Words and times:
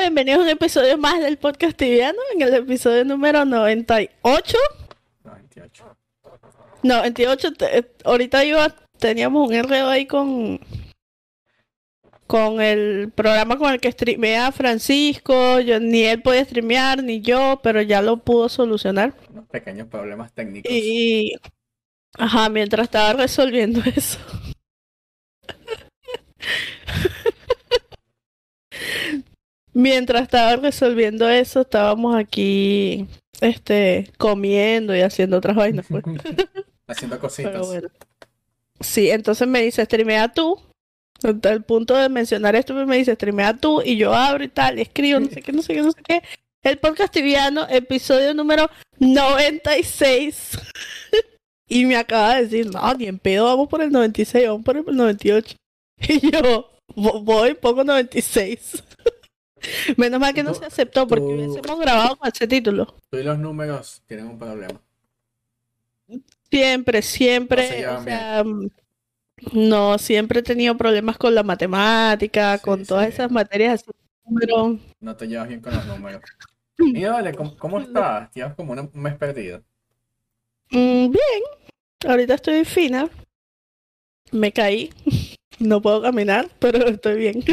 Bienvenidos 0.00 0.40
a 0.40 0.42
un 0.44 0.48
episodio 0.48 0.96
más 0.98 1.20
del 1.20 1.36
podcast 1.36 1.76
tibiano, 1.76 2.18
en 2.34 2.42
el 2.42 2.54
episodio 2.54 3.04
número 3.04 3.44
98. 3.44 4.56
98. 5.24 5.96
98, 6.82 7.52
te- 7.52 7.90
ahorita 8.04 8.44
iba, 8.44 8.74
teníamos 8.98 9.46
un 9.48 9.54
enredo 9.54 9.88
ahí 9.88 10.06
con 10.06 10.58
con 12.26 12.60
el 12.60 13.10
programa 13.14 13.58
con 13.58 13.72
el 13.72 13.80
que 13.80 13.90
streamea 13.92 14.52
Francisco, 14.52 15.58
yo, 15.60 15.80
ni 15.80 16.04
él 16.04 16.22
podía 16.22 16.44
streamear, 16.44 17.02
ni 17.02 17.20
yo, 17.20 17.60
pero 17.62 17.82
ya 17.82 18.00
lo 18.02 18.18
pudo 18.18 18.48
solucionar. 18.48 19.14
Unos 19.30 19.48
pequeños 19.48 19.88
problemas 19.88 20.32
técnicos. 20.32 20.70
Y, 20.72 21.34
ajá, 22.16 22.48
mientras 22.48 22.84
estaba 22.84 23.12
resolviendo 23.14 23.82
eso. 23.96 24.18
Mientras 29.72 30.22
estaba 30.22 30.56
resolviendo 30.56 31.28
eso, 31.28 31.60
estábamos 31.62 32.16
aquí, 32.16 33.06
este, 33.40 34.10
comiendo 34.18 34.94
y 34.96 35.00
haciendo 35.00 35.38
otras 35.38 35.56
vainas, 35.56 35.86
pues. 35.88 36.04
Haciendo 36.86 37.18
cositas. 37.20 37.66
Bueno. 37.66 37.88
Sí, 38.80 39.10
entonces 39.10 39.46
me 39.46 39.62
dice, 39.62 39.84
streamea 39.84 40.32
tú. 40.32 40.60
Hasta 41.22 41.52
el 41.52 41.62
punto 41.62 41.94
de 41.94 42.08
mencionar 42.08 42.56
esto, 42.56 42.72
me 42.86 42.96
dice, 42.96 43.14
streamea 43.14 43.56
tú, 43.56 43.82
y 43.84 43.96
yo 43.96 44.14
abro 44.14 44.42
y 44.42 44.48
tal, 44.48 44.78
y 44.78 44.82
escribo, 44.82 45.20
no 45.20 45.28
sé 45.28 45.42
qué, 45.42 45.52
no 45.52 45.62
sé 45.62 45.74
qué, 45.74 45.82
no 45.82 45.92
sé 45.92 46.02
qué. 46.02 46.22
El 46.62 46.78
podcast 46.78 47.12
tibiano, 47.12 47.66
episodio 47.68 48.32
número 48.34 48.68
96. 48.98 50.58
y 51.68 51.84
me 51.84 51.96
acaba 51.96 52.36
de 52.36 52.42
decir, 52.44 52.70
no, 52.72 52.94
ni 52.94 53.06
en 53.06 53.18
pedo, 53.18 53.44
vamos 53.44 53.68
por 53.68 53.82
el 53.82 53.92
96, 53.92 54.48
vamos 54.48 54.64
por 54.64 54.76
el 54.76 54.84
98. 54.96 55.56
Y 56.08 56.30
yo, 56.30 56.70
"Vo- 56.96 57.22
voy, 57.22 57.52
pongo 57.54 57.84
96. 57.84 58.82
Menos 59.96 60.20
mal 60.20 60.34
que 60.34 60.42
no 60.42 60.54
se 60.54 60.64
aceptó, 60.64 61.06
porque 61.06 61.24
tú- 61.24 61.30
hubiésemos 61.32 61.80
grabado 61.80 62.16
con 62.16 62.28
ese 62.28 62.46
título. 62.48 62.94
Tú 63.10 63.18
y 63.18 63.22
los 63.22 63.38
números 63.38 64.02
tienen 64.06 64.26
un 64.26 64.38
problema. 64.38 64.80
Siempre, 66.50 67.02
siempre, 67.02 67.62
No 67.62 67.68
se 67.68 67.78
llevan 67.78 67.96
o 67.96 68.04
sea, 68.04 68.44
mm, 68.44 68.70
no, 69.52 69.98
siempre 69.98 70.40
he 70.40 70.42
tenido 70.42 70.76
problemas 70.76 71.16
con 71.16 71.34
la 71.34 71.42
matemática, 71.42 72.56
Sí, 72.58 72.64
con 72.64 72.84
todas 72.84 73.06
sí. 73.06 73.12
esas 73.14 73.30
materias 73.30 73.74
así, 73.82 73.90
No 75.00 75.16
te 75.16 75.28
llevas 75.28 75.48
bien 75.48 75.60
con 75.60 75.74
los 75.74 75.86
números. 75.86 76.22
Y 76.78 77.04
vale, 77.04 77.34
¿cómo, 77.34 77.56
cómo 77.58 77.78
estás? 77.80 78.30
Llevas 78.34 78.54
como 78.54 78.72
un 78.72 78.78
un 78.78 78.90
mes 78.94 79.14
perdido. 79.16 79.62
mm, 80.70 81.10
bien, 81.10 81.42
ahorita 82.08 82.34
estoy 82.34 82.64
fina, 82.64 83.08
me 84.32 84.50
caí, 84.52 84.90
no 85.58 85.80
puedo 85.82 86.00
caminar, 86.02 86.48
pero 86.58 86.86
estoy 86.88 87.16
bien. 87.18 87.44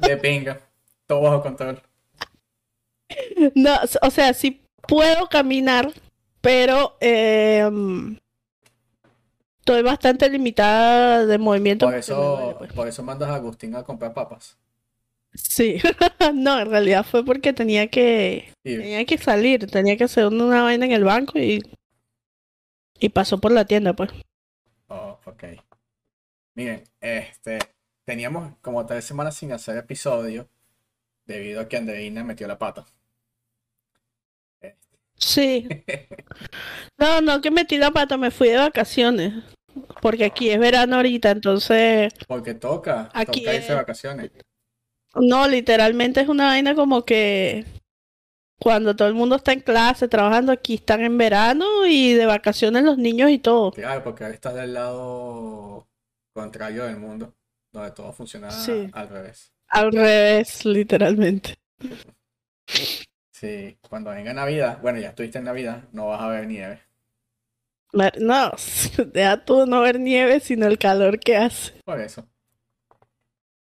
De 0.00 0.16
pinga. 0.16 0.60
Todo 1.10 1.22
bajo 1.22 1.42
control. 1.42 1.82
No, 3.56 3.74
o 4.00 4.10
sea, 4.12 4.32
sí 4.32 4.62
puedo 4.86 5.26
caminar, 5.28 5.90
pero 6.40 6.96
eh, 7.00 7.68
mm, 7.68 8.16
estoy 9.58 9.82
bastante 9.82 10.30
limitada 10.30 11.26
de 11.26 11.36
movimiento. 11.36 11.86
Por 11.86 11.94
duele, 11.94 11.98
eso, 11.98 12.54
pues. 12.58 12.72
por 12.74 12.86
eso 12.86 13.02
mandas 13.02 13.28
a 13.28 13.34
Agustín 13.34 13.74
a 13.74 13.82
comprar 13.82 14.14
papas. 14.14 14.56
Sí, 15.34 15.80
no, 16.32 16.60
en 16.60 16.70
realidad 16.70 17.04
fue 17.04 17.24
porque 17.24 17.52
tenía 17.52 17.88
que 17.88 18.52
Tenía 18.62 19.04
que 19.04 19.18
salir, 19.18 19.68
tenía 19.68 19.96
que 19.96 20.04
hacer 20.04 20.26
una 20.26 20.62
vaina 20.62 20.86
en 20.86 20.92
el 20.92 21.02
banco 21.02 21.40
y, 21.40 21.60
y 23.00 23.08
pasó 23.08 23.40
por 23.40 23.50
la 23.50 23.64
tienda, 23.64 23.94
pues. 23.94 24.12
Oh, 24.86 25.18
ok. 25.24 25.42
Miren, 26.54 26.84
este, 27.00 27.58
teníamos 28.04 28.54
como 28.60 28.86
tres 28.86 29.04
semanas 29.04 29.34
sin 29.34 29.50
hacer 29.50 29.76
episodio 29.76 30.48
debido 31.26 31.60
a 31.60 31.68
que 31.68 31.76
Andreina 31.76 32.24
metió 32.24 32.46
la 32.48 32.58
pata. 32.58 32.86
Sí. 35.16 35.68
No, 36.98 37.20
no, 37.20 37.40
que 37.40 37.50
metí 37.50 37.76
la 37.78 37.90
pata, 37.90 38.16
me 38.16 38.30
fui 38.30 38.48
de 38.48 38.56
vacaciones. 38.56 39.34
Porque 40.02 40.24
aquí 40.24 40.50
es 40.50 40.58
verano 40.58 40.96
ahorita, 40.96 41.30
entonces, 41.30 42.12
Porque 42.26 42.54
toca, 42.54 43.10
Aquí 43.14 43.40
toca 43.44 43.54
irse 43.54 43.68
de 43.68 43.74
vacaciones. 43.74 44.30
no, 45.14 45.46
literalmente 45.46 46.20
es 46.20 46.28
una 46.28 46.46
vaina 46.46 46.74
como 46.74 47.04
que 47.04 47.64
cuando 48.58 48.96
todo 48.96 49.08
el 49.08 49.14
mundo 49.14 49.36
está 49.36 49.52
en 49.52 49.60
clase, 49.60 50.08
trabajando, 50.08 50.52
aquí 50.52 50.74
están 50.74 51.02
en 51.02 51.16
verano 51.16 51.86
y 51.86 52.12
de 52.14 52.26
vacaciones 52.26 52.82
los 52.82 52.98
niños 52.98 53.30
y 53.30 53.38
todo. 53.38 53.70
Claro, 53.72 54.02
porque 54.02 54.24
ahora 54.24 54.34
estás 54.34 54.54
del 54.54 54.74
lado 54.74 55.86
contrario 56.34 56.84
del 56.84 56.96
mundo, 56.96 57.34
donde 57.72 57.92
todo 57.92 58.12
funciona 58.12 58.50
Sí. 58.50 58.88
al 58.92 59.08
revés. 59.08 59.52
Al 59.70 59.92
revés, 59.92 60.64
literalmente. 60.64 61.56
Sí, 63.30 63.78
cuando 63.88 64.10
venga 64.10 64.34
Navidad, 64.34 64.78
bueno, 64.82 64.98
ya 64.98 65.08
estuviste 65.10 65.38
en 65.38 65.44
Navidad, 65.44 65.84
no 65.92 66.08
vas 66.08 66.20
a 66.20 66.28
ver 66.28 66.46
nieve. 66.46 66.80
No, 67.92 68.52
deja 69.12 69.44
tú 69.44 69.66
no 69.66 69.80
ver 69.80 69.98
nieve, 69.98 70.40
sino 70.40 70.66
el 70.66 70.78
calor 70.78 71.18
que 71.18 71.36
hace. 71.36 71.72
Por 71.84 72.00
eso. 72.00 72.26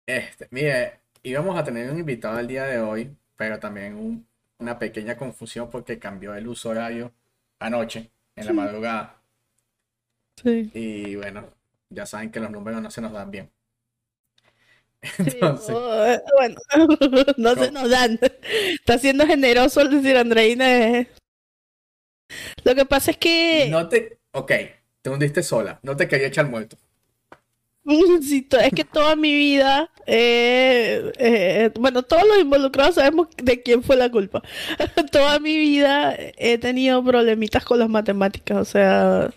Este, 0.07 0.49
mire, 0.51 1.01
íbamos 1.23 1.59
a 1.59 1.65
tener 1.65 1.91
un 1.91 1.99
invitado 1.99 2.39
el 2.39 2.47
día 2.47 2.65
de 2.65 2.81
hoy, 2.81 3.17
pero 3.37 3.59
también 3.59 3.95
un- 3.95 4.27
una 4.59 4.79
pequeña 4.79 5.17
confusión 5.17 5.71
porque 5.71 5.99
cambió 5.99 6.35
el 6.35 6.49
uso 6.49 6.71
horario 6.71 7.13
anoche, 7.61 8.11
en 8.35 8.47
la 8.47 8.53
madrugada. 8.53 9.23
Sí. 10.43 10.71
Y 10.75 11.17
bueno, 11.17 11.45
ya 11.91 12.07
saben 12.07 12.31
que 12.31 12.41
los 12.41 12.51
números 12.51 12.81
no 12.83 12.91
se 12.91 13.01
nos 13.01 13.13
dan 13.13 13.31
bien. 13.31 13.51
Entonces, 15.19 15.75
oh, 15.75 16.17
bueno, 16.37 16.57
no 17.37 17.55
se 17.55 17.71
nos 17.71 17.91
dan. 17.91 18.19
Está 18.75 18.99
siendo 18.99 19.27
generoso 19.27 19.81
al 19.81 19.91
decir 19.91 20.17
Andreina. 20.17 20.99
eh. 20.99 21.09
Lo 22.65 22.75
que 22.75 22.85
pasa 22.85 23.13
es 23.13 23.17
que 23.17 23.69
no 23.71 23.89
te, 23.89 24.19
ok, 24.33 24.53
te 25.03 25.11
hundiste 25.11 25.43
sola, 25.43 25.79
no 25.83 25.97
te 25.97 26.09
quería 26.09 26.27
echar 26.27 26.49
muerto. 26.49 26.77
sí, 28.23 28.47
es 28.51 28.73
que 28.73 28.85
toda 28.85 29.17
mi 29.17 29.33
vida, 29.35 29.91
eh, 30.07 31.11
eh, 31.19 31.71
bueno, 31.79 32.03
todos 32.03 32.27
los 32.27 32.39
involucrados 32.39 32.97
sabemos 32.97 33.29
de 33.37 33.63
quién 33.63 33.83
fue 33.83 33.97
la 33.97 34.11
culpa. 34.11 34.43
Toda 35.11 35.39
mi 35.39 35.57
vida 35.57 36.15
he 36.37 36.59
tenido 36.59 37.03
problemitas 37.03 37.65
con 37.65 37.79
las 37.79 37.89
matemáticas, 37.89 38.59
o 38.59 38.65
sea, 38.65 39.31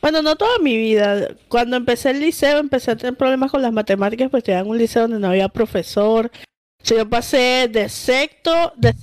bueno, 0.00 0.22
no 0.22 0.36
toda 0.36 0.58
mi 0.58 0.76
vida. 0.76 1.28
Cuando 1.48 1.76
empecé 1.76 2.10
el 2.10 2.20
liceo 2.20 2.58
empecé 2.58 2.90
a 2.90 2.96
tener 2.96 3.16
problemas 3.16 3.50
con 3.50 3.62
las 3.62 3.72
matemáticas, 3.72 4.30
pues 4.30 4.44
tenía 4.44 4.64
un 4.64 4.78
liceo 4.78 5.02
donde 5.02 5.18
no 5.18 5.28
había 5.28 5.48
profesor. 5.48 6.30
Yo 6.82 7.08
pasé 7.08 7.68
de 7.70 7.88
sexto, 7.88 8.72
de, 8.76 8.94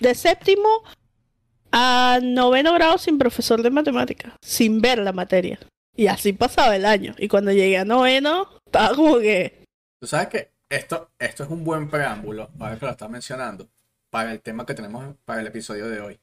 de 0.00 0.14
séptimo 0.14 0.68
a 1.72 2.20
noveno 2.22 2.72
grado 2.74 2.98
sin 2.98 3.18
profesor 3.18 3.60
de 3.62 3.70
matemáticas, 3.70 4.32
sin 4.40 4.80
ver 4.80 4.98
la 4.98 5.12
materia. 5.12 5.58
Y 5.96 6.06
así 6.06 6.32
pasaba 6.32 6.76
el 6.76 6.86
año. 6.86 7.14
Y 7.18 7.28
cuando 7.28 7.50
llegué 7.52 7.78
a 7.78 7.84
noveno, 7.84 8.48
estaba 8.66 8.94
como 8.94 9.18
que... 9.18 9.64
Tú 10.00 10.06
sabes 10.06 10.28
que 10.28 10.50
esto, 10.68 11.10
esto 11.18 11.44
es 11.44 11.50
un 11.50 11.64
buen 11.64 11.88
preámbulo, 11.88 12.50
ahora 12.58 12.78
que 12.78 12.86
lo 12.86 12.92
estás 12.92 13.10
mencionando, 13.10 13.68
para 14.10 14.32
el 14.32 14.40
tema 14.40 14.66
que 14.66 14.74
tenemos 14.74 15.16
para 15.24 15.40
el 15.40 15.46
episodio 15.46 15.88
de 15.88 16.00
hoy. 16.00 16.20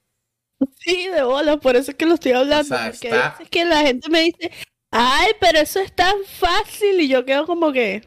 Sí, 0.80 1.08
de 1.08 1.24
bola, 1.24 1.58
por 1.58 1.76
eso 1.76 1.92
es 1.92 1.98
que 1.98 2.06
lo 2.06 2.16
estoy 2.16 2.32
hablando. 2.34 2.76
O 2.76 2.78
sea, 2.78 2.92
porque 2.92 3.08
está- 3.10 3.30
veces 3.32 3.50
que 3.50 3.66
la 3.66 3.82
gente 3.82 4.10
me 4.10 4.22
dice, 4.24 4.52
ay, 4.92 5.32
pero 5.40 5.60
eso 5.60 5.80
es 5.80 5.94
tan 5.96 6.16
fácil. 6.26 7.00
Y 7.02 7.08
yo 7.08 7.26
quedo 7.26 7.46
como 7.46 7.72
que, 7.72 8.04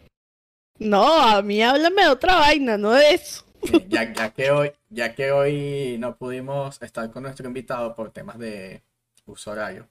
no, 0.79 1.05
a 1.23 1.43
mí 1.43 1.62
háblame 1.62 2.03
de 2.05 2.09
otra 2.09 2.37
vaina, 2.37 2.79
no 2.79 2.93
de 2.93 3.15
eso. 3.15 3.45
Ya 3.89 4.33
que 4.35 4.51
hoy, 4.51 4.73
ya 4.91 5.15
que 5.15 5.33
hoy 5.33 5.97
no 5.99 6.17
pudimos 6.17 6.81
estar 6.83 7.11
con 7.11 7.23
nuestro 7.25 7.47
invitado 7.49 7.95
por 7.97 8.11
temas 8.12 8.39
de 8.39 8.83
uso 9.27 9.53
horario, 9.53 9.89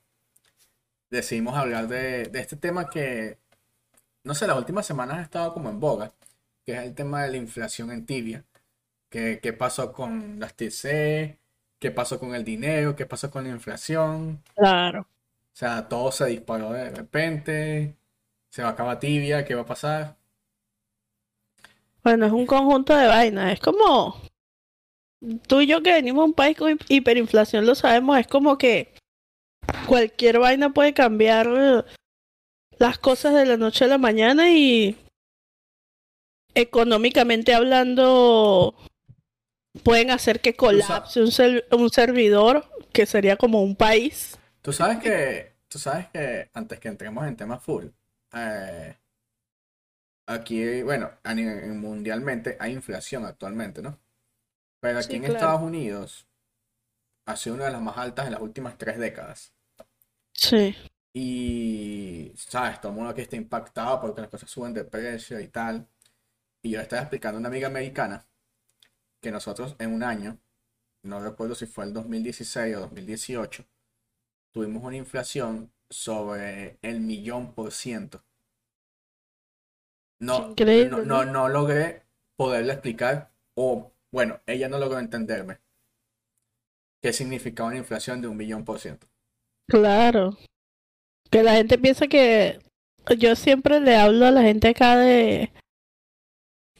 decidimos 1.10 1.56
hablar 1.56 1.88
de, 1.88 2.26
de 2.26 2.40
este 2.40 2.56
tema 2.56 2.90
que, 2.90 3.38
no 4.24 4.36
sé, 4.36 4.48
las 4.48 4.58
últimas 4.58 4.86
semanas 4.86 5.20
ha 5.20 5.24
estado 5.24 5.54
como 5.54 5.70
en 5.70 5.80
boga, 5.80 6.14
que 6.66 6.74
es 6.74 6.80
el 6.84 6.96
tema 6.96 7.24
de 7.24 7.32
la 7.32 7.38
inflación 7.38 7.92
en 7.92 8.06
tibia. 8.06 8.46
¿Qué, 9.10 9.40
qué 9.44 9.54
pasó 9.54 9.94
con 9.94 10.40
las 10.40 10.56
TC? 10.56 11.40
¿Qué 11.84 11.92
pasó 11.92 12.18
con 12.18 12.34
el 12.34 12.46
dinero? 12.46 12.96
¿Qué 12.96 13.06
pasó 13.06 13.30
con 13.30 13.44
la 13.44 13.50
inflación? 13.50 14.42
Claro. 14.56 15.02
O 15.02 15.52
sea, 15.52 15.90
todo 15.90 16.14
se 16.14 16.28
disparó 16.28 16.72
de 16.72 16.90
repente. 16.90 17.98
Se 18.50 18.62
va 18.62 18.70
a 18.70 18.72
acabar 18.72 19.02
tibia, 19.02 19.44
¿qué 19.44 19.54
va 19.54 19.64
a 19.64 19.66
pasar? 19.66 20.16
Bueno, 22.02 22.26
es 22.26 22.32
un 22.32 22.46
conjunto 22.46 22.96
de 22.96 23.08
vainas. 23.08 23.52
Es 23.52 23.60
como, 23.60 24.16
tú 25.46 25.60
y 25.60 25.68
yo 25.68 25.84
que 25.84 25.92
venimos 25.92 26.24
de 26.24 26.30
un 26.30 26.34
país 26.34 26.58
con 26.58 26.72
hi- 26.72 26.78
hiperinflación, 26.88 27.66
lo 27.66 27.76
sabemos, 27.76 28.18
es 28.18 28.28
como 28.28 28.58
que 28.58 28.94
cualquier 29.86 30.40
vaina 30.40 30.72
puede 30.72 30.94
cambiar 30.94 31.86
las 32.80 32.98
cosas 32.98 33.34
de 33.34 33.46
la 33.46 33.58
noche 33.58 33.84
a 33.84 33.90
la 33.90 33.98
mañana 33.98 34.50
y 34.52 34.98
económicamente 36.56 37.54
hablando 37.54 38.74
pueden 39.84 40.12
hacer 40.12 40.42
que 40.42 40.56
colapse 40.56 41.22
un, 41.22 41.32
ser- 41.32 41.66
un 41.72 41.90
servidor 41.90 42.66
que 42.92 43.06
sería 43.06 43.38
como 43.38 43.62
un 43.64 43.76
país. 43.76 44.38
Tú 44.62 44.72
sabes 44.74 45.00
que, 45.00 45.54
tú 45.68 45.78
sabes 45.80 46.08
que 46.10 46.50
antes 46.54 46.80
que 46.80 46.88
entremos 46.88 47.28
en 47.28 47.36
tema 47.36 47.60
full, 47.60 47.86
eh, 48.34 48.98
aquí, 50.26 50.82
bueno, 50.84 51.12
mundialmente 51.76 52.58
hay 52.60 52.74
inflación 52.74 53.26
actualmente, 53.26 53.82
¿no? 53.82 54.00
Pero 54.82 55.00
aquí 55.00 55.16
Sí, 55.16 55.18
en 55.18 55.24
claro. 55.24 55.36
Estados 55.36 55.62
Unidos 55.62 56.28
ha 57.26 57.36
sido 57.36 57.56
una 57.56 57.66
de 57.66 57.72
las 57.72 57.82
más 57.82 57.98
altas 57.98 58.26
en 58.28 58.32
las 58.34 58.42
últimas 58.42 58.78
tres 58.78 58.98
décadas. 58.98 59.54
Sí. 60.34 60.76
Y, 61.14 62.34
¿sabes? 62.38 62.82
Todo 62.82 62.92
el 62.92 62.96
mundo 62.96 63.12
aquí 63.12 63.22
está 63.22 63.36
impactado 63.36 64.02
porque 64.02 64.22
las 64.22 64.30
cosas 64.30 64.50
suben 64.50 64.74
de 64.74 64.84
precio 64.86 65.40
y 65.40 65.48
tal. 65.48 65.88
Y 66.64 66.72
yo 66.72 66.78
le 66.80 66.84
estaba 66.84 67.04
explicando 67.04 67.38
a 67.38 67.42
una 67.42 67.50
amiga 67.50 67.68
americana 67.68 68.26
que 69.24 69.32
nosotros 69.32 69.76
en 69.80 69.94
un 69.94 70.04
año, 70.04 70.38
no 71.02 71.20
recuerdo 71.20 71.56
si 71.56 71.66
fue 71.66 71.86
el 71.86 71.94
2016 71.94 72.76
o 72.76 72.80
2018, 72.82 73.66
tuvimos 74.52 74.84
una 74.84 74.98
inflación 74.98 75.72
sobre 75.90 76.78
el 76.82 77.00
millón 77.00 77.56
por 77.56 77.72
ciento. 77.72 78.24
No, 80.20 80.50
Increíble, 80.52 80.90
no, 80.90 80.98
no, 80.98 81.26
¿no? 81.26 81.32
no 81.32 81.50
logré 81.50 82.04
poderle 82.36 82.74
explicar, 82.74 83.32
o 83.56 83.92
bueno, 84.12 84.42
ella 84.46 84.70
no 84.70 84.78
logró 84.78 85.00
entenderme 85.00 85.60
qué 87.02 87.14
significaba 87.14 87.70
una 87.70 87.80
inflación 87.80 88.22
de 88.22 88.28
un 88.28 88.38
millón 88.38 88.64
por 88.64 88.80
ciento. 88.80 89.08
Claro. 89.68 90.38
Que 91.32 91.44
la 91.44 91.54
gente 91.54 91.78
piensa 91.78 92.08
que 92.08 92.60
yo 93.18 93.36
siempre 93.36 93.80
le 93.80 93.96
hablo 93.96 94.26
a 94.26 94.32
la 94.32 94.42
gente 94.42 94.70
acá 94.70 94.98
de 94.98 95.52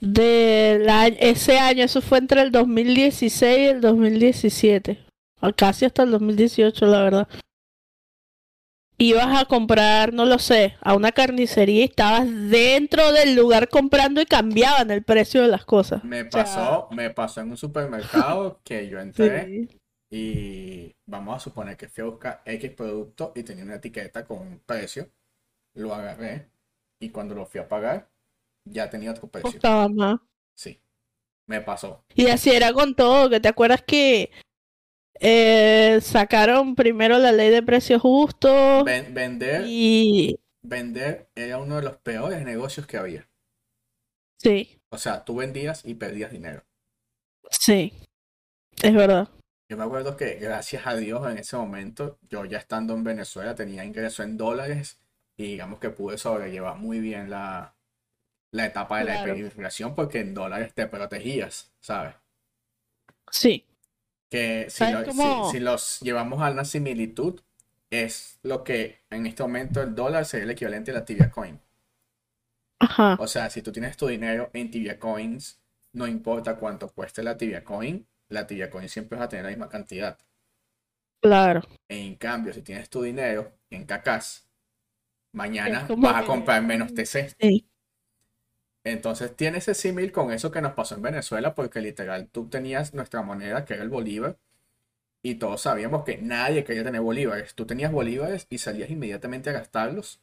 de 0.04 0.80
la- 0.82 1.08
ese 1.08 1.58
año, 1.60 1.84
eso 1.84 2.02
fue 2.02 2.18
entre 2.18 2.42
el 2.42 2.52
2016 2.52 3.58
y 3.60 3.66
el 3.68 3.82
2017, 3.82 5.00
o 5.42 5.52
casi 5.56 5.86
hasta 5.86 6.04
el 6.04 6.12
2018, 6.12 6.86
la 6.88 7.04
verdad. 7.04 7.28
Ibas 8.98 9.42
a 9.42 9.46
comprar, 9.46 10.14
no 10.14 10.26
lo 10.26 10.38
sé, 10.40 10.76
a 10.82 10.94
una 10.96 11.12
carnicería 11.12 11.82
y 11.82 11.84
estabas 11.86 12.28
dentro 12.50 13.12
del 13.12 13.36
lugar 13.36 13.68
comprando 13.68 14.22
y 14.22 14.26
cambiaban 14.26 14.92
el 14.92 15.04
precio 15.04 15.42
de 15.42 15.48
las 15.48 15.66
cosas. 15.66 16.04
Me 16.04 16.22
O 16.22 16.32
sea, 16.32 16.44
pasó, 16.44 16.88
me 16.92 17.10
pasó 17.10 17.42
en 17.42 17.50
un 17.52 17.58
supermercado 17.58 18.60
que 18.64 18.88
yo 18.88 19.00
entré 19.00 19.46
sí. 19.46 19.80
y 20.12 20.96
vamos 21.08 21.36
a 21.38 21.40
suponer 21.40 21.76
que 21.76 21.90
fui 21.90 22.04
a 22.04 22.08
buscar 22.08 22.42
X 22.46 22.72
producto 22.72 23.32
y 23.36 23.44
tenía 23.44 23.64
una 23.64 23.76
etiqueta 23.76 24.26
con 24.26 24.40
un 24.40 24.60
precio. 24.60 25.10
Lo 25.76 25.94
agarré 25.96 26.50
y 27.00 27.10
cuando 27.10 27.34
lo 27.36 27.46
fui 27.48 27.60
a 27.62 27.68
pagar 27.68 28.08
ya 28.66 28.90
tenía 28.90 29.12
otro 29.12 29.28
precio. 29.30 29.52
Costaba 29.52 29.88
más. 29.90 30.20
Sí, 30.56 30.80
me 31.48 31.62
pasó. 31.62 32.04
Y 32.16 32.28
así 32.28 32.52
era 32.52 32.74
con 32.74 32.96
todo, 32.96 33.30
que 33.30 33.40
te 33.40 33.50
acuerdas 33.50 33.84
que 33.86 34.32
eh, 35.20 36.00
sacaron 36.02 36.76
primero 36.76 37.20
la 37.20 37.32
ley 37.32 37.50
de 37.50 37.64
precios 37.64 38.02
justos 38.02 38.84
Ven- 38.86 39.14
vender, 39.14 39.66
y 39.68 40.36
vender 40.64 41.30
era 41.36 41.58
uno 41.60 41.78
de 41.78 41.84
los 41.84 41.98
peores 41.98 42.44
negocios 42.44 42.88
que 42.88 42.98
había. 42.98 43.30
sí, 44.38 44.80
O 44.92 44.98
sea, 44.98 45.26
tú 45.26 45.36
vendías 45.36 45.84
y 45.84 45.96
perdías 45.96 46.32
dinero. 46.32 46.64
sí, 47.52 47.94
es 48.84 48.94
verdad. 48.96 49.30
Yo 49.70 49.78
me 49.78 49.84
acuerdo 49.84 50.16
que 50.18 50.36
gracias 50.36 50.86
a 50.88 50.96
Dios 50.96 51.30
en 51.30 51.38
ese 51.38 51.58
momento, 51.58 52.18
yo 52.30 52.46
ya 52.46 52.58
estando 52.60 52.94
en 52.94 53.04
Venezuela 53.04 53.56
tenía 53.56 53.84
ingreso 53.86 54.24
en 54.24 54.38
dólares 54.38 55.02
y 55.36 55.44
digamos 55.48 55.80
que 55.80 55.90
pude 55.90 56.18
sobrellevar 56.18 56.78
muy 56.78 57.00
bien 57.00 57.30
la, 57.30 57.73
la 58.54 58.66
etapa 58.68 59.00
de 59.00 59.04
la 59.06 59.16
hiperinflación 59.18 59.96
porque 59.96 60.22
en 60.22 60.34
dólares 60.34 60.74
te 60.74 60.88
protegías, 60.88 61.74
¿sabes? 61.82 62.16
Sí, 63.32 63.66
Que 64.30 64.66
si, 64.70 64.86
¿Sabes 64.86 64.94
lo- 64.94 65.06
si- 65.06 65.12
cómo? 65.18 65.44
si 65.44 65.60
los 65.62 66.00
llevamos 66.02 66.42
a 66.42 66.52
una 66.52 66.66
similitud, 66.66 67.40
es 67.90 68.40
lo 68.44 68.64
que 68.66 69.02
en 69.10 69.26
este 69.28 69.44
momento 69.44 69.82
el 69.82 69.96
dólar 69.96 70.26
sería 70.26 70.44
el 70.46 70.52
equivalente 70.52 70.92
a 70.92 70.96
la 70.96 71.06
Tibia 71.06 71.32
Coin. 71.32 71.60
ajá, 72.80 73.18
O 73.18 73.26
sea, 73.26 73.50
si 73.50 73.64
tú 73.64 73.72
tienes 73.72 73.98
tu 73.98 74.06
dinero 74.06 74.52
en 74.54 74.70
Tibia 74.70 75.00
Coins, 75.00 75.60
no 75.94 76.06
importa 76.06 76.58
cuánto 76.58 76.90
cueste 76.94 77.24
la 77.24 77.36
Tibia 77.36 77.64
Coin, 77.64 78.08
la 78.30 78.46
Tibia 78.46 78.70
Coin 78.70 78.88
siempre 78.88 79.18
va 79.18 79.26
a 79.26 79.30
tener 79.30 79.46
la 79.46 79.50
misma 79.52 79.68
cantidad. 79.70 80.20
claro. 81.22 81.62
En 81.88 82.16
cambio, 82.16 82.54
si 82.54 82.62
tienes 82.62 82.90
tu 82.90 83.02
dinero 83.04 83.54
en 83.70 83.86
cacas, 83.86 84.50
mañana 85.34 85.88
vas 85.98 86.24
a 86.24 86.26
comprar 86.26 86.64
menos 86.64 86.94
TC. 86.94 87.36
Sí, 87.40 87.68
Entonces 88.84 89.36
tiene 89.36 89.60
ese 89.60 89.74
símil 89.76 90.12
con 90.12 90.32
eso 90.32 90.52
que 90.52 90.62
nos 90.62 90.74
pasó 90.74 90.96
en 90.96 91.02
Venezuela, 91.04 91.56
porque 91.56 91.82
literal 91.82 92.28
tú 92.30 92.48
tenías 92.50 92.94
nuestra 92.94 93.22
moneda, 93.22 93.66
que 93.66 93.76
era 93.76 93.84
el 93.84 93.90
bolívar, 93.90 94.38
y 95.24 95.36
todos 95.36 95.62
sabíamos 95.62 96.04
que 96.04 96.18
nadie 96.18 96.64
quería 96.66 96.84
tener 96.84 97.02
bolívares. 97.02 97.56
Tú 97.56 97.66
tenías 97.66 97.92
bolívares 97.92 98.48
y 98.50 98.58
salías 98.58 98.90
inmediatamente 98.90 99.50
a 99.50 99.54
gastarlos, 99.54 100.20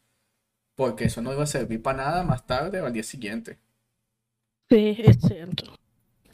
porque 0.74 1.06
eso 1.06 1.22
no 1.22 1.32
iba 1.32 1.44
a 1.44 1.46
servir 1.46 1.82
para 1.82 1.98
nada 1.98 2.22
más 2.24 2.46
tarde 2.46 2.80
o 2.80 2.86
al 2.86 2.92
día 2.92 3.02
siguiente. 3.02 3.58
sí, 4.68 4.96
es 4.98 5.18
cierto. 5.20 5.64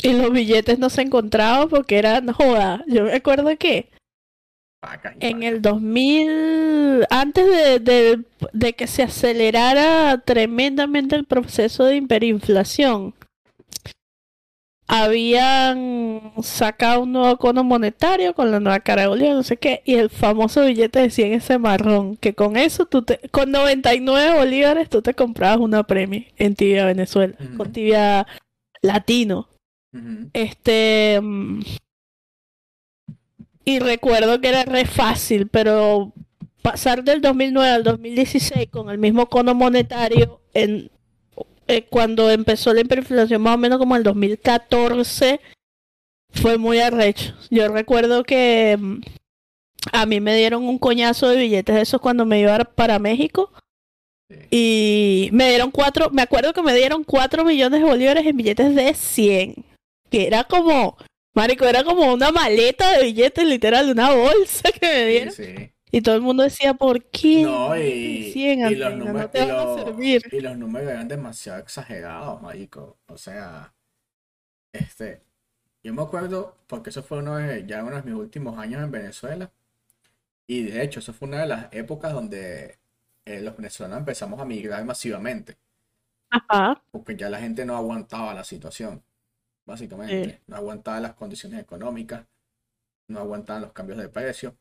Y 0.02 0.12
los 0.12 0.30
billetes 0.30 0.78
no 0.78 0.90
se 0.90 1.02
encontraban 1.02 1.68
porque 1.68 1.98
eran, 1.98 2.32
joda, 2.32 2.84
yo 2.86 3.04
me 3.04 3.14
acuerdo 3.14 3.56
que 3.56 3.90
Y 5.20 5.26
en 5.26 5.42
el 5.42 5.62
2000, 5.62 7.06
antes 7.10 7.46
de, 7.46 7.78
de- 7.80 8.24
de 8.52 8.72
que 8.74 8.86
se 8.86 9.02
acelerara 9.02 10.18
tremendamente 10.24 11.16
el 11.16 11.24
proceso 11.24 11.84
de 11.84 11.96
hiperinflación, 11.96 13.14
habían 14.88 16.32
sacado 16.42 17.02
un 17.02 17.12
nuevo 17.12 17.36
cono 17.38 17.64
monetario 17.64 18.34
con 18.34 18.52
la 18.52 18.60
nueva 18.60 18.78
cara 18.80 19.02
de 19.02 19.08
bolívar, 19.08 19.34
no 19.34 19.42
sé 19.42 19.56
qué, 19.56 19.82
y 19.84 19.94
el 19.94 20.10
famoso 20.10 20.64
billete 20.64 21.00
de 21.00 21.10
100 21.10 21.32
ese 21.32 21.58
marrón, 21.58 22.16
que 22.16 22.34
con 22.34 22.56
eso 22.56 22.86
tú 22.86 23.02
te, 23.02 23.18
con 23.30 23.50
99 23.50 24.38
bolívares 24.38 24.88
tú 24.88 25.02
te 25.02 25.14
comprabas 25.14 25.58
una 25.58 25.82
premio 25.82 26.22
en 26.36 26.54
Tibia 26.54 26.84
Venezuela, 26.86 27.34
con 27.56 27.72
Tibia 27.72 28.26
Latino. 28.82 29.48
Este. 30.34 31.20
Y 33.68 33.80
recuerdo 33.80 34.40
que 34.40 34.48
era 34.48 34.64
re 34.64 34.86
fácil, 34.86 35.48
pero 35.48 36.12
pasar 36.62 37.02
del 37.02 37.20
2009 37.20 37.68
al 37.68 37.82
2016 37.82 38.68
con 38.70 38.90
el 38.90 38.98
mismo 38.98 39.28
cono 39.28 39.56
monetario, 39.56 40.40
en, 40.54 40.88
eh, 41.66 41.82
cuando 41.82 42.30
empezó 42.30 42.72
la 42.72 42.82
hiperinflación, 42.82 43.42
más 43.42 43.56
o 43.56 43.58
menos 43.58 43.78
como 43.78 43.96
el 43.96 44.04
2014, 44.04 45.40
fue 46.30 46.58
muy 46.58 46.78
arrecho. 46.78 47.34
Yo 47.50 47.66
recuerdo 47.68 48.22
que 48.22 48.78
mm, 48.80 49.00
a 49.92 50.06
mí 50.06 50.20
me 50.20 50.36
dieron 50.36 50.62
un 50.62 50.78
coñazo 50.78 51.28
de 51.28 51.36
billetes 51.36 51.74
de 51.74 51.82
esos 51.82 52.00
cuando 52.00 52.24
me 52.24 52.40
iba 52.40 52.58
para 52.58 53.00
México. 53.00 53.52
Y 54.50 55.28
me 55.32 55.48
dieron 55.48 55.72
cuatro, 55.72 56.10
me 56.10 56.22
acuerdo 56.22 56.52
que 56.52 56.62
me 56.62 56.74
dieron 56.74 57.02
cuatro 57.02 57.44
millones 57.44 57.80
de 57.80 57.86
bolívares 57.86 58.26
en 58.26 58.36
billetes 58.36 58.74
de 58.76 58.94
100. 58.94 59.64
Que 60.08 60.28
era 60.28 60.44
como, 60.44 60.96
marico, 61.36 61.64
era 61.66 61.84
como 61.84 62.12
una 62.12 62.32
maleta 62.32 62.92
de 62.98 63.04
billetes, 63.04 63.46
literal, 63.46 63.90
una 63.90 64.12
bolsa 64.14 64.70
que 64.72 64.86
me 64.86 65.06
dieron. 65.06 65.34
sí. 65.34 65.72
Y 65.92 66.02
todo 66.02 66.16
el 66.16 66.22
mundo 66.22 66.42
decía, 66.42 66.74
¿por 66.74 67.04
qué? 67.10 67.44
No, 67.44 67.76
y, 67.76 67.80
de 67.82 68.32
100, 68.32 68.60
y 68.60 68.74
los 68.74 68.94
números, 68.96 69.30
no 69.34 69.46
los- 69.46 69.96
y 70.32 70.40
los 70.40 70.56
números 70.58 70.90
eran 70.90 71.08
demasiado 71.08 71.60
exagerados, 71.60 72.42
marico. 72.42 72.98
O 73.06 73.16
sea, 73.18 73.74
este, 74.72 75.22
yo 75.82 75.94
me 75.94 76.02
acuerdo, 76.02 76.58
porque 76.68 76.90
eso 76.90 77.02
fue 77.02 77.18
uno 77.20 77.36
de, 77.38 77.66
ya 77.66 77.84
uno 77.84 77.96
de 77.96 78.02
mis 78.04 78.14
últimos 78.14 78.58
años 78.58 78.82
en 78.82 78.90
Venezuela. 78.92 79.52
Y 80.46 80.64
de 80.64 80.82
hecho, 80.84 81.00
eso 81.00 81.12
fue 81.14 81.28
una 81.28 81.42
de 81.42 81.46
las 81.48 81.68
épocas 81.74 82.12
donde 82.12 82.78
eh, 83.26 83.42
los 83.42 83.56
venezolanos 83.56 83.98
empezamos 84.00 84.40
a 84.40 84.44
migrar 84.46 84.84
masivamente. 84.84 85.58
Ajá, 86.30 86.80
Porque 86.90 87.16
ya 87.16 87.30
la 87.30 87.38
gente 87.40 87.64
no 87.64 87.76
aguantaba 87.76 88.34
la 88.34 88.42
situación, 88.44 89.04
básicamente. 89.66 90.34
Sí. 90.34 90.38
No 90.46 90.56
aguantaba 90.56 91.00
las 91.00 91.14
condiciones 91.14 91.60
económicas, 91.60 92.26
no 93.08 93.20
aguantaban 93.20 93.62
los 93.62 93.72
cambios 93.72 93.98
de 93.98 94.08
precio. 94.10 94.56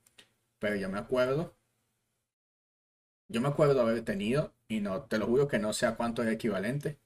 Pero 0.60 0.76
yo 0.78 0.90
me 0.90 1.00
acuerdo, 1.00 1.56
yo 3.28 3.40
me 3.40 3.50
acuerdo 3.50 3.80
haber 3.82 4.04
tenido, 4.04 4.56
y 4.68 4.80
no, 4.82 5.04
te 5.04 5.20
lo 5.20 5.28
juro 5.28 5.48
que 5.48 5.60
no 5.60 5.74
sé 5.74 5.86
a 5.86 5.96
cuánto 5.96 6.24
es 6.24 6.30
equivalente, 6.34 6.98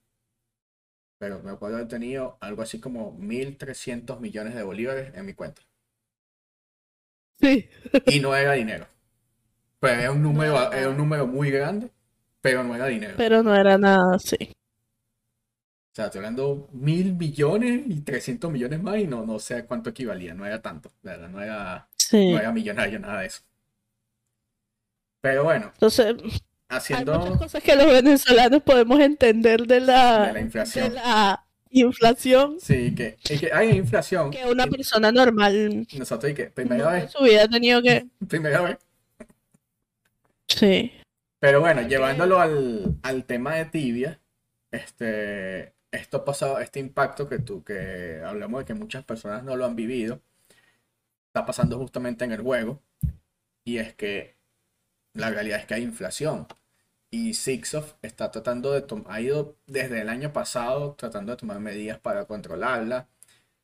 pero 1.20 1.40
me 1.44 1.52
acuerdo 1.52 1.76
haber 1.78 1.88
tenido 1.88 2.38
algo 2.42 2.64
así 2.64 2.80
como 2.80 3.14
1.300 3.14 4.20
millones 4.20 4.56
de 4.56 4.64
bolívares 4.64 5.14
en 5.16 5.26
mi 5.26 5.34
cuenta. 5.34 5.62
sí. 7.42 7.70
Y 8.06 8.20
no 8.20 8.36
era 8.36 8.54
dinero. 8.54 8.88
Pero 9.80 10.02
era 10.02 10.12
un 10.12 10.24
número, 10.24 10.72
era 10.74 10.90
un 10.90 10.98
número 10.98 11.28
muy 11.28 11.52
grande, 11.52 11.92
pero 12.42 12.64
no 12.64 12.76
era 12.76 12.88
dinero. 12.88 13.18
Pero 13.18 13.44
no 13.44 13.54
era 13.56 13.78
nada 13.78 14.16
así. 14.16 14.38
Sea, 16.00 16.06
estoy 16.06 16.20
hablando 16.20 16.70
mil 16.72 17.14
millones 17.16 17.82
y 17.90 18.00
300 18.00 18.50
millones 18.50 18.82
más 18.82 18.98
y 19.00 19.06
no, 19.06 19.26
no 19.26 19.38
sé 19.38 19.56
a 19.56 19.66
cuánto 19.66 19.90
equivalía, 19.90 20.34
no 20.34 20.46
era 20.46 20.62
tanto, 20.62 20.94
la 21.02 21.12
verdad, 21.18 21.28
no 21.30 21.42
era, 21.42 21.90
Sí. 21.98 22.32
no 22.32 22.40
era 22.40 22.54
millonario, 22.54 23.00
nada 23.00 23.20
de 23.20 23.28
eso. 23.28 23.42
Pero 25.20 25.44
bueno, 25.44 25.72
Entonces, 25.74 26.16
hay 26.16 26.40
haciendo 26.70 27.20
muchas 27.20 27.38
cosas 27.38 27.64
que 27.64 27.76
los 27.76 27.86
venezolanos 27.88 28.64
podemos 28.64 28.98
entender 29.02 29.68
de 29.68 29.82
la, 29.82 30.28
de 30.28 30.34
la 30.34 30.40
inflación. 30.40 30.88
de 30.90 30.96
la 30.96 31.46
inflación 31.72 32.58
Sí, 32.62 32.96
que, 32.96 33.18
que 33.22 33.52
hay 33.52 33.72
inflación. 33.72 34.32
que 34.32 34.46
una 34.46 34.68
persona 34.68 35.12
normal 35.12 35.86
nosotros 35.98 36.32
y 36.32 36.36
que 36.36 36.46
primera 36.46 36.78
nunca 36.86 36.96
en 36.98 37.02
vez, 37.04 37.12
su 37.12 37.24
vida 37.26 37.44
ha 37.44 37.48
tenido 37.50 37.82
que... 37.82 38.08
primera 38.30 38.62
vez. 38.62 38.78
Sí. 40.48 40.94
Pero 41.42 41.60
bueno, 41.60 41.82
llevándolo 41.82 42.40
al, 42.40 42.96
al 43.04 43.26
tema 43.26 43.56
de 43.56 43.66
tibia, 43.66 44.22
este, 44.72 45.74
esto 45.92 46.26
pasado, 46.26 46.60
este 46.60 46.80
impacto 46.80 47.28
que 47.28 47.40
tú, 47.40 47.64
que 47.64 48.22
hablamos 48.26 48.60
de 48.62 48.66
que 48.66 48.74
muchas 48.74 49.04
personas 49.06 49.44
no 49.44 49.56
lo 49.56 49.66
han 49.66 49.76
vivido, 49.76 50.22
está 51.28 51.46
pasando 51.46 51.78
justamente 51.78 52.26
en 52.26 52.32
el 52.32 52.42
juego. 52.42 52.82
Y 53.64 53.78
es 53.78 53.94
que 53.96 54.38
la 55.14 55.30
realidad 55.30 55.60
es 55.60 55.66
que 55.66 55.76
hay 55.76 55.84
inflación. 55.84 56.48
Y 57.12 57.34
Sixof 57.34 57.96
está 58.02 58.32
tratando 58.32 58.72
de 58.74 58.82
tomar, 58.82 59.08
ha 59.14 59.22
ido 59.22 59.58
desde 59.68 60.02
el 60.02 60.10
año 60.10 60.32
pasado 60.34 60.94
tratando 60.96 61.32
de 61.32 61.38
tomar 61.38 61.60
medidas 61.60 62.00
para 62.00 62.26
controlarla, 62.26 63.08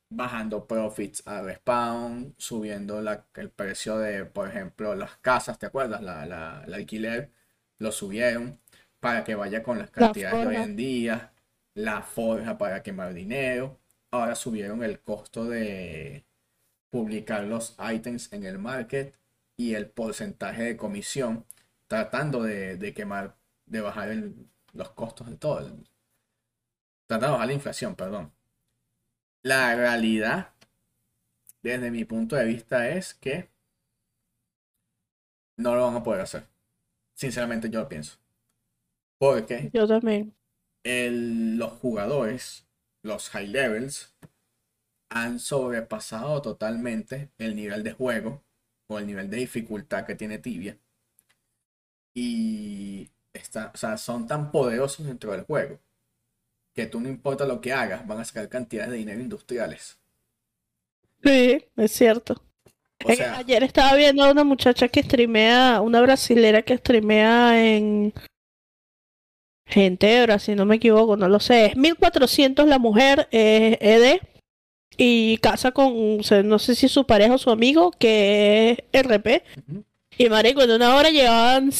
bajando 0.10 0.68
profits 0.68 1.24
a 1.28 1.42
respawn, 1.42 2.34
subiendo 2.38 3.00
el 3.00 3.50
precio 3.52 3.98
de, 4.00 4.26
por 4.26 4.48
ejemplo, 4.50 4.96
las 4.96 5.18
casas, 5.18 5.60
¿te 5.60 5.68
acuerdas? 5.68 6.02
La, 6.02 6.26
la, 6.26 6.60
alquiler 6.62 7.32
lo 7.80 7.92
subieron 7.92 8.60
para 9.00 9.24
que 9.24 9.36
vaya 9.36 9.62
con 9.64 9.80
las 9.80 9.92
cantidades 9.92 10.40
de 10.40 10.48
hoy 10.48 10.56
en 10.56 10.76
día, 10.76 11.34
la 11.76 12.02
forja 12.02 12.58
para 12.58 12.82
quemar 12.82 13.14
dinero. 13.14 13.80
Ahora 14.12 14.36
subieron 14.36 14.84
el 14.84 15.02
costo 15.02 15.46
de 15.46 16.26
publicar 16.90 17.44
los 17.44 17.76
items 17.94 18.34
en 18.34 18.46
el 18.46 18.58
market 18.58 19.18
y 19.58 19.76
el 19.76 19.90
porcentaje 19.90 20.64
de 20.64 20.78
comisión 20.78 21.46
tratando 21.88 22.44
de, 22.44 22.94
quemar, 22.96 23.38
de 23.66 23.82
bajar 23.82 24.10
los 24.74 24.90
costos 24.92 25.30
de 25.30 25.38
todo. 25.38 25.78
tratando 27.08 27.28
de 27.28 27.32
bajar 27.34 27.48
la 27.48 27.54
inflación, 27.54 27.96
perdón. 27.96 28.32
La 29.44 29.76
realidad, 29.76 30.54
desde 31.62 31.92
mi 31.92 32.06
punto 32.06 32.36
de 32.36 32.46
vista, 32.46 32.90
es 32.90 33.14
que 33.14 33.50
no 35.58 35.76
lo 35.76 35.86
van 35.86 35.96
a 35.96 36.04
poder 36.04 36.22
hacer. 36.22 36.48
Sinceramente, 37.14 37.70
yo 37.70 37.82
lo 37.82 37.90
pienso. 37.90 38.18
Porque. 39.18 39.70
Yo 39.74 39.88
también. 39.88 40.35
Los 40.86 41.74
jugadores, 41.74 42.68
los 43.02 43.30
high 43.30 43.48
levels, 43.48 44.14
han 45.10 45.40
sobrepasado 45.40 46.42
totalmente 46.42 47.30
el 47.38 47.56
nivel 47.56 47.84
de 47.84 47.94
juego 47.94 48.44
o 48.88 49.00
el 49.00 49.08
nivel 49.08 49.30
de 49.30 49.38
dificultad 49.38 50.06
que 50.06 50.16
tiene 50.16 50.38
Tibia 50.40 50.78
y 52.16 53.10
está, 53.34 53.72
o 53.74 53.78
sea, 53.78 53.98
son 53.98 54.26
tan 54.26 54.52
poderosos 54.52 55.06
dentro 55.06 55.34
del 55.34 55.42
juego 55.42 55.80
que 56.74 56.88
tú 56.88 57.00
no 57.00 57.10
importa 57.10 57.46
lo 57.46 57.62
que 57.62 57.74
hagas, 57.74 58.06
van 58.08 58.20
a 58.20 58.26
sacar 58.26 58.50
cantidades 58.50 58.92
de 58.92 58.98
dinero 58.98 59.22
industriales. 59.22 59.98
Sí, 61.24 61.64
es 61.78 61.92
cierto. 61.92 62.42
ayer 63.08 63.64
estaba 63.64 63.96
viendo 63.96 64.24
a 64.24 64.32
una 64.32 64.44
muchacha 64.44 64.88
que 64.88 65.04
streamea, 65.04 65.82
una 65.82 66.02
brasilera 66.02 66.62
que 66.62 66.78
streamea 66.78 67.64
en 67.66 68.14
Gente, 69.66 70.28
si 70.40 70.56
no 70.56 70.66
me 70.66 70.76
equivoco, 70.76 71.18
no 71.18 71.28
lo 71.28 71.40
sé. 71.40 71.68
Es 71.68 71.78
1400 71.78 72.68
la 72.68 72.78
mujer, 72.78 73.28
es 73.32 73.78
ED, 73.82 74.20
y 74.98 75.38
casa 75.38 75.72
con, 75.72 76.22
no 76.44 76.60
sé 76.60 76.76
si 76.76 76.88
su 76.88 77.06
pareja 77.06 77.34
o 77.34 77.38
su 77.38 77.50
amigo, 77.50 77.92
que 77.92 78.86
es 78.92 79.04
RP. 79.04 79.44
Y 80.18 80.30
marico, 80.30 80.62
en 80.62 80.72
una 80.72 80.96
hora 80.96 81.10
llevaban 81.10 81.72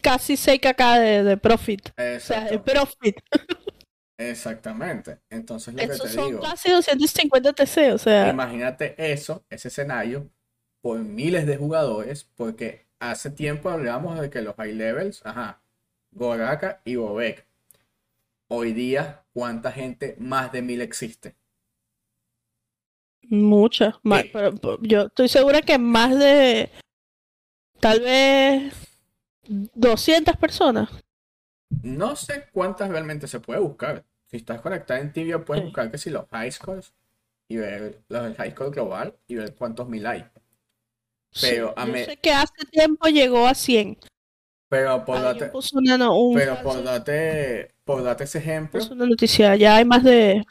casi 0.00 0.36
6 0.36 0.60
kk 0.60 0.82
de, 0.98 1.36
profit. 1.36 1.90
O 1.90 2.20
sea, 2.20 2.44
de 2.44 2.58
profit. 2.58 3.16
Exactamente. 4.16 5.18
Entonces, 5.28 5.74
lo 5.74 5.80
que 5.80 5.88
te 5.88 6.08
son 6.08 6.38
casi 6.38 6.70
250 6.70 7.52
TC, 7.52 7.92
o 7.92 7.98
sea. 7.98 8.30
Imagínate 8.30 8.94
eso, 9.12 9.44
ese 9.50 9.68
escenario, 9.68 10.30
por 10.80 11.00
miles 11.00 11.46
de 11.46 11.56
jugadores, 11.56 12.24
porque 12.36 12.86
hace 12.98 13.30
tiempo 13.30 13.68
hablábamos 13.68 14.18
de 14.20 14.30
que 14.30 14.42
los 14.42 14.54
high 14.56 14.72
levels, 14.72 15.20
ajá, 15.24 15.60
Goraka 16.12 16.80
y 16.84 16.96
Bobek. 16.96 17.46
Hoy 18.48 18.72
día, 18.72 19.24
¿cuánta 19.32 19.72
gente 19.72 20.14
más 20.18 20.52
de 20.52 20.62
mil 20.62 20.80
existe? 20.80 21.34
Mucha, 23.22 23.98
más, 24.02 24.24
pero, 24.32 24.78
yo 24.82 25.02
estoy 25.06 25.28
segura 25.28 25.62
que 25.62 25.78
más 25.78 26.18
de 26.18 26.70
tal 27.80 28.00
vez 28.00 28.74
200 29.48 30.36
personas. 30.36 30.90
No 31.82 32.14
sé 32.14 32.48
cuántas 32.52 32.90
realmente 32.90 33.26
se 33.26 33.40
puede 33.40 33.60
buscar. 33.60 34.04
Si 34.26 34.36
estás 34.36 34.60
conectado 34.60 35.00
en 35.00 35.12
Tibia, 35.12 35.44
puedes 35.44 35.64
buscar 35.64 35.90
que 35.90 35.98
si 35.98 36.10
los 36.10 36.28
high 36.30 36.52
scores 36.52 36.92
y 37.48 37.56
ver 37.56 38.02
los 38.08 38.36
high 38.36 38.50
score 38.50 38.70
global 38.70 39.16
y 39.26 39.36
ver 39.36 39.54
cuántos 39.54 39.88
mil 39.88 40.06
hay. 40.06 40.26
Pero 41.40 41.72
a 41.76 41.86
yo 41.86 41.94
sé 41.94 42.18
que 42.18 42.32
hace 42.32 42.66
tiempo 42.70 43.08
llegó 43.08 43.46
a 43.46 43.54
100. 43.54 43.98
Pero 44.72 45.04
por 45.04 45.20
darte, 45.20 45.50
pero 46.34 46.62
por 47.84 48.02
darte 48.02 48.24
ese 48.24 48.38
ejemplo. 48.38 48.80
Es 48.80 48.88
una 48.90 49.04
noticia, 49.04 49.54
ya 49.54 49.76
hay 49.76 49.84
más 49.84 50.02
de. 50.02 50.42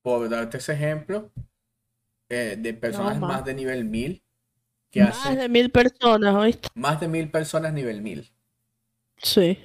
Por 0.00 0.26
darte 0.30 0.56
ese 0.56 0.72
ejemplo, 0.72 1.30
eh, 2.30 2.56
de 2.58 2.72
personas 2.72 3.20
más 3.20 3.44
de 3.44 3.52
nivel 3.52 3.84
1000 3.84 4.22
más 4.94 5.36
de 5.36 5.48
mil 5.48 5.70
personas, 5.70 6.34
¿oíste? 6.34 6.68
Más 6.74 6.98
de 7.00 7.08
mil 7.08 7.30
personas 7.30 7.72
nivel 7.72 8.00
mil. 8.00 8.32
Sí. 9.18 9.58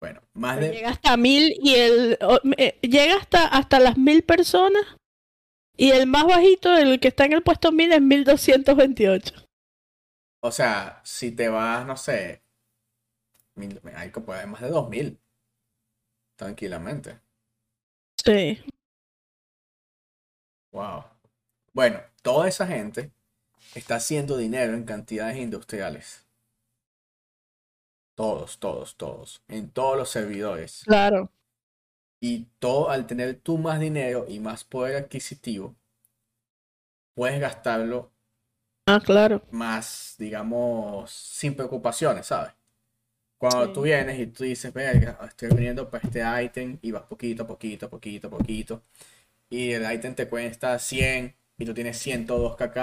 Bueno, 0.00 0.22
más 0.32 0.58
de. 0.58 0.70
Llega 0.70 0.90
hasta 0.90 1.16
mil 1.18 1.54
y 1.62 1.74
el. 1.74 2.18
Eh, 2.56 2.78
llega 2.80 3.16
hasta, 3.16 3.46
hasta 3.46 3.80
las 3.80 3.98
mil 3.98 4.22
personas. 4.22 4.82
Y 5.76 5.90
el 5.90 6.06
más 6.06 6.24
bajito, 6.24 6.74
el 6.74 7.00
que 7.00 7.08
está 7.08 7.26
en 7.26 7.34
el 7.34 7.42
puesto 7.42 7.70
mil, 7.70 7.92
es 7.92 8.00
1228. 8.00 9.34
O 10.40 10.50
sea, 10.50 11.02
si 11.04 11.32
te 11.32 11.48
vas, 11.48 11.86
no 11.86 11.98
sé. 11.98 12.45
Hay 13.94 14.12
que 14.12 14.20
poder 14.20 14.46
más 14.46 14.60
de 14.60 14.68
2000. 14.68 15.18
Tranquilamente. 16.36 17.18
Sí. 18.22 18.62
Wow. 20.72 21.04
Bueno, 21.72 22.00
toda 22.22 22.48
esa 22.48 22.66
gente 22.66 23.10
está 23.74 23.96
haciendo 23.96 24.36
dinero 24.36 24.74
en 24.74 24.84
cantidades 24.84 25.36
industriales. 25.36 26.26
Todos, 28.14 28.58
todos, 28.58 28.96
todos. 28.96 29.42
En 29.48 29.70
todos 29.70 29.96
los 29.96 30.10
servidores. 30.10 30.82
Claro. 30.84 31.30
Y 32.20 32.44
todo 32.58 32.90
al 32.90 33.06
tener 33.06 33.40
tú 33.40 33.58
más 33.58 33.78
dinero 33.78 34.24
y 34.28 34.40
más 34.40 34.64
poder 34.64 34.96
adquisitivo, 34.96 35.76
puedes 37.14 37.40
gastarlo. 37.40 38.10
Ah, 38.86 39.00
claro. 39.04 39.42
Más, 39.50 40.14
digamos, 40.18 41.10
sin 41.10 41.54
preocupaciones, 41.54 42.26
¿sabes? 42.26 42.52
Cuando 43.38 43.72
tú 43.72 43.82
vienes 43.82 44.18
y 44.18 44.26
tú 44.26 44.44
dices, 44.44 44.72
venga, 44.72 45.18
estoy 45.28 45.50
viniendo 45.50 45.90
para 45.90 46.06
este 46.06 46.22
ítem 46.44 46.78
y 46.82 46.90
vas 46.90 47.02
poquito, 47.02 47.46
poquito, 47.46 47.90
poquito, 47.90 48.30
poquito. 48.30 48.82
Y 49.50 49.72
el 49.72 49.90
ítem 49.92 50.14
te 50.14 50.28
cuesta 50.28 50.78
100 50.78 51.34
y 51.58 51.64
tú 51.64 51.74
tienes 51.74 51.98
102 51.98 52.56
kk 52.56 52.78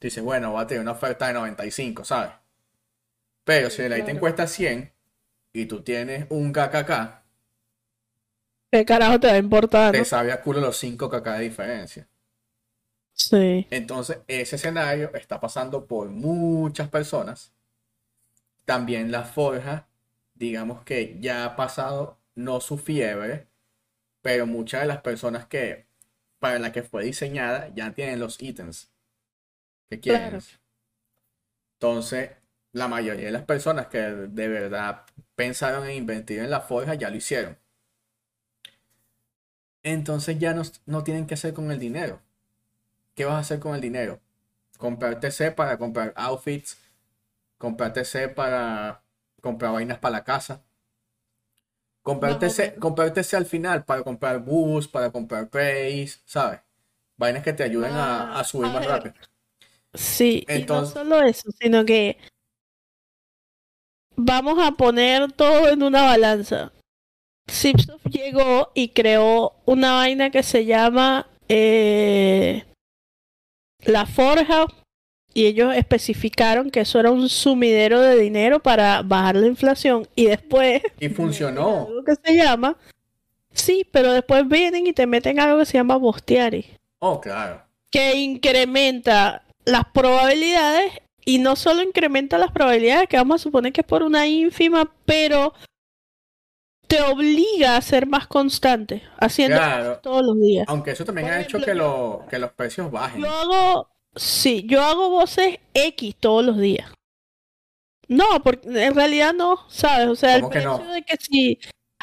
dices, 0.00 0.22
bueno, 0.22 0.52
va 0.52 0.62
a 0.62 0.66
tener 0.66 0.80
una 0.80 0.92
oferta 0.92 1.26
de 1.26 1.34
95, 1.34 2.04
¿sabes? 2.04 2.30
Pero 3.44 3.70
si 3.70 3.82
el 3.82 3.96
ítem 3.96 4.18
cuesta 4.18 4.46
100 4.46 4.92
y 5.52 5.66
tú 5.66 5.82
tienes 5.82 6.26
un 6.28 6.52
KKK, 6.52 7.22
¿qué 8.70 8.84
carajo 8.84 9.18
te 9.18 9.26
va 9.26 9.32
a 9.34 9.38
importar? 9.38 9.92
Te 9.92 10.04
sabe 10.04 10.32
a 10.32 10.42
culo 10.42 10.60
los 10.60 10.76
5 10.76 11.08
KK 11.08 11.24
de 11.24 11.40
diferencia. 11.40 12.08
Sí. 13.14 13.66
Entonces, 13.70 14.18
ese 14.28 14.56
escenario 14.56 15.12
está 15.14 15.40
pasando 15.40 15.86
por 15.86 16.08
muchas 16.08 16.88
personas. 16.88 17.52
También 18.68 19.10
la 19.10 19.22
forja, 19.22 19.88
digamos 20.34 20.84
que 20.84 21.16
ya 21.20 21.46
ha 21.46 21.56
pasado 21.56 22.18
no 22.34 22.60
su 22.60 22.76
fiebre, 22.76 23.46
pero 24.20 24.46
muchas 24.46 24.82
de 24.82 24.88
las 24.88 25.00
personas 25.00 25.46
que 25.46 25.86
para 26.38 26.58
las 26.58 26.72
que 26.72 26.82
fue 26.82 27.02
diseñada 27.02 27.72
ya 27.74 27.94
tienen 27.94 28.20
los 28.20 28.42
ítems. 28.42 28.90
¿Qué 29.88 30.00
quieres? 30.00 30.60
Entonces, 31.76 32.32
la 32.72 32.88
mayoría 32.88 33.24
de 33.24 33.32
las 33.32 33.44
personas 33.44 33.86
que 33.86 34.00
de 34.00 34.48
verdad 34.48 35.06
pensaron 35.34 35.88
en 35.88 35.96
invertir 35.96 36.40
en 36.40 36.50
la 36.50 36.60
forja 36.60 36.92
ya 36.92 37.08
lo 37.08 37.16
hicieron. 37.16 37.56
Entonces 39.82 40.38
ya 40.38 40.52
no, 40.52 40.60
no 40.84 41.04
tienen 41.04 41.26
que 41.26 41.32
hacer 41.32 41.54
con 41.54 41.72
el 41.72 41.78
dinero. 41.78 42.20
¿Qué 43.14 43.24
vas 43.24 43.36
a 43.36 43.38
hacer 43.38 43.60
con 43.60 43.74
el 43.74 43.80
dinero? 43.80 44.20
Comprar 44.76 45.20
TC 45.20 45.54
para 45.56 45.78
comprar 45.78 46.12
outfits, 46.16 46.76
comprar 47.58 47.92
TC 47.92 48.28
para 48.34 49.02
comprar 49.42 49.72
vainas 49.72 49.98
para 49.98 50.12
la 50.12 50.24
casa. 50.24 50.64
Comprar, 52.02 52.38
TC, 52.38 53.36
al 53.36 53.44
final 53.44 53.84
para 53.84 54.02
comprar 54.02 54.38
bus, 54.38 54.88
para 54.88 55.10
comprar 55.10 55.50
praise, 55.50 56.22
¿sabes? 56.24 56.60
Vainas 57.18 57.42
que 57.42 57.52
te 57.52 57.64
ayuden 57.64 57.92
a, 57.92 58.42
subir 58.44 58.72
más 58.72 58.86
rápido. 58.86 59.14
Sí, 59.92 60.46
y 60.48 60.62
no 60.62 60.86
solo 60.86 61.20
eso, 61.20 61.50
sino 61.60 61.84
que 61.84 62.16
vamos 64.16 64.58
a 64.66 64.72
poner 64.72 65.32
todo 65.32 65.68
en 65.68 65.82
una 65.82 66.04
balanza. 66.04 66.72
Zipsoft 67.50 68.06
llegó 68.06 68.70
y 68.74 68.90
creó 68.90 69.56
una 69.66 69.92
vaina 69.94 70.30
que 70.30 70.42
se 70.42 70.64
llama 70.64 71.28
eh, 71.48 72.64
La 73.84 74.06
Forja 74.06 74.66
y 75.34 75.46
ellos 75.46 75.74
especificaron 75.74 76.70
que 76.70 76.80
eso 76.80 76.98
era 76.98 77.10
un 77.10 77.28
sumidero 77.28 78.00
de 78.00 78.16
dinero 78.18 78.60
para 78.60 79.02
bajar 79.02 79.36
la 79.36 79.46
inflación 79.46 80.06
y 80.16 80.26
después 80.26 80.82
y 80.98 81.08
funcionó 81.10 81.86
algo 81.88 82.04
que 82.04 82.14
se 82.24 82.36
llama 82.36 82.76
Sí, 83.52 83.84
pero 83.90 84.12
después 84.12 84.46
vienen 84.48 84.86
y 84.86 84.92
te 84.92 85.06
meten 85.06 85.40
algo 85.40 85.58
que 85.58 85.66
se 85.66 85.74
llama 85.78 85.96
Bostiari, 85.96 86.66
Oh, 87.00 87.20
claro. 87.20 87.62
que 87.90 88.14
incrementa 88.16 89.42
las 89.64 89.84
probabilidades 89.92 90.92
y 91.24 91.38
no 91.38 91.56
solo 91.56 91.82
incrementa 91.82 92.38
las 92.38 92.52
probabilidades, 92.52 93.08
que 93.08 93.16
vamos 93.16 93.40
a 93.40 93.42
suponer 93.42 93.72
que 93.72 93.80
es 93.82 93.86
por 93.86 94.02
una 94.02 94.26
ínfima, 94.26 94.90
pero 95.04 95.52
te 96.86 97.02
obliga 97.02 97.76
a 97.76 97.82
ser 97.82 98.06
más 98.06 98.26
constante, 98.26 99.02
haciendo 99.18 99.58
Claro. 99.58 99.98
todos 100.02 100.24
los 100.24 100.40
días. 100.40 100.64
Aunque 100.68 100.92
eso 100.92 101.04
también 101.04 101.26
Por 101.28 101.36
ha 101.36 101.40
hecho 101.40 101.60
que, 101.60 101.74
lo, 101.74 102.24
que 102.30 102.38
los 102.38 102.52
precios 102.52 102.90
bajen. 102.90 103.20
Yo 103.22 103.28
hago, 103.30 103.90
sí, 104.16 104.64
yo 104.68 104.82
hago 104.82 105.10
voces 105.10 105.58
X 105.74 106.16
todos 106.18 106.44
los 106.44 106.58
días. 106.58 106.90
No, 108.08 108.42
porque 108.42 108.68
en 108.86 108.94
realidad 108.94 109.34
no, 109.34 109.68
¿sabes? 109.68 110.08
O 110.08 110.16
sea, 110.16 110.34
el 110.36 110.40
¿Cómo 110.42 110.52
que 110.52 110.60
no? 110.62 110.76
precio 110.76 110.92
de 110.94 111.02
que 111.02 111.16
si 111.18 111.58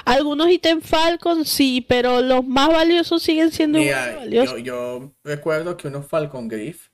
algunos 0.05 0.49
ítems 0.49 0.87
Falcon 0.87 1.45
sí, 1.45 1.83
pero 1.87 2.21
los 2.21 2.45
más 2.45 2.67
valiosos 2.69 3.23
siguen 3.23 3.51
siendo 3.51 3.79
Mira, 3.79 4.15
valiosos. 4.15 4.59
yo, 4.59 4.99
yo 4.99 5.15
recuerdo 5.23 5.77
que 5.77 5.87
unos 5.87 6.05
Falcon 6.07 6.47
Griff 6.47 6.89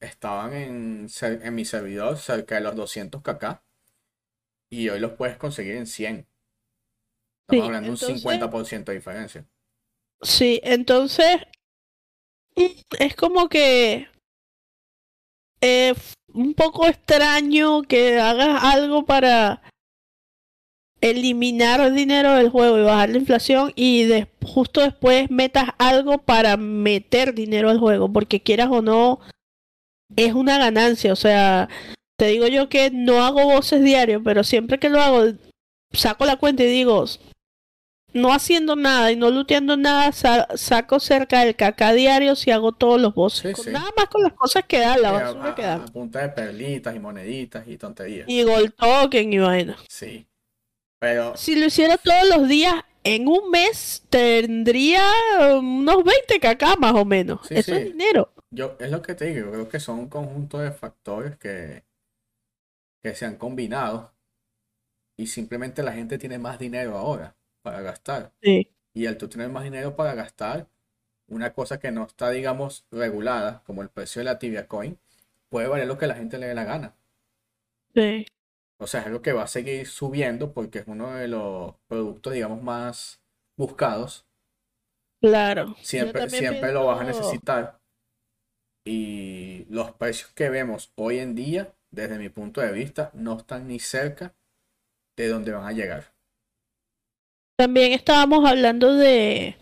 estaban 0.00 0.54
en, 0.54 1.06
en 1.20 1.54
mi 1.54 1.66
servidor 1.66 2.16
cerca 2.16 2.54
de 2.54 2.62
los 2.62 2.74
200 2.76 3.20
kk 3.22 3.60
y 4.70 4.88
hoy 4.88 5.00
los 5.00 5.12
puedes 5.12 5.36
conseguir 5.36 5.74
en 5.76 5.86
100. 5.86 6.16
Estamos 6.16 6.30
Sí, 7.50 7.60
hablando 7.66 7.86
de 7.86 7.90
un 7.90 7.94
entonces- 8.16 8.22
50% 8.22 8.84
de 8.92 8.94
diferencia. 8.94 9.46
Sí, 10.22 10.60
entonces 10.62 11.36
es 12.98 13.16
como 13.16 13.48
que 13.48 14.08
eh, 15.60 15.94
un 16.32 16.54
poco 16.54 16.86
extraño 16.86 17.82
que 17.82 18.18
hagas 18.18 18.62
algo 18.62 19.04
para 19.04 19.62
eliminar 21.00 21.92
dinero 21.92 22.34
del 22.34 22.50
juego 22.50 22.78
y 22.78 22.82
bajar 22.82 23.10
la 23.10 23.18
inflación 23.18 23.72
y 23.74 24.08
justo 24.44 24.82
después 24.82 25.30
metas 25.30 25.70
algo 25.78 26.18
para 26.18 26.56
meter 26.56 27.34
dinero 27.34 27.70
al 27.70 27.78
juego, 27.78 28.12
porque 28.12 28.42
quieras 28.42 28.68
o 28.70 28.82
no, 28.82 29.20
es 30.16 30.34
una 30.34 30.58
ganancia. 30.58 31.12
O 31.12 31.16
sea, 31.16 31.68
te 32.18 32.26
digo 32.26 32.46
yo 32.46 32.68
que 32.68 32.90
no 32.90 33.24
hago 33.24 33.44
voces 33.44 33.82
diario, 33.82 34.22
pero 34.22 34.44
siempre 34.44 34.78
que 34.78 34.90
lo 34.90 35.00
hago, 35.00 35.32
saco 35.92 36.24
la 36.24 36.36
cuenta 36.36 36.64
y 36.64 36.66
digo, 36.66 37.04
no 38.12 38.32
haciendo 38.32 38.76
nada 38.76 39.12
y 39.12 39.16
no 39.16 39.30
looteando 39.30 39.76
nada, 39.76 40.10
sa- 40.12 40.48
saco 40.56 40.98
cerca 41.00 41.44
del 41.44 41.54
KK 41.56 41.92
diario 41.94 42.34
si 42.36 42.50
hago 42.50 42.72
todos 42.72 43.00
los 43.00 43.14
bosses. 43.14 43.42
Sí, 43.50 43.52
Con- 43.54 43.64
sí. 43.64 43.70
Nada 43.70 43.90
más 43.96 44.06
con 44.06 44.22
las 44.22 44.32
cosas 44.32 44.64
que 44.66 44.78
dan, 44.80 45.00
la 45.02 45.08
a, 45.10 45.12
basura 45.12 45.54
que 45.54 45.62
a- 45.62 45.66
dan. 45.66 45.80
a 45.82 45.86
punta 45.86 46.20
de 46.20 46.28
perlitas 46.30 46.94
y 46.94 46.98
moneditas 46.98 47.66
y 47.68 47.76
tonterías. 47.76 48.28
Y 48.28 48.42
Gold 48.42 48.74
Token 48.74 49.32
y 49.32 49.38
vaina. 49.38 49.76
Sí. 49.88 50.26
Pero 50.98 51.36
Si 51.36 51.56
lo 51.56 51.66
hiciera 51.66 51.96
todos 51.96 52.28
los 52.28 52.48
días, 52.48 52.74
en 53.04 53.26
un 53.28 53.50
mes 53.50 54.04
tendría 54.10 55.02
unos 55.58 56.04
20 56.04 56.38
KK 56.40 56.76
más 56.78 56.94
o 56.94 57.04
menos. 57.06 57.46
Sí, 57.48 57.54
Eso 57.56 57.74
es 57.74 57.84
dinero. 57.86 58.32
yo, 58.50 58.76
es 58.78 58.90
lo 58.90 59.00
que 59.00 59.14
te 59.14 59.26
digo, 59.26 59.46
yo 59.46 59.52
creo 59.52 59.68
que 59.70 59.80
son 59.80 59.98
un 60.00 60.08
conjunto 60.08 60.58
de 60.58 60.72
factores 60.72 61.38
que, 61.38 61.84
que 63.02 63.14
se 63.14 63.24
han 63.24 63.36
combinado 63.36 64.12
y 65.18 65.28
simplemente 65.28 65.82
la 65.82 65.92
gente 65.92 66.18
tiene 66.18 66.38
más 66.38 66.58
dinero 66.58 66.98
ahora 66.98 67.34
para 67.62 67.80
gastar. 67.80 68.32
Sí. 68.42 68.70
Y 68.92 69.06
al 69.06 69.16
tú 69.16 69.28
tener 69.28 69.48
más 69.48 69.64
dinero 69.64 69.96
para 69.96 70.14
gastar, 70.14 70.68
una 71.28 71.52
cosa 71.52 71.78
que 71.78 71.92
no 71.92 72.04
está, 72.04 72.30
digamos, 72.30 72.86
regulada, 72.90 73.62
como 73.64 73.82
el 73.82 73.88
precio 73.88 74.20
de 74.20 74.24
la 74.24 74.38
Tibia 74.38 74.66
Coin, 74.66 74.98
puede 75.48 75.68
valer 75.68 75.86
lo 75.86 75.98
que 75.98 76.06
la 76.06 76.14
gente 76.14 76.38
le 76.38 76.46
dé 76.46 76.54
la 76.54 76.64
gana. 76.64 76.96
Sí. 77.94 78.26
O 78.78 78.86
sea, 78.86 79.00
es 79.00 79.06
algo 79.06 79.22
que 79.22 79.32
va 79.32 79.44
a 79.44 79.48
seguir 79.48 79.86
subiendo 79.86 80.52
porque 80.52 80.80
es 80.80 80.86
uno 80.86 81.14
de 81.14 81.28
los 81.28 81.74
productos, 81.86 82.32
digamos, 82.32 82.62
más 82.62 83.20
buscados. 83.56 84.26
Claro. 85.20 85.76
Siempre, 85.82 86.28
siempre 86.30 86.72
lo 86.72 86.86
vas 86.86 87.00
a 87.00 87.04
necesitar. 87.04 87.80
Y 88.84 89.66
los 89.68 89.92
precios 89.92 90.32
que 90.32 90.48
vemos 90.48 90.92
hoy 90.96 91.18
en 91.18 91.34
día, 91.34 91.74
desde 91.90 92.18
mi 92.18 92.30
punto 92.30 92.60
de 92.60 92.72
vista, 92.72 93.10
no 93.12 93.36
están 93.36 93.68
ni 93.68 93.78
cerca 93.78 94.34
de 95.16 95.28
donde 95.28 95.52
van 95.52 95.66
a 95.66 95.72
llegar. 95.72 96.14
También 97.60 97.92
estábamos 97.92 98.48
hablando 98.48 98.94
de 98.94 99.58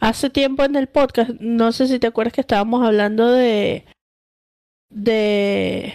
hace 0.00 0.30
tiempo 0.30 0.64
en 0.64 0.74
el 0.74 0.88
podcast, 0.88 1.30
no 1.38 1.70
sé 1.70 1.86
si 1.86 2.00
te 2.00 2.08
acuerdas 2.08 2.32
que 2.32 2.40
estábamos 2.40 2.84
hablando 2.84 3.30
de 3.30 3.84
de 4.88 5.94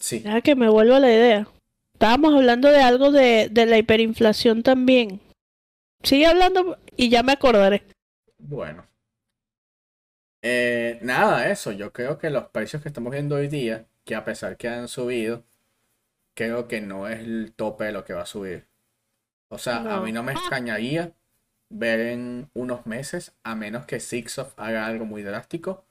Sí, 0.00 0.20
deja 0.20 0.40
que 0.40 0.56
me 0.56 0.70
vuelva 0.70 1.00
la 1.00 1.12
idea. 1.12 1.46
Estábamos 1.92 2.34
hablando 2.34 2.70
de 2.70 2.80
algo 2.80 3.12
de, 3.12 3.50
de 3.50 3.66
la 3.66 3.76
hiperinflación 3.76 4.62
también. 4.62 5.20
Sigue 6.02 6.24
hablando 6.24 6.78
y 6.96 7.10
ya 7.10 7.22
me 7.22 7.32
acordaré. 7.32 7.82
bueno. 8.38 8.86
Eh, 10.40 10.98
nada, 11.02 11.50
eso. 11.50 11.72
Yo 11.72 11.92
creo 11.92 12.16
que 12.16 12.30
los 12.30 12.46
precios 12.46 12.80
que 12.80 12.88
estamos 12.88 13.12
viendo 13.12 13.34
hoy 13.34 13.48
día, 13.48 13.84
que 14.06 14.14
a 14.14 14.24
pesar 14.24 14.56
que 14.56 14.68
han 14.68 14.88
subido, 14.88 15.44
creo 16.36 16.68
que 16.68 16.80
no 16.80 17.08
es 17.08 17.20
el 17.20 17.52
tope 17.56 17.84
de 17.86 17.92
lo 17.92 18.04
que 18.04 18.12
va 18.14 18.22
a 18.22 18.26
subir. 18.26 18.66
O 19.48 19.58
sea, 19.58 19.78
a 19.96 20.00
mí 20.00 20.12
no 20.12 20.22
me 20.22 20.32
extrañaría 20.32 21.12
ver 21.70 22.00
en 22.00 22.50
unos 22.54 22.86
meses, 22.86 23.34
a 23.42 23.54
menos 23.54 23.86
que 23.86 23.98
Sixoft 24.00 24.54
haga 24.58 24.86
algo 24.86 25.04
muy 25.04 25.22
drástico, 25.22 25.84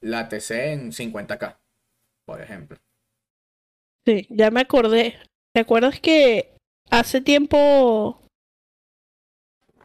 la 0.00 0.28
TC 0.28 0.72
en 0.72 0.92
50k, 0.92 1.56
por 2.24 2.40
ejemplo. 2.40 2.78
Sí, 4.06 4.26
ya 4.30 4.50
me 4.50 4.60
acordé. 4.60 5.18
¿Te 5.54 5.60
acuerdas 5.60 6.00
que 6.00 6.54
hace 6.90 7.20
tiempo 7.20 8.22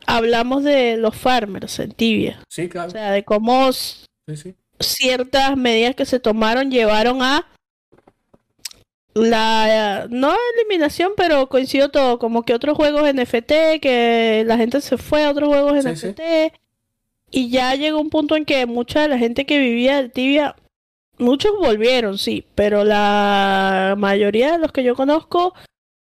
hablamos 0.05 0.63
de 0.63 0.97
los 0.97 1.15
farmers 1.15 1.79
en 1.79 1.91
Tibia? 1.91 2.43
Sí, 2.49 2.65
O 2.65 2.69
claro. 2.69 2.89
sea, 2.91 3.11
de 3.11 3.23
cómo 3.23 3.69
s- 3.69 4.05
Sí, 4.27 4.37
sí. 4.37 4.55
ciertas 4.79 5.57
medidas 5.57 5.95
que 5.95 6.05
se 6.05 6.19
tomaron 6.19 6.71
llevaron 6.71 7.21
a 7.21 7.47
la 9.13 10.07
no 10.09 10.35
eliminación, 10.55 11.13
pero 11.15 11.47
coincidió 11.47 11.89
todo, 11.89 12.19
como 12.19 12.43
que 12.43 12.53
otros 12.53 12.75
juegos 12.75 13.11
NFT, 13.13 13.79
que 13.81 14.43
la 14.45 14.57
gente 14.57 14.81
se 14.81 14.97
fue 14.97 15.23
a 15.23 15.31
otros 15.31 15.49
juegos 15.49 15.83
Sí, 15.83 15.95
sí. 15.95 16.07
NFT 16.07 16.21
y 17.35 17.49
ya 17.49 17.73
llegó 17.73 17.99
un 17.99 18.11
punto 18.11 18.35
en 18.35 18.45
que 18.45 18.67
mucha 18.67 19.01
de 19.01 19.07
la 19.07 19.17
gente 19.17 19.47
que 19.47 19.57
vivía 19.57 19.97
del 19.97 20.11
Tibia, 20.11 20.55
muchos 21.17 21.51
volvieron, 21.57 22.19
sí, 22.19 22.45
pero 22.53 22.83
la 22.83 23.95
mayoría 23.97 24.51
de 24.51 24.59
los 24.59 24.71
que 24.71 24.83
yo 24.83 24.95
conozco 24.95 25.55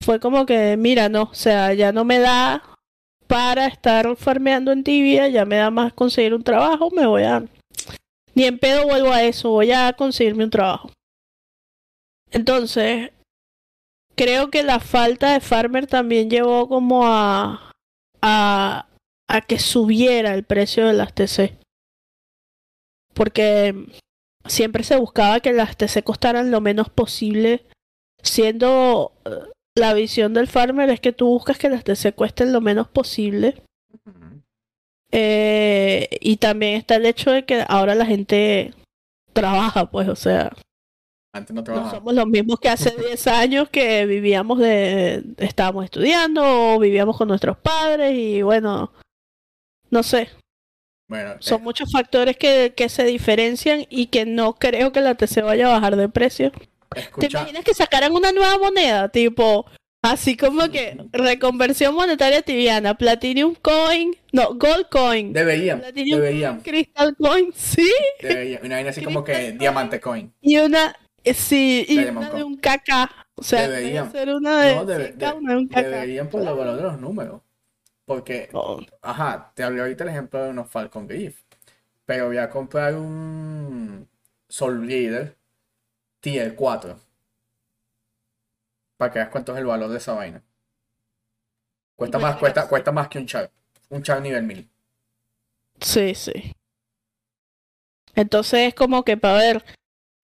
fue 0.03 0.19
como 0.19 0.45
que, 0.45 0.75
mira, 0.75 1.07
no, 1.07 1.23
o 1.23 1.33
sea, 1.33 1.73
ya 1.73 1.93
no 1.93 2.03
me 2.03 2.19
da 2.19 2.61
para 3.25 3.67
estar 3.67 4.17
farmeando 4.17 4.73
en 4.73 4.83
Tibia, 4.83 5.29
ya 5.29 5.45
me 5.45 5.55
da 5.55 5.71
más 5.71 5.93
conseguir 5.93 6.33
un 6.33 6.43
trabajo, 6.43 6.91
me 6.91 7.05
voy 7.05 7.23
a 7.23 7.45
ni 8.35 8.43
en 8.43 8.59
pedo 8.59 8.83
vuelvo 8.83 9.13
a 9.13 9.23
eso, 9.23 9.49
voy 9.49 9.71
a 9.71 9.93
conseguirme 9.93 10.43
un 10.43 10.49
trabajo. 10.49 10.91
Entonces, 12.33 13.11
creo 14.15 14.49
que 14.49 14.63
la 14.63 14.79
falta 14.79 15.33
de 15.33 15.39
farmer 15.39 15.87
también 15.87 16.29
llevó 16.29 16.67
como 16.67 17.05
a, 17.05 17.71
a, 18.21 18.87
a 19.29 19.41
que 19.41 19.59
subiera 19.59 20.33
el 20.33 20.43
precio 20.43 20.87
de 20.87 20.93
las 20.93 21.13
TC. 21.13 21.57
Porque 23.13 23.75
siempre 24.45 24.83
se 24.83 24.97
buscaba 24.97 25.39
que 25.39 25.53
las 25.53 25.77
TC 25.77 26.03
costaran 26.03 26.49
lo 26.49 26.59
menos 26.59 26.89
posible, 26.89 27.65
siendo 28.21 29.13
eh, 29.25 29.51
la 29.75 29.93
visión 29.93 30.33
del 30.33 30.47
farmer 30.47 30.89
es 30.89 30.99
que 30.99 31.13
tú 31.13 31.27
buscas 31.27 31.59
que 31.59 31.69
las 31.69 31.83
TC 31.83 32.15
cuesten 32.15 32.51
lo 32.51 32.61
menos 32.61 32.87
posible. 32.87 33.61
Eh, 35.11 36.09
y 36.21 36.37
también 36.37 36.73
está 36.73 36.95
el 36.95 37.05
hecho 37.05 37.29
de 37.29 37.45
que 37.45 37.63
ahora 37.67 37.93
la 37.93 38.07
gente 38.07 38.73
trabaja, 39.33 39.91
pues, 39.91 40.09
o 40.09 40.15
sea, 40.15 40.51
Antes 41.33 41.53
no 41.55 41.61
no 41.61 41.63
trabajaba. 41.63 41.97
somos 41.97 42.13
los 42.13 42.27
mismos 42.27 42.59
que 42.59 42.69
hace 42.69 42.91
10 42.97 43.27
años 43.27 43.69
que 43.69 44.05
vivíamos 44.05 44.59
de, 44.59 45.23
estábamos 45.37 45.85
estudiando 45.85 46.75
o 46.75 46.79
vivíamos 46.79 47.17
con 47.17 47.27
nuestros 47.27 47.57
padres 47.57 48.13
y 48.15 48.43
bueno, 48.43 48.93
no 49.89 50.03
sé, 50.03 50.29
Bueno, 51.09 51.35
son 51.39 51.61
eh, 51.61 51.63
muchos 51.63 51.91
factores 51.91 52.37
que, 52.37 52.73
que 52.77 52.87
se 52.87 53.03
diferencian 53.03 53.85
y 53.89 54.07
que 54.07 54.25
no 54.25 54.53
creo 54.53 54.91
que 54.91 55.01
la 55.01 55.15
TC 55.15 55.41
vaya 55.41 55.67
a 55.67 55.73
bajar 55.73 55.95
de 55.95 56.07
precio. 56.07 56.51
¿Te 57.19 57.25
imaginas 57.27 57.63
que 57.63 57.73
sacaran 57.73 58.13
una 58.13 58.31
nueva 58.31 58.57
moneda? 58.59 59.09
Tipo, 59.09 59.65
así 60.03 60.37
como 60.37 60.69
que 60.69 60.97
reconversión 61.11 61.95
monetaria 61.95 62.43
tibiana, 62.43 62.93
Platinum 62.95 63.55
Coin, 63.55 64.15
no, 64.31 64.53
Gold 64.53 64.89
Coin, 64.91 65.33
deberían, 65.33 65.79
Platinum 65.79 66.19
deberían, 66.19 66.51
Coin, 66.53 66.63
Crystal 66.63 67.15
Coin, 67.15 67.51
sí, 67.55 67.91
deberían. 68.21 68.63
Una 68.63 68.75
vaina 68.75 68.89
así 68.91 69.01
como 69.03 69.23
que. 69.23 69.53
Diamante 69.53 69.99
Coin. 69.99 70.31
y 70.41 70.57
una, 70.57 70.95
sí, 71.33 71.85
y 71.87 72.05
una 72.05 72.29
de 72.31 72.43
un 72.43 72.57
KK. 72.57 73.09
O 73.35 73.43
sea, 73.43 73.61
debe 73.63 73.75
Deberían. 73.77 74.11
ser 74.11 74.29
una 74.35 74.61
de 74.61 74.75
No, 74.75 74.85
debe- 74.85 75.13
100K, 75.13 75.31
de- 75.31 75.37
una 75.37 75.53
de 75.53 75.57
un 75.59 75.67
KK. 75.67 75.75
deberían 75.81 76.29
por 76.29 76.43
lo 76.43 76.55
valor 76.55 76.75
de 76.75 76.83
los 76.83 76.99
números. 76.99 77.41
Porque, 78.05 78.49
Oh, 78.53 78.81
ajá, 79.01 79.51
te 79.55 79.63
hablé 79.63 79.81
ahorita 79.81 80.03
el 80.03 80.09
ejemplo 80.09 80.43
de 80.43 80.49
unos 80.49 80.69
Falcon 80.69 81.07
Griff. 81.07 81.41
Pero 82.05 82.27
voy 82.27 82.37
a 82.37 82.49
comprar 82.49 82.95
un 82.95 84.07
Soul 84.49 84.85
Leader 84.85 85.37
Tier 86.19 86.53
4. 86.55 86.99
Para 88.97 89.11
que 89.11 89.19
veas 89.19 89.29
cuánto 89.29 89.53
es 89.53 89.59
el 89.59 89.65
valor 89.65 89.89
de 89.89 89.97
esa 89.97 90.13
vaina. 90.13 90.43
Cuesta 91.95 92.19
más, 92.19 92.35
cuesta, 92.37 92.67
cuesta 92.67 92.91
más 92.91 93.07
que 93.07 93.19
un 93.19 93.25
char. 93.25 93.49
Un 93.89 94.03
char 94.03 94.21
nivel 94.21 94.43
1000. 94.43 94.69
Sí, 95.79 96.13
sí. 96.15 96.53
Entonces 98.15 98.67
es 98.69 98.75
como 98.75 99.03
que 99.03 99.17
para 99.17 99.37
ver. 99.37 99.63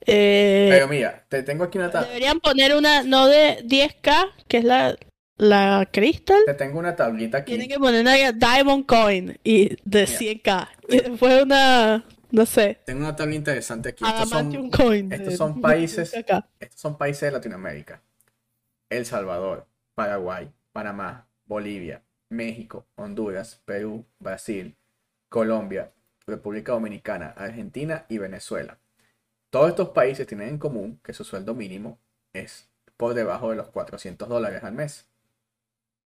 Eh, 0.05 0.67
Pero 0.71 0.87
mira, 0.87 1.25
te 1.29 1.43
tengo 1.43 1.63
aquí 1.65 1.77
una 1.77 1.91
tabla. 1.91 2.07
deberían 2.07 2.39
poner 2.39 2.75
una 2.75 3.03
no 3.03 3.27
de 3.27 3.63
10k, 3.65 4.31
que 4.47 4.57
es 4.59 4.63
la, 4.63 4.95
la 5.37 5.87
Crystal. 5.91 6.41
Te 6.45 6.53
tengo 6.53 6.79
una 6.79 6.95
tablita 6.95 7.39
aquí. 7.39 7.51
Tienen 7.51 7.69
que 7.69 7.77
poner 7.79 8.01
una 8.01 8.15
Diamond 8.31 8.85
Coin 8.85 9.39
y 9.43 9.75
de 9.83 10.05
100k. 10.05 10.67
Y 10.89 10.97
después 11.01 11.43
una, 11.43 12.05
no 12.31 12.45
sé, 12.45 12.79
Tengo 12.85 13.01
una 13.01 13.15
tabla 13.15 13.35
interesante 13.35 13.89
aquí. 13.89 14.03
Estos 14.05 14.31
Adamantium 14.31 14.71
son, 14.71 14.87
Coin. 14.87 15.11
estos 15.13 15.35
son 15.35 15.61
países- 15.61 16.13
10K. 16.13 16.45
estos 16.59 16.79
son 16.81 16.97
países 16.97 17.21
de 17.21 17.31
Latinoamérica. 17.31 18.01
El 18.89 19.05
Salvador, 19.05 19.67
Paraguay, 19.95 20.49
Panamá, 20.71 21.27
Bolivia, 21.45 22.01
México, 22.29 22.85
Honduras, 22.95 23.61
Perú, 23.65 24.05
Brasil, 24.19 24.75
Colombia, 25.29 25.91
República 26.25 26.71
Dominicana, 26.71 27.33
Argentina 27.37 28.05
y 28.09 28.17
Venezuela. 28.17 28.77
Todos 29.51 29.69
estos 29.69 29.89
países 29.89 30.27
tienen 30.27 30.49
en 30.49 30.57
común 30.57 30.99
que 31.03 31.13
su 31.13 31.23
sueldo 31.23 31.53
mínimo 31.55 31.99
es 32.33 32.69
por 32.97 33.13
debajo 33.13 33.49
de 33.51 33.55
los 33.57 33.69
400 33.69 34.27
dólares 34.27 34.63
al 34.63 34.73
mes. 34.73 35.07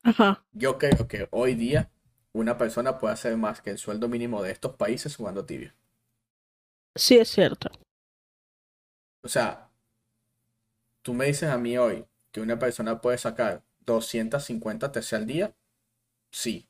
Ajá. 0.02 0.44
Yo 0.52 0.78
creo 0.78 1.06
que 1.06 1.28
hoy 1.32 1.54
día 1.54 1.90
una 2.32 2.56
persona 2.56 2.98
puede 2.98 3.12
hacer 3.12 3.36
más 3.36 3.60
que 3.60 3.68
el 3.68 3.76
sueldo 3.78 4.08
mínimo 4.08 4.42
de 4.42 4.52
estos 4.52 4.74
países 4.76 5.16
jugando 5.16 5.44
tibia. 5.44 5.74
Sí, 6.96 7.16
es 7.18 7.28
cierto. 7.28 7.70
O 9.24 9.28
sea, 9.28 9.70
tú 11.02 11.14
me 11.14 11.26
dices 11.26 11.50
a 11.50 11.58
mí 11.58 11.78
hoy 11.78 12.04
que 12.32 12.40
una 12.40 12.58
persona 12.58 13.00
puede 13.00 13.18
sacar 13.18 13.62
250 13.86 14.90
TC 14.90 15.12
al 15.14 15.26
día. 15.26 15.54
Sí. 16.32 16.68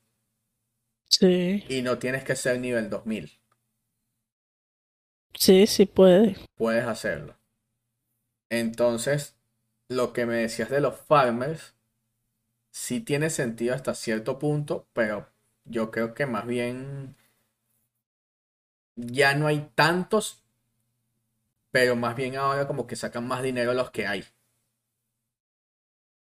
Sí, 1.09 1.63
Y 1.67 1.81
no 1.81 1.97
tienes 1.99 2.23
que 2.23 2.35
ser 2.35 2.59
nivel 2.59 2.89
2000. 2.89 3.39
Sí, 5.37 5.67
sí 5.67 5.85
puede. 5.85 6.35
Puedes 6.55 6.85
hacerlo. 6.85 7.35
Entonces, 8.49 9.35
lo 9.87 10.13
que 10.13 10.25
me 10.25 10.35
decías 10.35 10.69
de 10.69 10.81
los 10.81 10.95
farmers, 10.95 11.75
sí 12.71 13.01
tiene 13.01 13.29
sentido 13.29 13.75
hasta 13.75 13.95
cierto 13.95 14.39
punto, 14.39 14.87
pero 14.93 15.29
yo 15.65 15.91
creo 15.91 16.13
que 16.13 16.25
más 16.25 16.45
bien 16.45 17.15
ya 18.95 19.35
no 19.35 19.47
hay 19.47 19.69
tantos, 19.75 20.43
pero 21.71 21.95
más 21.95 22.15
bien 22.15 22.37
ahora 22.37 22.67
como 22.67 22.87
que 22.87 22.95
sacan 22.95 23.27
más 23.27 23.43
dinero 23.43 23.73
los 23.73 23.91
que 23.91 24.07
hay. 24.07 24.23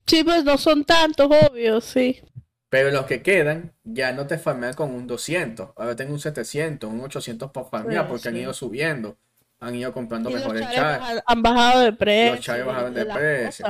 Sí, 0.06 0.24
pues 0.24 0.44
no 0.44 0.58
son 0.58 0.86
tantos, 0.86 1.28
obvio, 1.28 1.82
sí. 1.82 2.22
Pero 2.70 2.92
los 2.92 3.06
que 3.06 3.22
quedan 3.24 3.74
ya 3.84 4.12
no 4.14 4.28
te 4.28 4.38
farmean 4.38 4.74
con 4.76 4.92
un 4.92 5.08
200. 5.08 5.72
Ahora 5.76 5.96
tengo 5.96 6.14
un 6.14 6.20
700, 6.20 6.92
un 6.92 7.02
800 7.02 7.52
para 7.52 7.66
farmear 7.68 8.04
Sí, 8.06 8.10
porque 8.12 8.28
han 8.30 8.38
ido 8.38 8.54
subiendo. 8.54 9.18
Han 9.60 9.76
ido 9.76 9.92
comprando 9.92 10.30
Y 10.30 10.34
los 10.34 10.42
mejores 10.44 10.62
baja- 10.68 11.24
han 11.26 11.42
bajado 11.42 11.82
de 11.82 11.94
precio. 11.94 12.38
chares 12.38 12.66
bajaron 12.66 12.94
de 12.94 13.06
precio. 13.06 13.66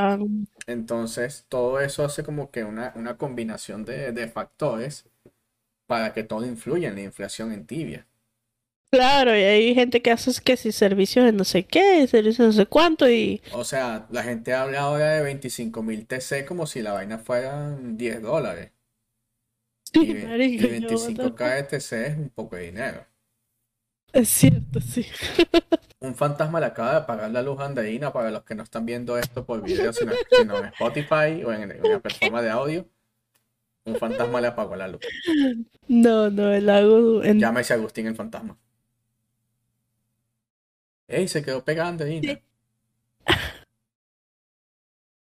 Entonces, 0.67 1.45
todo 1.49 1.79
eso 1.79 2.03
hace 2.05 2.23
como 2.23 2.51
que 2.51 2.63
una, 2.63 2.93
una 2.95 3.17
combinación 3.17 3.85
de, 3.85 4.11
de 4.11 4.27
factores 4.27 5.05
para 5.87 6.13
que 6.13 6.23
todo 6.23 6.45
influya 6.45 6.89
en 6.89 6.95
la 6.95 7.01
inflación 7.01 7.51
en 7.51 7.65
tibia. 7.65 8.05
Claro, 8.91 9.35
y 9.37 9.41
hay 9.41 9.75
gente 9.75 10.01
que 10.01 10.11
hace 10.11 10.31
que 10.43 10.57
si 10.57 10.71
servicios 10.71 11.25
de 11.25 11.31
no 11.31 11.43
sé 11.43 11.63
qué, 11.63 12.05
servicios 12.07 12.37
de 12.39 12.45
no 12.47 12.53
sé 12.53 12.65
cuánto, 12.65 13.09
y 13.09 13.41
O 13.53 13.63
sea, 13.63 14.07
la 14.11 14.23
gente 14.23 14.53
habla 14.53 14.81
ahora 14.81 15.09
de 15.13 15.21
25 15.23 15.83
mil 15.83 16.07
TC 16.07 16.45
como 16.45 16.65
si 16.67 16.81
la 16.81 16.93
vaina 16.93 17.19
fueran 17.19 17.97
10 17.97 18.21
dólares. 18.21 18.71
Sí, 19.93 19.99
Y, 20.01 20.13
ve- 20.13 20.19
y 20.21 20.25
marico, 20.25 20.67
yo, 20.67 20.87
25k 20.87 21.55
de 21.55 21.63
TC 21.63 22.07
es 22.07 22.17
un 22.17 22.29
poco 22.29 22.55
de 22.55 22.63
dinero. 22.63 23.05
Es 24.13 24.29
cierto, 24.29 24.81
sí. 24.81 25.05
Un 26.01 26.15
fantasma 26.15 26.59
le 26.59 26.67
acaba 26.67 26.91
de 26.91 26.97
apagar 26.97 27.29
la 27.29 27.41
luz 27.41 27.59
a 27.59 27.65
Andreina 27.65 28.13
para 28.13 28.31
los 28.31 28.43
que 28.43 28.55
no 28.55 28.63
están 28.63 28.85
viendo 28.85 29.17
esto 29.17 29.45
por 29.45 29.61
video, 29.61 29.91
sino, 29.91 30.13
sino 30.31 30.57
en 30.57 30.65
Spotify 30.65 31.43
o 31.45 31.51
en, 31.51 31.71
en 31.71 31.85
una 31.85 31.99
plataforma 31.99 32.41
de 32.41 32.49
audio. 32.49 32.89
Un 33.85 33.95
fantasma 33.97 34.39
le 34.39 34.47
apagó 34.47 34.75
la 34.75 34.87
luz. 34.87 35.01
No, 35.87 36.29
no, 36.29 36.51
el 36.51 36.65
lago 36.65 37.23
en... 37.23 37.39
Llámese 37.39 37.73
Agustín 37.73 38.07
el 38.07 38.15
fantasma. 38.15 38.57
¡Ey! 41.07 41.27
Se 41.27 41.43
quedó 41.43 41.63
pegada 41.65 41.89
Andreina. 41.89 42.33
Sí. 42.33 42.39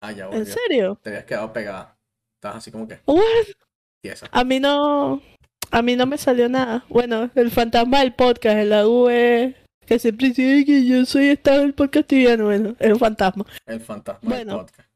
Ah, 0.01 0.13
ya 0.13 0.25
¿En 0.27 0.31
volvió. 0.33 0.55
serio? 0.55 0.99
Te 1.03 1.11
habías 1.11 1.25
quedado 1.25 1.53
pegada. 1.53 1.99
Estabas 2.35 2.59
así 2.59 2.71
como 2.71 2.87
que 2.89 3.01
What? 3.07 3.23
A 4.31 4.45
mí 4.45 4.61
no, 4.61 5.23
a 5.71 5.83
mí 5.83 5.97
no 5.97 6.07
me 6.07 6.19
salió 6.19 6.49
nada. 6.49 6.85
Bueno, 6.89 7.31
el 7.35 7.51
fantasma 7.51 8.01
del 8.01 8.15
podcast, 8.15 8.57
el 8.59 8.71
lago 8.71 9.11
es 9.11 9.55
que 9.87 9.99
siempre 9.99 10.29
dice 10.29 10.65
que 10.65 10.85
yo 10.85 11.05
soy 11.07 11.29
estado 11.29 11.61
del 11.61 11.75
podcast 11.75 12.07
tibiano, 12.09 12.45
bueno, 12.47 12.75
un 12.81 12.99
fantasma. 12.99 13.45
El 13.67 13.81
fantasma 13.81 14.37
del 14.37 14.47
Bueno. 14.47 14.61
podcast. 14.63 14.89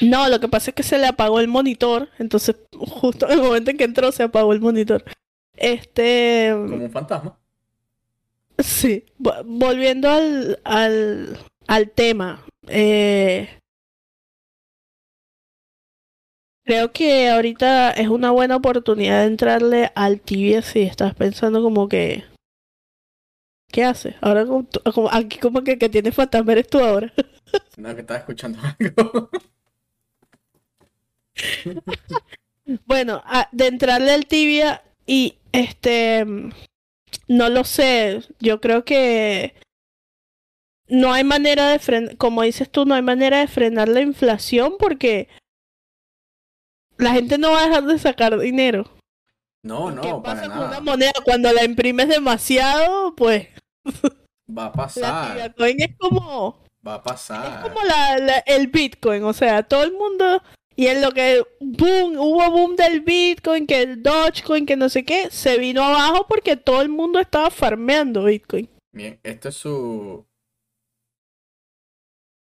No, 0.00 0.28
lo 0.28 0.40
que 0.40 0.48
pasa 0.48 0.70
es 0.70 0.74
que 0.74 0.82
se 0.82 0.98
le 0.98 1.06
apagó 1.06 1.38
el 1.40 1.48
monitor, 1.48 2.08
entonces 2.18 2.56
justo 2.76 3.26
en 3.26 3.32
el 3.38 3.42
momento 3.44 3.70
en 3.70 3.76
que 3.76 3.84
entró 3.84 4.10
se 4.12 4.22
apagó 4.24 4.52
el 4.52 4.60
monitor. 4.60 5.04
Este, 5.56 6.50
Como 6.52 6.84
un 6.84 6.90
fantasma. 6.90 7.38
sí, 8.58 9.04
vo- 9.18 9.42
volviendo 9.44 10.10
al, 10.10 10.58
al, 10.64 11.38
al 11.66 11.90
tema, 11.90 12.44
eh, 12.68 13.48
creo 16.64 16.92
que 16.92 17.28
ahorita 17.28 17.90
es 17.92 18.08
una 18.08 18.30
buena 18.30 18.56
oportunidad 18.56 19.20
de 19.20 19.26
entrarle 19.26 19.92
al 19.94 20.20
tibia 20.20 20.62
si 20.62 20.82
estás 20.82 21.14
pensando 21.14 21.62
como 21.62 21.88
que, 21.88 22.24
¿qué 23.70 23.84
haces? 23.84 24.14
Ahora 24.20 24.44
como, 24.46 24.66
aquí 25.12 25.38
como 25.38 25.62
que, 25.62 25.78
que 25.78 25.88
tienes 25.88 26.14
fantasma 26.14 26.52
eres 26.52 26.68
tú 26.68 26.78
ahora. 26.80 27.12
No, 27.76 27.94
que 27.94 28.00
estaba 28.00 28.18
escuchando 28.18 28.58
algo. 28.80 29.30
Bueno, 32.86 33.20
a- 33.26 33.48
de 33.52 33.66
entrarle 33.66 34.12
al 34.12 34.26
tibia 34.26 34.82
y 35.06 35.36
este, 35.52 36.24
no 37.28 37.48
lo 37.50 37.64
sé, 37.64 38.22
yo 38.40 38.60
creo 38.60 38.84
que 38.84 39.54
no 40.88 41.12
hay 41.12 41.24
manera 41.24 41.68
de 41.68 41.78
frenar, 41.78 42.16
como 42.16 42.42
dices 42.42 42.70
tú, 42.70 42.86
no 42.86 42.94
hay 42.94 43.02
manera 43.02 43.40
de 43.40 43.48
frenar 43.48 43.88
la 43.88 44.00
inflación 44.00 44.74
porque 44.78 45.28
la 46.98 47.12
gente 47.12 47.38
no 47.38 47.52
va 47.52 47.62
a 47.62 47.66
dejar 47.68 47.84
de 47.84 47.98
sacar 47.98 48.38
dinero. 48.38 48.90
No, 49.62 49.88
¿Qué 50.00 50.08
no, 50.10 50.22
para 50.22 50.42
con 50.42 50.52
una 50.52 50.60
nada. 50.66 50.80
moneda? 50.80 51.12
Cuando 51.24 51.52
la 51.52 51.64
imprimes 51.64 52.08
demasiado, 52.08 53.14
pues 53.16 53.48
Va 54.48 54.66
a 54.66 54.66
la 54.68 54.72
pasar. 54.72 55.28
tibia 55.32 55.52
coin 55.54 55.80
es 55.80 55.96
como, 55.98 56.62
Va 56.86 56.94
a 56.94 56.96
es 56.98 57.02
pasar. 57.02 57.62
como 57.62 57.82
la, 57.82 58.18
la- 58.18 58.38
el 58.40 58.66
Bitcoin, 58.66 59.24
o 59.24 59.32
sea, 59.32 59.62
todo 59.62 59.82
el 59.84 59.92
mundo 59.92 60.42
y 60.76 60.88
en 60.88 61.00
lo 61.00 61.12
que 61.12 61.42
boom, 61.60 62.18
hubo 62.18 62.50
boom 62.50 62.74
del 62.76 63.00
Bitcoin, 63.00 63.66
que 63.66 63.80
el 63.80 64.02
Dogecoin, 64.02 64.66
que 64.66 64.76
no 64.76 64.88
sé 64.88 65.04
qué, 65.04 65.30
se 65.30 65.56
vino 65.58 65.82
abajo 65.84 66.26
porque 66.28 66.56
todo 66.56 66.82
el 66.82 66.88
mundo 66.88 67.20
estaba 67.20 67.48
farmeando 67.50 68.24
Bitcoin. 68.24 68.68
Bien, 68.92 69.18
este 69.22 69.48
es 69.48 69.54
su. 69.54 70.26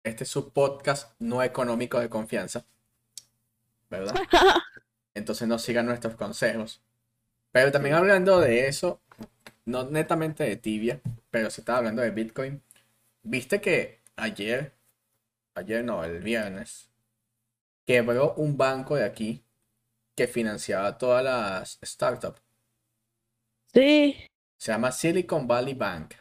Este 0.04 0.24
es 0.24 0.30
su 0.30 0.50
podcast 0.52 1.12
no 1.18 1.42
económico 1.42 2.00
de 2.00 2.08
confianza. 2.08 2.64
¿Verdad? 3.90 4.14
Entonces 5.14 5.48
no 5.48 5.58
sigan 5.58 5.86
nuestros 5.86 6.14
consejos. 6.14 6.80
Pero 7.52 7.72
también 7.72 7.96
hablando 7.96 8.40
de 8.40 8.68
eso, 8.68 9.02
no 9.64 9.84
netamente 9.90 10.44
de 10.44 10.56
tibia, 10.56 11.00
pero 11.30 11.50
se 11.50 11.60
estaba 11.60 11.78
hablando 11.78 12.00
de 12.00 12.10
Bitcoin. 12.10 12.62
Viste 13.22 13.60
que 13.60 14.00
ayer, 14.16 14.72
ayer 15.54 15.84
no, 15.84 16.04
el 16.04 16.20
viernes, 16.20 16.90
quebró 17.84 18.34
un 18.34 18.56
banco 18.56 18.94
de 18.94 19.04
aquí 19.04 19.44
que 20.14 20.28
financiaba 20.28 20.96
todas 20.96 21.24
las 21.24 21.78
startups. 21.84 22.40
Sí, 23.72 24.16
Se 24.56 24.72
llama 24.72 24.92
Silicon 24.92 25.46
Valley 25.46 25.74
Bank. 25.74 26.14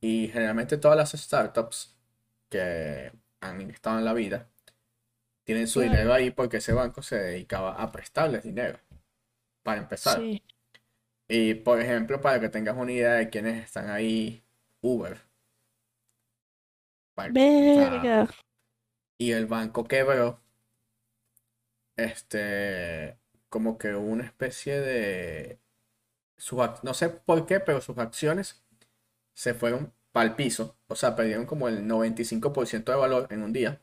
Y 0.00 0.28
generalmente 0.28 0.76
todas 0.78 0.96
las 0.96 1.12
startups 1.12 1.96
que 2.48 3.12
han 3.40 3.70
estado 3.70 3.98
en 3.98 4.04
la 4.04 4.12
vida 4.12 4.48
tienen 5.44 5.68
su 5.68 5.80
Claro. 5.80 5.92
dinero 5.92 6.12
ahí 6.14 6.30
porque 6.30 6.58
ese 6.58 6.72
banco 6.72 7.02
se 7.02 7.16
dedicaba 7.18 7.74
a 7.80 7.92
prestarles 7.92 8.42
dinero. 8.42 8.78
Para 9.62 9.80
empezar. 9.82 10.18
sí. 10.18 10.42
Y 11.28 11.54
por 11.54 11.80
ejemplo, 11.80 12.20
para 12.20 12.38
que 12.40 12.48
tengas 12.50 12.76
una 12.76 12.92
idea 12.92 13.14
de 13.14 13.30
quiénes 13.30 13.64
están 13.64 13.88
ahí, 13.90 14.42
Uber. 14.82 15.18
Para- 17.14 17.32
Verga. 17.32 18.28
y 19.18 19.30
el 19.32 19.46
banco 19.46 19.84
quebró. 19.84 20.40
Este, 21.96 23.16
como 23.48 23.78
que 23.78 23.94
una 23.94 24.24
especie 24.24 24.80
de. 24.80 25.60
sus 26.36 26.58
no 26.82 26.92
sé 26.94 27.08
por 27.08 27.46
qué, 27.46 27.60
pero 27.60 27.80
sus 27.80 27.96
acciones 27.98 28.64
se 29.34 29.54
fueron 29.54 29.92
para 30.12 30.28
el 30.28 30.34
piso. 30.34 30.76
O 30.88 30.96
sea, 30.96 31.14
perdieron 31.16 31.46
como 31.46 31.68
el 31.68 31.86
95% 31.86 32.92
de 32.92 32.98
valor 32.98 33.28
en 33.30 33.42
un 33.42 33.52
día. 33.52 33.80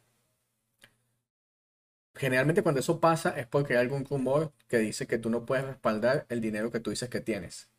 Generalmente 2.21 2.62
cuando 2.62 2.81
eso 2.81 2.99
pasa 2.99 3.31
es 3.31 3.47
porque 3.47 3.73
hay 3.73 3.79
algún 3.79 4.05
rumor 4.05 4.53
que 4.67 4.77
dice 4.77 5.07
que 5.07 5.17
tú 5.17 5.31
no 5.31 5.43
puedes 5.43 5.65
respaldar 5.65 6.27
el 6.29 6.39
dinero 6.39 6.71
que 6.71 6.79
tú 6.79 6.91
dices 6.91 7.10
que 7.10 7.19
tienes. 7.19 7.71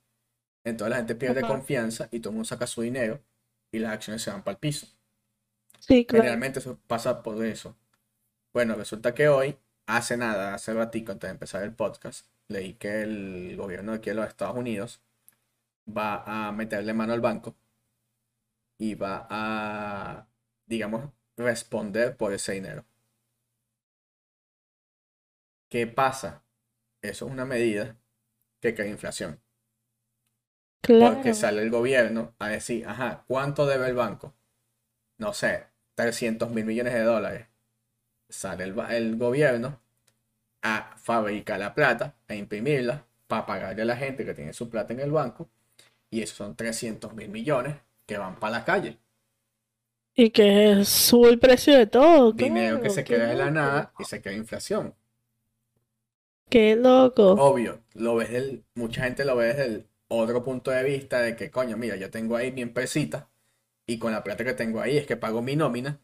Entonces 0.64 0.90
la 0.90 0.96
gente 0.96 1.14
pierde 1.14 1.42
Ajá. 1.42 1.48
confianza 1.48 2.08
y 2.10 2.18
todo 2.20 2.30
el 2.30 2.34
mundo 2.36 2.48
saca 2.48 2.66
su 2.66 2.82
dinero 2.82 3.22
y 3.70 3.78
las 3.78 3.92
acciones 3.92 4.22
se 4.22 4.32
van 4.32 4.42
para 4.42 4.54
el 4.54 4.58
piso. 4.58 4.88
Sí, 5.78 6.04
claro. 6.06 6.24
Generalmente 6.24 6.58
eso 6.58 6.78
pasa 6.88 7.22
por 7.22 7.44
eso. 7.44 7.76
Bueno, 8.52 8.74
resulta 8.74 9.14
que 9.14 9.28
hoy, 9.28 9.58
hace 9.86 10.16
nada, 10.16 10.54
hace 10.54 10.74
ratico 10.74 11.12
antes 11.12 11.28
de 11.28 11.32
empezar 11.32 11.62
el 11.62 11.74
podcast, 11.74 12.26
leí 12.48 12.74
que 12.74 13.02
el 13.02 13.56
gobierno 13.56 13.92
de 13.92 13.98
aquí 13.98 14.10
de 14.10 14.16
los 14.16 14.28
Estados 14.28 14.56
Unidos 14.56 15.02
va 15.88 16.48
a 16.48 16.52
meterle 16.52 16.94
mano 16.94 17.12
al 17.12 17.20
banco 17.20 17.56
y 18.78 18.94
va 18.94 19.26
a, 19.30 20.26
digamos, 20.66 21.10
responder 21.36 22.16
por 22.16 22.32
ese 22.32 22.52
dinero. 22.52 22.84
¿Qué 25.72 25.86
pasa? 25.86 26.44
Eso 27.00 27.24
es 27.24 27.32
una 27.32 27.46
medida 27.46 27.96
que 28.60 28.74
crea 28.74 28.88
inflación. 28.88 29.40
Claro. 30.82 31.14
Porque 31.14 31.32
sale 31.32 31.62
el 31.62 31.70
gobierno 31.70 32.34
a 32.38 32.48
decir, 32.48 32.86
ajá, 32.86 33.24
¿cuánto 33.26 33.64
debe 33.64 33.86
el 33.86 33.94
banco? 33.94 34.34
No 35.16 35.32
sé, 35.32 35.64
300 35.94 36.50
mil 36.50 36.66
millones 36.66 36.92
de 36.92 37.00
dólares. 37.04 37.46
Sale 38.28 38.64
el, 38.64 39.16
gobierno 39.16 39.80
a 40.60 40.94
fabricar 40.98 41.58
la 41.58 41.74
plata, 41.74 42.16
a 42.28 42.34
imprimirla, 42.34 43.06
para 43.26 43.46
pagarle 43.46 43.80
a 43.80 43.86
la 43.86 43.96
gente 43.96 44.26
que 44.26 44.34
tiene 44.34 44.52
su 44.52 44.68
plata 44.68 44.92
en 44.92 45.00
el 45.00 45.10
banco. 45.10 45.48
Y 46.10 46.20
esos 46.20 46.36
son 46.36 46.54
300 46.54 47.14
mil 47.14 47.30
millones 47.30 47.76
que 48.04 48.18
van 48.18 48.38
para 48.38 48.58
la 48.58 48.64
calle. 48.66 48.98
Y 50.14 50.28
que 50.28 50.84
sube 50.84 51.30
el 51.30 51.38
precio 51.38 51.74
de 51.74 51.86
todo. 51.86 52.32
Dinero 52.32 52.82
que 52.82 52.90
se 52.90 53.04
queda 53.04 53.28
de 53.28 53.36
la 53.36 53.50
nada 53.50 53.94
y 53.98 54.04
se 54.04 54.20
crea 54.20 54.36
inflación. 54.36 54.94
Qué 56.52 56.76
loco. 56.76 57.32
Obvio, 57.32 57.82
lo 57.94 58.14
ves 58.16 58.30
del, 58.30 58.62
mucha 58.74 59.04
gente 59.04 59.24
lo 59.24 59.36
ve 59.36 59.46
desde 59.46 59.64
el 59.64 59.86
otro 60.08 60.44
punto 60.44 60.70
de 60.70 60.84
vista 60.84 61.22
de 61.22 61.34
que, 61.34 61.50
coño, 61.50 61.78
mira, 61.78 61.96
yo 61.96 62.10
tengo 62.10 62.36
ahí 62.36 62.52
mi 62.52 62.60
empresita 62.60 63.30
y 63.86 63.98
con 63.98 64.12
la 64.12 64.22
plata 64.22 64.44
que 64.44 64.52
tengo 64.52 64.82
ahí 64.82 64.98
es 64.98 65.06
que 65.06 65.16
pago 65.16 65.40
mi 65.40 65.56
nómina 65.56 65.98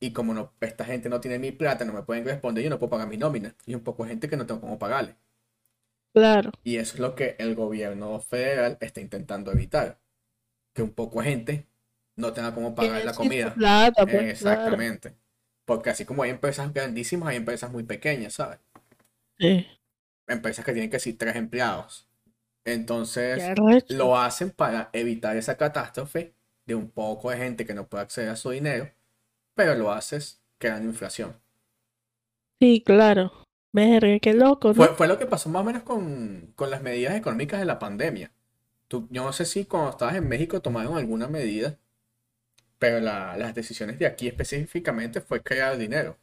y 0.00 0.12
como 0.14 0.32
no, 0.32 0.54
esta 0.62 0.86
gente 0.86 1.10
no 1.10 1.20
tiene 1.20 1.38
mi 1.38 1.52
plata, 1.52 1.84
no 1.84 1.92
me 1.92 2.02
pueden 2.02 2.24
responder, 2.24 2.64
yo 2.64 2.70
no 2.70 2.78
puedo 2.78 2.92
pagar 2.92 3.08
mi 3.08 3.18
nómina 3.18 3.54
y 3.66 3.74
un 3.74 3.82
poco 3.82 4.04
de 4.04 4.08
gente 4.10 4.30
que 4.30 4.38
no 4.38 4.46
tengo 4.46 4.62
cómo 4.62 4.78
pagarle. 4.78 5.16
Claro. 6.14 6.50
Y 6.62 6.76
eso 6.76 6.94
es 6.94 7.00
lo 7.00 7.14
que 7.14 7.36
el 7.38 7.54
gobierno 7.54 8.18
federal 8.20 8.78
está 8.80 9.02
intentando 9.02 9.52
evitar, 9.52 10.00
que 10.72 10.82
un 10.82 10.92
poco 10.92 11.20
de 11.20 11.28
gente 11.28 11.66
no 12.16 12.32
tenga 12.32 12.54
cómo 12.54 12.74
pagar 12.74 13.04
la 13.04 13.12
comida. 13.12 13.54
plata, 13.54 14.06
pues, 14.06 14.38
claro. 14.40 14.70
Exactamente. 14.70 15.14
Porque 15.66 15.90
así 15.90 16.06
como 16.06 16.22
hay 16.22 16.30
empresas 16.30 16.72
grandísimas, 16.72 17.28
hay 17.28 17.36
empresas 17.36 17.70
muy 17.70 17.82
pequeñas, 17.82 18.32
¿sabes? 18.32 18.60
Sí. 19.38 19.66
Empresas 20.26 20.64
que 20.64 20.72
tienen 20.72 20.90
que 20.90 20.98
ser 21.00 21.16
tres 21.18 21.36
empleados. 21.36 22.08
Entonces, 22.64 23.42
lo 23.88 24.16
hacen 24.16 24.50
para 24.50 24.88
evitar 24.92 25.36
esa 25.36 25.56
catástrofe 25.56 26.34
de 26.66 26.74
un 26.74 26.90
poco 26.90 27.30
de 27.30 27.36
gente 27.36 27.66
que 27.66 27.74
no 27.74 27.86
puede 27.88 28.04
acceder 28.04 28.30
a 28.30 28.36
su 28.36 28.50
dinero, 28.50 28.90
pero 29.54 29.74
lo 29.74 29.92
haces 29.92 30.42
creando 30.58 30.88
inflación. 30.88 31.36
Sí, 32.60 32.82
claro. 32.84 33.32
Verga, 33.72 34.18
qué 34.20 34.32
loco, 34.32 34.68
¿no? 34.68 34.74
Fue, 34.74 34.88
fue 34.94 35.08
lo 35.08 35.18
que 35.18 35.26
pasó 35.26 35.48
más 35.50 35.62
o 35.62 35.64
menos 35.64 35.82
con, 35.82 36.52
con 36.54 36.70
las 36.70 36.80
medidas 36.80 37.14
económicas 37.16 37.58
de 37.60 37.66
la 37.66 37.78
pandemia. 37.78 38.30
Tú, 38.88 39.08
yo 39.10 39.24
no 39.24 39.32
sé 39.32 39.44
si 39.44 39.64
cuando 39.66 39.90
estabas 39.90 40.14
en 40.14 40.28
México 40.28 40.62
tomaron 40.62 40.96
alguna 40.96 41.26
medida, 41.28 41.76
pero 42.78 43.00
la- 43.00 43.36
las 43.36 43.54
decisiones 43.54 43.98
de 43.98 44.06
aquí 44.06 44.28
específicamente 44.28 45.20
fue 45.20 45.42
crear 45.42 45.76
dinero. 45.76 46.16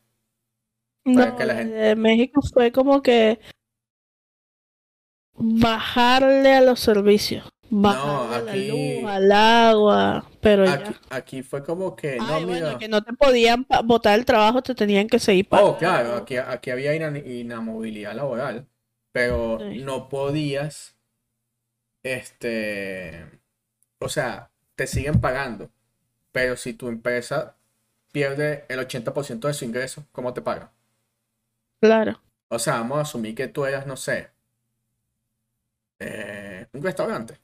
No, 1.04 1.36
que 1.36 1.46
la 1.46 1.56
gente- 1.56 1.74
de 1.76 1.96
México 1.96 2.42
fue 2.54 2.72
como 2.72 3.02
que 3.02 3.40
bajarle 5.36 6.54
a 6.56 6.62
los 6.62 6.80
servicios. 6.80 7.52
Bajarle 7.70 8.36
a 8.36 8.42
la 8.42 8.52
aquí- 8.52 8.68
luz, 9.02 9.10
al 9.10 9.32
agua, 9.32 10.30
pero 10.42 10.66
ya. 10.66 10.74
Aquí, 10.74 10.94
aquí 11.10 11.44
fue 11.44 11.64
como 11.64 11.96
que, 11.96 12.18
no, 12.18 12.26
Ay, 12.36 12.44
bueno, 12.46 12.68
mira. 12.68 12.78
que 12.78 12.88
no 12.90 13.02
te 13.02 13.14
podían 13.14 13.66
botar 13.86 14.20
el 14.20 14.26
trabajo, 14.26 14.62
te 14.62 14.76
tenían 14.76 15.08
que 15.08 15.20
seguir 15.20 15.46
Oh, 15.48 15.50
pagando. 15.50 15.78
claro, 15.78 16.16
aquí, 16.16 16.36
aquí 16.38 16.70
había 16.70 16.94
ina- 16.96 17.18
inamovilidad 17.18 18.14
laboral, 18.14 18.68
pero 19.14 19.58
Sí. 19.60 19.80
no 19.84 20.10
podías, 20.10 20.98
este, 22.04 23.26
o 24.00 24.10
sea, 24.10 24.52
te 24.76 24.86
siguen 24.86 25.22
pagando, 25.22 25.70
pero 26.34 26.58
si 26.58 26.74
tu 26.74 26.90
empresa 26.90 27.56
pierde 28.12 28.66
el 28.68 28.80
80% 28.80 29.48
de 29.48 29.54
su 29.54 29.64
ingreso, 29.64 30.06
¿cómo 30.12 30.34
te 30.34 30.42
pagan? 30.42 30.72
Claro. 31.80 32.20
O 32.50 32.60
sea, 32.60 32.74
vamos 32.76 32.98
a 32.98 33.02
asumir 33.02 33.34
que 33.34 33.48
tú 33.48 33.64
eras, 33.66 33.88
no 33.88 33.96
sé, 33.96 34.31
eh, 36.02 36.68
un 36.74 36.84
restaurante 36.84 37.40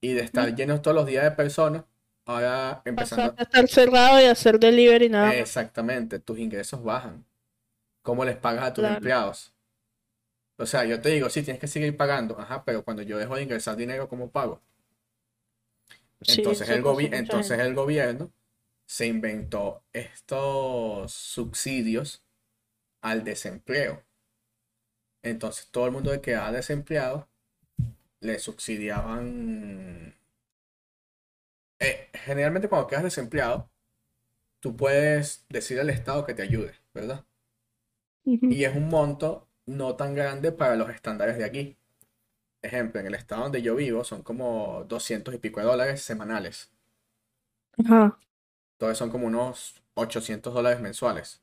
y 0.00 0.12
de 0.14 0.22
estar 0.22 0.54
lleno 0.54 0.80
todos 0.82 0.94
los 0.94 1.06
días 1.06 1.24
de 1.24 1.30
personas, 1.32 1.84
ahora 2.26 2.82
empezando... 2.84 3.34
A 3.38 3.42
estar 3.42 3.68
cerrado 3.68 4.20
y 4.20 4.24
hacer 4.24 4.58
delivery 4.58 5.08
nada. 5.08 5.32
Exactamente, 5.32 6.18
tus 6.18 6.38
ingresos 6.38 6.82
bajan. 6.82 7.24
¿Cómo 8.02 8.24
les 8.24 8.36
pagas 8.36 8.64
a 8.66 8.74
tus 8.74 8.84
Claro. 8.84 8.96
empleados? 8.96 9.54
O 10.58 10.64
sea, 10.66 10.84
yo 10.84 11.00
te 11.02 11.08
digo, 11.08 11.28
sí, 11.28 11.42
tienes 11.42 11.60
que 11.60 11.66
seguir 11.66 11.96
pagando, 11.96 12.38
ajá, 12.38 12.64
pero 12.64 12.84
cuando 12.84 13.02
yo 13.02 13.18
dejo 13.18 13.34
de 13.34 13.42
ingresar 13.42 13.74
dinero, 13.76 14.08
¿cómo 14.08 14.30
pago? 14.30 14.62
Entonces 16.26 16.68
el 16.70 16.82
gobi- 16.82 17.10
entonces 17.12 17.58
el 17.58 17.74
gobierno 17.74 18.32
se 18.86 19.06
inventó 19.06 19.84
estos 19.92 21.12
subsidios 21.12 22.24
al 23.02 23.24
desempleo. 23.24 24.04
Entonces 25.22 25.70
todo 25.70 25.86
el 25.86 25.92
mundo 25.92 26.10
que 26.12 26.20
quedaba 26.20 26.52
desempleado 26.52 27.29
le 28.20 28.38
subsidiaban. 28.38 30.14
Eh, 31.80 32.08
generalmente 32.14 32.68
cuando 32.68 32.86
quedas 32.86 33.02
desempleado, 33.04 33.68
tú 34.60 34.76
puedes 34.76 35.46
decir 35.50 35.80
al 35.80 35.90
Estado 35.90 36.26
que 36.26 36.34
te 36.34 36.42
ayude, 36.42 36.74
¿verdad? 36.94 37.26
Y 38.50 38.64
es 38.64 38.76
un 38.76 38.88
monto 38.90 39.48
no 39.64 39.96
tan 39.96 40.14
grande 40.14 40.52
para 40.52 40.76
los 40.76 40.90
estándares 40.90 41.38
de 41.38 41.44
aquí. 41.46 41.78
Ejemplo, 42.62 43.00
en 43.00 43.06
el 43.08 43.14
estado 43.14 43.44
donde 43.44 43.62
yo 43.62 43.76
vivo 43.76 44.04
son 44.04 44.22
como 44.22 44.84
200 44.88 45.34
y 45.34 45.38
pico 45.38 45.60
de 45.60 45.66
dólares 45.66 46.02
semanales. 46.02 46.70
Ajá. 47.78 48.18
Entonces 48.74 48.98
son 48.98 49.10
como 49.10 49.26
unos 49.28 49.80
800 49.94 50.52
dólares 50.54 50.80
mensuales. 50.80 51.40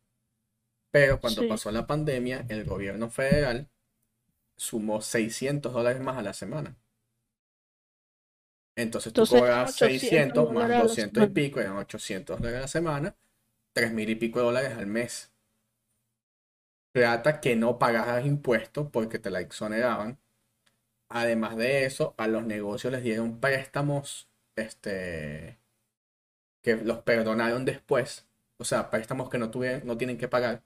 Pero 0.91 1.19
cuando 1.21 1.41
Sí. 1.41 1.47
pasó 1.47 1.71
la 1.71 1.87
pandemia, 1.87 2.45
el 2.49 2.65
gobierno 2.65 3.09
federal 3.09 3.69
sumó 4.57 5.01
600 5.01 5.73
dólares 5.73 6.01
más 6.01 6.17
a 6.17 6.23
la 6.23 6.33
semana. 6.33 6.77
Entonces 8.77 9.11
tú 9.13 9.25
Entonces, 9.25 9.27
cobras 9.27 9.81
800 9.81 9.81
600 9.81 10.51
más 10.53 10.69
dólares 10.69 10.77
a 10.77 10.83
la 10.83 10.83
200 10.83 11.23
y 11.23 11.27
pico, 11.27 11.59
eran 11.59 11.75
800 11.77 12.37
dólares 12.39 12.59
a 12.59 12.61
la 12.61 12.67
semana, 12.69 13.15
3 13.73 13.93
mil 13.93 14.09
y 14.09 14.15
pico 14.15 14.39
de 14.39 14.45
dólares 14.45 14.77
al 14.77 14.87
mes. 14.87 15.31
Plata 16.91 17.39
que 17.39 17.55
no 17.55 17.77
pagabas 17.79 18.25
impuestos 18.25 18.89
porque 18.91 19.19
te 19.19 19.29
la 19.29 19.39
exoneraban. 19.41 20.19
Además 21.09 21.57
de 21.57 21.85
eso, 21.85 22.15
a 22.17 22.27
los 22.27 22.45
negocios 22.45 22.93
les 22.93 23.03
dieron 23.03 23.39
préstamos, 23.41 24.29
este, 24.55 25.59
que 26.61 26.75
los 26.75 26.99
perdonaron 26.99 27.65
después. 27.65 28.27
O 28.57 28.63
sea, 28.65 28.89
préstamos 28.91 29.29
que 29.29 29.37
no 29.39 29.49
tuvieron, 29.51 29.85
no 29.87 29.97
tienen 29.97 30.17
que 30.17 30.27
pagar 30.27 30.63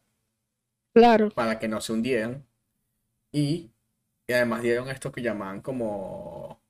Claro. 0.93 1.31
para 1.33 1.59
que 1.59 1.67
no 1.67 1.81
se 1.81 1.93
hundieran. 1.93 2.45
Y, 3.33 3.71
y 4.31 4.33
además 4.33 4.61
dieron 4.63 4.89
esto 4.89 5.11
que 5.11 5.21
llamaban 5.21 5.61
como, 5.61 6.61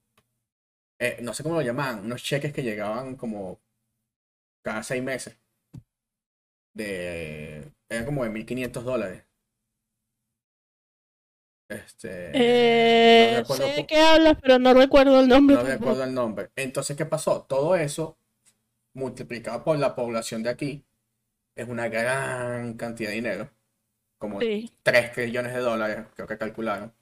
eh, 0.99 1.17
no 1.21 1.33
sé 1.33 1.43
cómo 1.43 1.55
lo 1.55 1.61
llamaban, 1.61 2.05
unos 2.05 2.23
cheques 2.23 2.53
que 2.53 2.63
llegaban 2.63 3.15
como 3.17 3.59
cada 4.63 4.83
seis 4.83 5.03
meses. 5.03 5.37
De, 6.73 7.71
eran 7.89 8.05
como 8.05 8.23
de 8.25 8.29
1.500 8.29 8.83
dólares. 8.83 9.23
Este, 11.69 12.09
Eh, 12.33 13.33
no 13.33 13.37
recuerdo 13.37 13.65
sé 13.67 13.75
de 13.75 13.85
qué 13.87 13.97
hablas, 14.01 14.37
pero 14.41 14.59
no 14.59 14.73
recuerdo 14.73 15.19
el 15.19 15.27
nombre 15.29 15.57
no 15.57 15.63
tampoco. 15.63 15.75
recuerdo 15.75 16.03
el 16.03 16.13
nombre. 16.13 16.51
Entonces, 16.55 16.97
¿qué 16.97 17.05
pasó? 17.05 17.43
Todo 17.47 17.75
eso, 17.75 18.17
multiplicado 18.93 19.63
por 19.63 19.79
la 19.79 19.95
población 19.95 20.43
de 20.43 20.49
aquí, 20.51 20.85
es 21.55 21.67
una 21.69 21.89
gran 21.89 22.75
cantidad 22.75 23.09
de 23.11 23.15
dinero. 23.17 23.51
Como 24.19 24.39
Sí, 24.39 24.71
3 24.83 25.13
trillones 25.13 25.53
de 25.53 25.59
dólares, 25.61 26.07
creo 26.15 26.27
que 26.27 26.37
calcularon. 26.39 26.93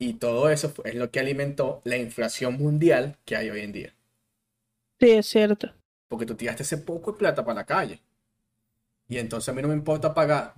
Y 0.00 0.14
todo 0.14 0.50
eso 0.50 0.74
es 0.84 0.96
lo 0.96 1.12
que 1.12 1.20
alimentó 1.20 1.80
la 1.84 1.96
inflación 1.96 2.54
mundial 2.54 3.18
que 3.24 3.36
hay 3.36 3.50
hoy 3.50 3.60
en 3.60 3.70
día. 3.70 3.94
sí, 4.98 5.10
es 5.10 5.26
cierto. 5.26 5.68
Porque 6.08 6.26
tú 6.26 6.34
tiraste 6.34 6.62
ese 6.62 6.76
poco 6.76 7.12
de 7.12 7.18
plata 7.18 7.42
para 7.42 7.60
la 7.60 7.64
calle. 7.64 8.02
Y 9.08 9.18
entonces 9.18 9.50
a 9.50 9.52
mí 9.52 9.60
no 9.60 9.68
me 9.68 9.74
importa 9.74 10.14
pagar, 10.14 10.54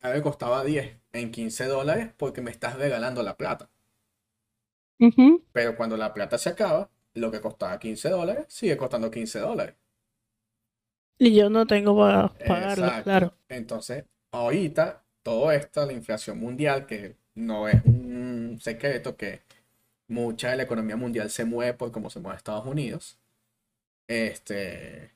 a 0.00 0.10
ver, 0.10 0.22
costaba 0.22 0.64
10 0.64 0.98
en 1.12 1.30
15 1.32 1.64
dólares 1.66 2.10
porque 2.16 2.42
me 2.42 2.50
estás 2.50 2.76
regalando 2.76 3.22
la 3.22 3.36
plata. 3.38 3.70
Pero 5.52 5.74
cuando 5.74 5.96
la 5.96 6.12
plata 6.12 6.36
se 6.36 6.50
acaba, 6.50 6.90
lo 7.14 7.30
que 7.30 7.40
costaba 7.40 7.78
15 7.78 8.10
dólares 8.10 8.44
sigue 8.50 8.76
costando 8.76 9.10
15 9.10 9.38
dólares. 9.38 9.74
Y 11.18 11.34
yo 11.34 11.50
no 11.50 11.66
tengo 11.66 11.96
para 11.96 12.28
pagarlo, 12.46 12.86
Exacto. 12.86 13.02
claro. 13.02 13.34
Entonces, 13.48 14.04
ahorita 14.32 15.04
todo 15.22 15.50
esto, 15.52 15.84
la 15.86 15.92
inflación 15.92 16.38
mundial, 16.38 16.86
que 16.86 17.16
no 17.34 17.68
es 17.68 17.82
un 17.84 18.33
secreto 18.60 19.16
que 19.16 19.42
mucha 20.08 20.50
de 20.50 20.56
la 20.56 20.62
economía 20.64 20.96
mundial 20.96 21.30
se 21.30 21.44
mueve 21.44 21.74
por 21.74 21.90
cómo 21.92 22.10
se 22.10 22.20
mueve 22.20 22.36
Estados 22.36 22.66
Unidos, 22.66 23.18
este, 24.08 25.12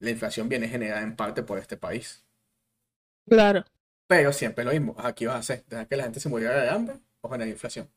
la 0.00 0.10
inflación 0.10 0.48
viene 0.48 0.68
generada 0.68 1.02
en 1.02 1.16
parte 1.16 1.42
por 1.42 1.58
este 1.58 1.76
país. 1.76 2.24
Claro. 3.28 3.64
Pero 4.06 4.32
siempre 4.32 4.64
lo 4.64 4.72
mismo. 4.72 4.94
Aquí 4.98 5.26
vas 5.26 5.36
a 5.36 5.38
hacer, 5.38 5.64
dejar 5.66 5.88
que 5.88 5.96
la 5.96 6.04
gente 6.04 6.20
se 6.20 6.28
muriera 6.28 6.60
de 6.60 6.68
hambre 6.68 6.96
o 7.20 7.28
generar 7.28 7.48
inflación. 7.48 7.88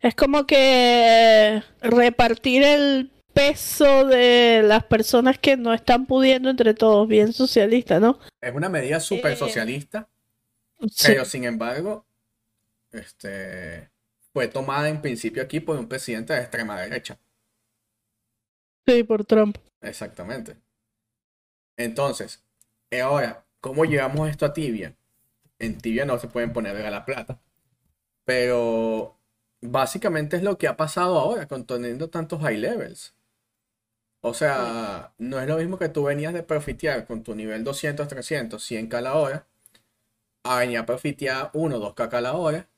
Es 0.00 0.14
como 0.14 0.46
que 0.46 1.62
repartir 1.82 2.62
el 2.62 3.10
peso 3.34 4.06
de 4.06 4.62
las 4.64 4.84
personas 4.84 5.38
que 5.38 5.56
no 5.56 5.72
están 5.74 6.06
pudiendo 6.06 6.48
entre 6.50 6.74
todos, 6.74 7.06
bien 7.06 7.32
socialista, 7.32 8.00
¿no? 8.00 8.18
Es 8.40 8.54
una 8.54 8.68
medida 8.68 8.98
súper 8.98 9.32
Eh, 9.32 9.36
socialista, 9.36 10.08
Sí. 10.88 11.04
pero 11.08 11.24
sin 11.26 11.44
embargo, 11.44 12.06
este, 12.92 13.90
fue 14.32 14.48
tomada 14.48 14.88
en 14.88 15.00
principio 15.00 15.42
aquí 15.42 15.60
por 15.60 15.78
un 15.78 15.88
presidente 15.88 16.32
de 16.32 16.40
extrema 16.40 16.80
derecha. 16.80 17.18
Sí, 18.86 19.04
por 19.04 19.24
Trump. 19.24 19.56
Exactamente. 19.80 20.56
Entonces, 21.76 22.42
eh, 22.90 23.00
ahora, 23.00 23.44
¿cómo 23.60 23.84
llevamos 23.84 24.28
esto 24.28 24.46
a 24.46 24.52
tibia? 24.52 24.96
En 25.58 25.78
tibia 25.78 26.04
no 26.04 26.18
se 26.18 26.28
pueden 26.28 26.52
poner 26.52 26.76
a 26.76 26.90
la 26.90 27.04
plata, 27.04 27.40
pero 28.24 29.18
básicamente 29.60 30.36
es 30.36 30.42
lo 30.42 30.58
que 30.58 30.68
ha 30.68 30.76
pasado 30.76 31.18
ahora 31.18 31.46
con 31.46 31.66
teniendo 31.66 32.10
tantos 32.10 32.40
high 32.42 32.58
levels. 32.58 33.14
O 34.22 34.34
sea, 34.34 35.14
no 35.18 35.40
es 35.40 35.48
lo 35.48 35.56
mismo 35.56 35.78
que 35.78 35.88
tú 35.88 36.04
venías 36.04 36.34
de 36.34 36.42
profitear 36.42 37.06
con 37.06 37.22
tu 37.22 37.34
nivel 37.34 37.64
200, 37.64 38.06
300, 38.08 38.62
100k 38.70 39.00
la 39.00 39.14
hora, 39.14 39.46
a 40.44 40.58
venir 40.58 40.78
a 40.78 40.86
profitear 40.86 41.50
1, 41.54 41.78
2k 41.78 42.20
la 42.20 42.34
hora, 42.34 42.68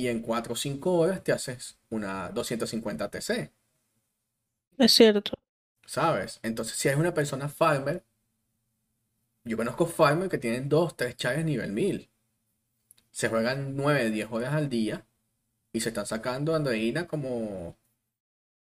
y 0.00 0.08
en 0.08 0.22
4 0.22 0.54
o 0.54 0.56
5 0.56 0.94
horas 0.94 1.22
te 1.22 1.30
haces 1.32 1.78
una 1.90 2.30
250 2.30 3.10
TC. 3.10 3.52
Es 4.78 4.92
cierto. 4.92 5.38
¿Sabes? 5.84 6.40
Entonces, 6.42 6.76
si 6.76 6.88
es 6.88 6.96
una 6.96 7.12
persona 7.12 7.50
farmer, 7.50 8.02
yo 9.44 9.58
conozco 9.58 9.86
farmers 9.86 10.30
que 10.30 10.38
tienen 10.38 10.70
2, 10.70 10.96
3 10.96 11.16
chaves 11.16 11.44
nivel 11.44 11.72
1000. 11.72 12.08
Se 13.10 13.28
juegan 13.28 13.76
9, 13.76 14.10
10 14.10 14.28
horas 14.32 14.54
al 14.54 14.70
día 14.70 15.06
y 15.72 15.80
se 15.80 15.90
están 15.90 16.06
sacando 16.06 16.54
andreína 16.54 17.06
como 17.06 17.76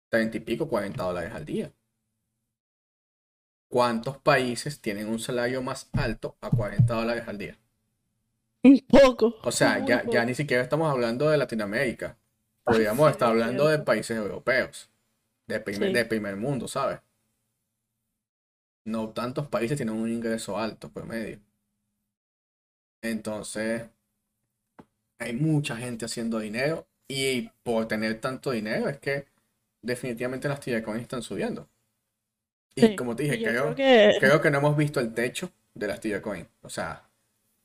30 0.09 0.39
y 0.39 0.41
pico, 0.41 0.69
40 0.69 1.01
dólares 1.05 1.33
al 1.33 1.45
día. 1.45 1.73
¿Cuántos 3.69 4.19
países 4.19 4.81
tienen 4.81 5.07
un 5.09 5.21
salario 5.21 5.63
más 5.63 5.89
alto 5.93 6.37
a 6.41 6.51
40 6.51 6.93
dólares 6.95 7.29
al 7.29 7.39
día? 7.39 7.59
Un 8.65 8.79
poco. 8.89 9.37
O 9.43 9.53
sea, 9.53 9.85
ya, 9.85 10.05
ya 10.11 10.25
ni 10.25 10.35
siquiera 10.35 10.63
estamos 10.63 10.91
hablando 10.91 11.31
de 11.31 11.39
Latinoamérica. 11.39 12.17
Podríamos 12.65 13.11
estar 13.11 13.31
hablando 13.31 13.69
de 13.69 13.79
países 13.79 14.17
europeos, 14.17 14.91
de 15.47 15.61
primer, 15.61 15.89
Sí. 15.89 15.95
de 15.95 16.05
primer 16.05 16.37
mundo, 16.37 16.69
¿sabes? 16.69 17.01
No 18.85 19.11
tantos 19.11 19.47
países 19.49 19.77
tienen 19.77 19.95
un 19.95 20.11
ingreso 20.11 20.59
alto 20.59 20.91
promedio. 20.91 21.41
Entonces, 23.03 23.89
hay 25.19 25.33
mucha 25.35 25.77
gente 25.77 26.05
haciendo 26.05 26.39
dinero 26.39 26.87
y 27.07 27.49
por 27.63 27.87
tener 27.89 28.21
tanto 28.21 28.51
dinero 28.51 28.89
es 28.89 28.99
que 28.99 29.27
definitivamente 29.83 30.49
las 30.49 30.61
coins 30.85 31.03
están 31.03 31.23
subiendo. 31.23 31.69
Y 32.75 32.81
Sí, 32.83 32.97
como 32.97 33.17
te 33.17 33.25
dije, 33.25 33.39
creo, 33.43 33.75
creo 33.75 33.75
que- 33.75 34.17
creo 34.21 34.41
que 34.41 34.51
no 34.51 34.59
hemos 34.59 34.77
visto 34.77 35.01
el 35.01 35.15
techo 35.15 35.51
de 35.75 35.87
las 35.87 36.01
coins. 36.23 36.49
O 36.63 36.69
sea, 36.69 37.08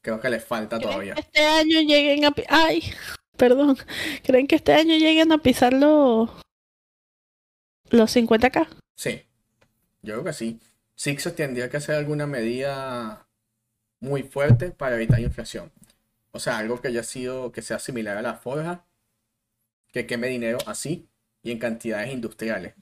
creo 0.03 0.19
que 0.19 0.29
les 0.29 0.43
falta 0.43 0.77
¿Creen 0.77 0.91
todavía. 0.91 1.13
este 1.17 1.43
año 1.43 1.81
lleguen 1.81 2.25
a... 2.25 2.33
Ay, 2.49 2.93
perdón. 3.37 3.77
¿Creen 4.23 4.45
que 4.45 4.55
este 4.57 4.73
año 4.73 4.95
lleguen 4.97 5.31
a 5.31 5.39
pisar 5.39 5.73
los... 5.73 6.29
los 7.89 8.15
50k? 8.15 8.67
Sí, 8.95 9.23
yo 10.03 10.13
creo 10.13 10.23
que 10.23 10.33
sí. 10.33 10.59
Sixos 10.95 11.35
tendría 11.35 11.69
que 11.69 11.77
hacer 11.77 11.95
alguna 11.95 12.27
medida 12.27 13.27
muy 13.99 14.23
fuerte 14.23 14.69
para 14.71 14.95
evitar 14.95 15.19
inflación. 15.19 15.71
O 16.31 16.39
sea, 16.39 16.57
algo 16.57 16.81
que 16.81 16.89
haya 16.89 17.03
sido, 17.03 17.51
que 17.51 17.61
sea 17.61 17.79
similar 17.79 18.17
a 18.17 18.21
la 18.21 18.35
forja, 18.35 18.85
que 19.91 20.05
queme 20.05 20.27
dinero 20.27 20.57
así 20.67 21.07
y 21.41 21.51
en 21.51 21.59
cantidades 21.59 22.11
industriales. 22.11 22.75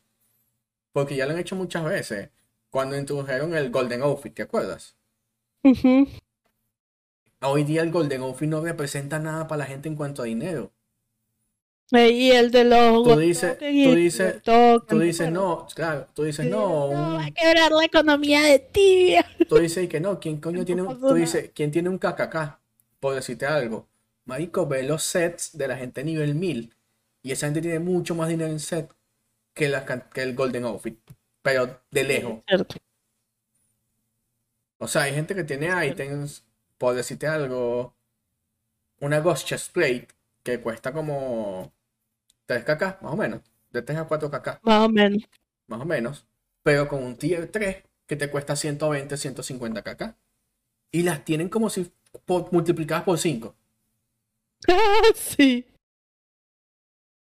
Porque 0.92 1.16
ya 1.16 1.26
lo 1.26 1.34
han 1.34 1.40
hecho 1.40 1.56
muchas 1.56 1.84
veces. 1.86 2.30
Cuando 2.70 2.98
introdujeron 2.98 3.54
el 3.54 3.70
Golden 3.70 4.02
Outfit, 4.02 4.34
¿te 4.34 4.42
acuerdas? 4.42 4.96
Ujú. 5.64 6.08
Hoy 7.44 7.64
día 7.64 7.82
el 7.82 7.92
Golden 7.92 8.22
Outfit 8.22 8.48
no 8.50 8.62
representa 8.62 9.20
nada 9.20 9.48
para 9.48 9.60
la 9.60 9.66
gente 9.66 9.90
en 9.90 9.96
cuanto 9.96 10.22
a 10.22 10.26
dinero. 10.26 10.72
Eh, 11.94 12.10
Y 12.12 12.32
el 12.32 12.52
de 12.52 12.64
los... 12.64 13.04
Tú 13.04 13.18
dices- 13.18 13.58
tú 13.58 13.66
dices- 13.96 14.42
Tú 14.44 14.80
¿te 14.88 15.00
dices, 15.00 15.32
no, 15.32 15.68
claro, 15.76 16.08
tú 16.14 16.24
dices, 16.24 16.46
no, 16.46 16.90
va 16.90 17.26
a 17.26 17.32
quebrar 17.32 17.72
la 17.72 17.84
economía 17.84 18.42
de 18.44 18.60
tibia. 18.60 19.26
Tú 19.50 19.58
dices 19.58 19.90
que 19.90 20.00
no, 20.00 20.20
¿quién 20.20 20.40
coño 20.40 20.64
tiene 20.64 20.84
un, 20.84 21.00
tú 21.02 21.14
dices, 21.14 21.52
¿quién 21.54 21.72
tiene 21.72 21.90
un 21.90 21.98
KKK? 21.98 22.58
Por 23.02 23.16
decirte 23.16 23.46
algo. 23.46 23.90
Marico, 24.24 24.66
ve 24.68 24.84
los 24.84 25.04
sets 25.04 25.58
de 25.58 25.68
la 25.68 25.76
gente 25.76 26.04
nivel 26.06 26.36
1000 26.36 26.74
y 27.24 27.32
esa 27.34 27.48
gente 27.48 27.62
tiene 27.62 27.80
mucho 27.80 28.16
más 28.16 28.30
dinero 28.30 28.50
en 28.50 28.60
set 28.62 28.90
que, 29.54 29.68
la, 29.68 29.84
can- 29.84 30.06
que 30.14 30.22
el 30.22 30.34
Golden 30.36 30.64
Outfit, 30.66 30.98
pero 31.42 31.82
de 31.92 32.04
lejos. 32.06 32.40
Cierto. 32.48 32.76
O 34.78 34.88
sea, 34.88 35.02
hay 35.04 35.14
gente 35.14 35.36
que 35.36 35.44
tiene 35.44 35.68
items, 35.86 36.46
por 36.82 36.96
decirte 36.96 37.28
algo, 37.28 37.94
una 39.00 39.20
Ghost 39.20 39.46
Chest 39.48 39.72
Plate 39.72 40.08
que 40.42 40.60
cuesta 40.60 40.92
como 40.92 41.72
3kk, 42.48 43.02
más 43.02 43.14
o 43.14 43.16
menos, 43.16 43.42
de 43.70 43.84
3 43.84 44.00
a 44.00 44.08
4kk, 44.08 44.60
Más 44.64 44.86
o 44.86 44.90
menos. 44.90 45.30
más 45.68 45.80
o 45.82 45.86
menos, 45.86 46.26
pero 46.64 46.88
con 46.88 47.04
un 47.04 47.16
tier 47.18 47.52
3 47.52 47.84
que 48.08 48.16
te 48.16 48.32
cuesta 48.32 48.56
120, 48.56 49.16
150 49.16 49.84
kk. 49.84 50.16
Y 50.92 51.04
las 51.04 51.24
tienen 51.24 51.50
como 51.50 51.70
si 51.70 51.92
por- 52.26 52.52
multiplicadas 52.52 53.04
por 53.04 53.20
5. 53.20 53.56
sí. 55.16 55.68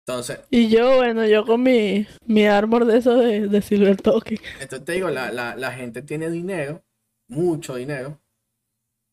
Entonces, 0.07 0.39
Y 0.49 0.69
yo, 0.69 0.95
bueno, 0.97 1.23
yo 1.27 1.45
con 1.45 1.61
mi, 1.61 2.07
mi 2.25 2.45
armor 2.47 2.85
de 2.85 2.97
eso 2.97 3.15
de, 3.15 3.47
de 3.47 3.61
Silver 3.61 3.97
Token. 4.01 4.39
entonces 4.59 4.85
te 4.85 4.93
digo, 4.93 5.09
la, 5.11 5.31
la- 5.31 5.55
la 5.55 5.71
gente 5.71 6.01
tiene 6.01 6.31
dinero, 6.31 6.83
mucho 7.27 7.75
dinero, 7.75 8.19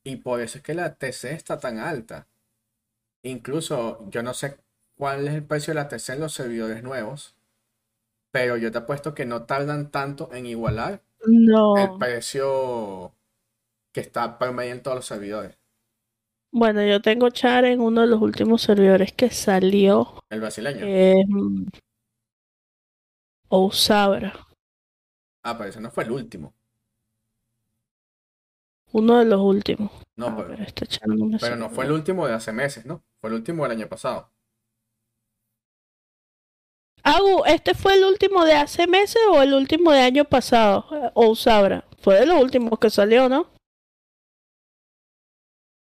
y 0.04 0.16
por 0.16 0.40
eso 0.40 0.58
es 0.58 0.64
que 0.64 0.74
la 0.74 0.94
TC 0.96 1.32
está 1.32 1.58
tan 1.58 1.78
alta. 1.78 2.28
Incluso, 3.22 4.08
yo 4.10 4.22
no 4.22 4.34
sé 4.34 4.58
cuál 4.96 5.28
es 5.28 5.34
el 5.34 5.44
precio 5.46 5.72
de 5.74 5.80
la 5.80 5.88
TC 5.88 6.14
en 6.14 6.20
los 6.20 6.34
servidores 6.34 6.82
nuevos, 6.82 7.36
pero 8.32 8.56
yo 8.56 8.72
te 8.72 8.78
apuesto 8.78 9.14
que 9.14 9.26
no 9.26 9.46
tardan 9.46 9.90
tanto 9.90 10.32
en 10.34 10.46
igualar 10.46 11.02
el 11.22 11.40
No. 11.48 11.98
precio 11.98 13.14
que 13.92 14.00
está 14.00 14.38
promedio 14.38 14.72
en 14.72 14.82
todos 14.82 14.96
los 14.96 15.06
servidores. 15.06 15.56
Bueno, 16.50 16.84
yo 16.84 17.00
tengo 17.02 17.30
Char 17.30 17.64
en 17.64 17.80
uno 17.80 18.02
de 18.02 18.06
los 18.06 18.20
últimos 18.22 18.62
servidores 18.62 19.12
que 19.12 19.30
salió. 19.30 20.22
El 20.30 20.40
brasileño. 20.40 20.80
Que 20.80 21.12
es 21.12 21.26
mm, 21.28 21.64
Ousabra. 23.58 24.32
Ah, 25.44 25.56
pero 25.56 25.70
ese 25.70 25.80
no 25.80 25.90
fue 25.92 26.02
el 26.04 26.10
último. 26.12 26.54
Uno 28.92 29.18
de 29.18 29.24
los 29.24 29.40
últimos. 29.40 29.90
No, 30.16 30.26
Ah, 30.28 30.34
pero, 30.36 30.48
pero 30.50 30.62
este 30.64 30.86
no 31.06 31.14
me 31.26 31.38
pero 31.38 31.56
no 31.56 31.64
suena. 31.64 31.68
fue 31.70 31.84
el 31.86 31.92
último 31.92 32.26
de 32.26 32.34
hace 32.34 32.52
meses, 32.52 32.84
¿no? 32.86 33.02
Fue 33.20 33.30
el 33.30 33.34
último 33.36 33.62
del 33.62 33.72
año 33.72 33.88
pasado. 33.88 34.30
Agu, 37.04 37.44
¿este 37.46 37.74
fue 37.74 37.94
el 37.94 38.04
último 38.04 38.44
de 38.44 38.52
hace 38.54 38.86
meses 38.86 39.20
o 39.32 39.42
el 39.42 39.54
último 39.54 39.90
de 39.92 40.00
año 40.00 40.24
pasado? 40.24 40.86
Eh, 40.92 41.10
Ousabra. 41.14 41.84
Fue 41.98 42.20
de 42.20 42.26
los 42.26 42.40
últimos 42.40 42.78
que 42.78 42.90
salió, 42.90 43.28
¿no? 43.28 43.50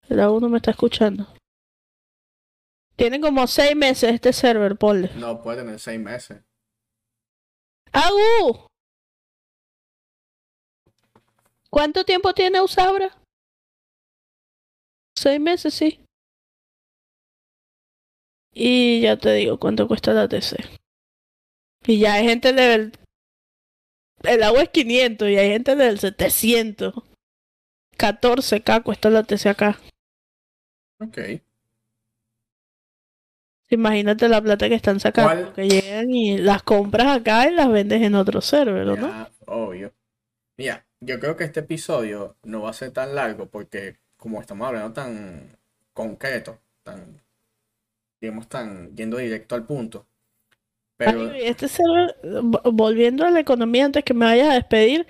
El 0.07 0.19
Agu 0.19 0.39
no 0.39 0.47
me 0.49 0.57
está 0.57 0.71
escuchando. 0.71 1.27
Tiene 2.95 3.19
como 3.19 3.47
seis 3.47 3.75
meses 3.75 4.13
este 4.13 4.31
server, 4.31 4.77
ponle. 4.77 5.09
No 5.15 5.41
puede 5.41 5.63
tener 5.63 5.79
seis 5.79 5.99
meses. 5.99 6.43
¡Agu! 7.91 8.67
¿Cuánto 11.71 12.03
tiempo 12.03 12.33
tiene 12.33 12.61
Usabra? 12.61 13.17
Seis 15.15 15.39
meses, 15.39 15.73
sí. 15.73 16.03
Y 18.53 19.01
ya 19.01 19.15
te 19.17 19.31
digo 19.33 19.57
cuánto 19.57 19.87
cuesta 19.87 20.11
la 20.11 20.27
TC. 20.27 20.57
Y 21.87 21.99
ya 21.99 22.15
hay 22.15 22.25
gente 22.25 22.51
del... 22.51 22.91
El 24.23 24.43
agua 24.43 24.63
es 24.63 24.69
500 24.69 25.29
y 25.29 25.37
hay 25.37 25.49
gente 25.49 25.75
del 25.75 25.97
700. 25.97 26.93
14k 27.97 28.83
cuesta 28.83 29.09
la 29.09 29.23
TC 29.23 29.47
acá. 29.47 29.79
Ok. 30.99 31.17
Imagínate 33.69 34.27
la 34.27 34.41
plata 34.41 34.67
que 34.67 34.75
están 34.75 34.99
sacando. 34.99 35.53
¿Cuál? 35.53 35.53
Que 35.53 35.69
llegan 35.69 36.11
y 36.11 36.37
las 36.37 36.61
compras 36.63 37.17
acá 37.17 37.49
y 37.49 37.55
las 37.55 37.71
vendes 37.71 38.01
en 38.01 38.15
otro 38.15 38.41
server, 38.41 38.89
¿o 38.89 38.97
¿no? 38.97 39.07
Ya, 39.07 39.31
obvio. 39.47 39.93
Mira, 40.57 40.85
yo 41.01 41.19
creo 41.19 41.35
que 41.35 41.43
este 41.43 41.61
episodio 41.61 42.35
no 42.43 42.61
va 42.61 42.69
a 42.69 42.73
ser 42.73 42.91
tan 42.91 43.15
largo 43.15 43.47
porque 43.47 43.97
como 44.17 44.39
estamos 44.39 44.67
hablando 44.67 44.93
tan 44.93 45.57
concreto, 45.93 46.59
tan, 46.83 47.19
digamos, 48.21 48.47
tan 48.47 48.95
yendo 48.95 49.17
directo 49.17 49.55
al 49.55 49.65
punto. 49.65 50.05
Pero 50.97 51.31
este 51.31 51.67
server, 51.67 52.15
vo- 52.23 52.61
volviendo 52.71 53.25
a 53.25 53.31
la 53.31 53.39
economía 53.39 53.85
antes 53.85 54.03
que 54.03 54.13
me 54.13 54.25
vayas 54.25 54.49
a 54.49 54.53
despedir, 54.53 55.07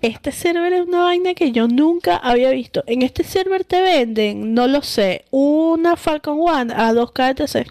este 0.00 0.32
server 0.32 0.72
es 0.72 0.86
una 0.86 1.02
vaina 1.02 1.34
que 1.34 1.52
yo 1.52 1.68
nunca 1.68 2.16
había 2.16 2.50
visto. 2.50 2.82
En 2.86 3.02
este 3.02 3.24
server 3.24 3.64
te 3.64 3.82
venden, 3.82 4.54
no 4.54 4.66
lo 4.66 4.80
sé, 4.80 5.26
una 5.30 5.96
Falcon 5.96 6.38
One 6.40 6.72
a 6.74 6.92
2 6.94 7.12
KTC. 7.12 7.66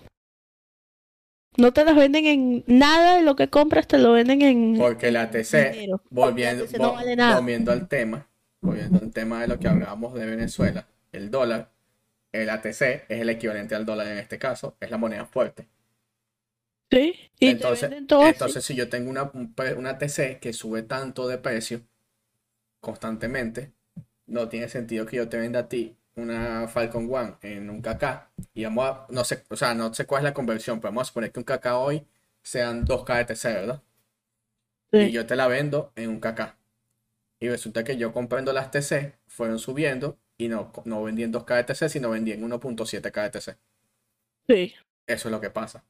No 1.58 1.74
te 1.74 1.84
las 1.84 1.96
venden 1.96 2.26
en 2.26 2.64
nada 2.68 3.18
de 3.18 3.24
lo 3.24 3.36
que 3.36 3.50
compras, 3.50 3.88
te 3.88 3.98
lo 3.98 4.14
venden 4.14 4.42
en 4.42 4.76
porque 4.76 5.12
la 5.12 5.30
TC, 5.32 5.56
dinero. 5.72 6.02
volviendo, 6.10 6.64
La 6.64 6.68
TC 6.68 6.80
no 6.80 6.92
vo- 6.92 6.94
vale 6.94 7.16
nada. 7.16 7.36
volviendo 7.36 7.72
al 7.72 7.88
tema, 7.88 8.28
volviendo 8.62 9.00
al 9.00 9.12
tema 9.12 9.42
de 9.42 9.48
lo 9.48 9.60
que 9.60 9.68
hablábamos 9.68 10.14
de 10.14 10.26
Venezuela, 10.26 10.88
el 11.12 11.32
dólar, 11.32 11.72
el 12.32 12.50
ATC 12.50 13.06
es 13.10 13.22
el 13.22 13.30
equivalente 13.30 13.76
al 13.76 13.86
dólar 13.86 14.08
en 14.08 14.18
este 14.20 14.38
caso, 14.40 14.78
es 14.80 14.92
la 14.92 14.98
moneda 14.98 15.26
fuerte. 15.26 15.68
Sí, 16.92 17.14
y 17.40 17.56
Entonces, 17.56 17.92
todo 18.08 18.08
entonces 18.20 18.64
si 18.66 18.76
yo 18.76 18.90
tengo 18.90 19.10
una, 19.10 19.32
una 19.78 19.98
TC 19.98 20.40
que 20.40 20.54
sube 20.54 20.84
tanto 20.84 21.28
de 21.28 21.38
precio 21.38 21.82
constantemente, 22.82 23.74
no 24.28 24.50
tiene 24.50 24.70
sentido 24.70 25.06
que 25.08 25.18
yo 25.18 25.30
te 25.30 25.38
venda 25.40 25.62
a 25.62 25.70
ti 25.70 25.97
una 26.18 26.68
Falcon 26.68 27.08
One 27.14 27.36
en 27.42 27.70
un 27.70 27.82
KK 27.82 28.30
y 28.54 28.64
vamos 28.66 28.86
a, 28.90 29.06
no 29.10 29.24
sé, 29.24 29.44
o 29.50 29.56
sea, 29.56 29.74
no 29.74 29.94
sé 29.94 30.06
cuál 30.06 30.22
es 30.22 30.24
la 30.26 30.34
conversión, 30.34 30.80
pero 30.80 30.90
vamos 30.92 31.04
a 31.04 31.06
suponer 31.10 31.32
que 31.32 31.40
un 31.40 31.46
KK 31.46 31.66
hoy 31.76 32.06
sean 32.44 32.86
2K 32.86 33.18
de 33.18 33.26
TC, 33.26 33.44
¿verdad? 33.54 33.84
Sí. 34.92 34.98
Y 35.00 35.12
yo 35.12 35.26
te 35.26 35.36
la 35.36 35.48
vendo 35.48 35.92
en 35.96 36.10
un 36.10 36.20
KK. 36.20 36.56
Y 37.40 37.50
resulta 37.50 37.84
que 37.84 37.98
yo 37.98 38.14
comprando 38.14 38.52
las 38.54 38.72
TC 38.72 39.18
fueron 39.28 39.60
subiendo 39.60 40.18
y 40.38 40.48
no, 40.48 40.72
no 40.86 41.04
vendí 41.04 41.24
en 41.24 41.34
2K 41.34 41.56
de 41.58 41.64
TC, 41.66 41.90
sino 41.90 42.10
vendí 42.10 42.32
en 42.32 42.42
1.7K 42.50 43.24
de 43.24 43.30
TC. 43.30 43.58
Sí, 44.48 44.74
Eso 45.08 45.28
es 45.28 45.32
lo 45.32 45.42
que 45.42 45.50
pasa. 45.50 45.84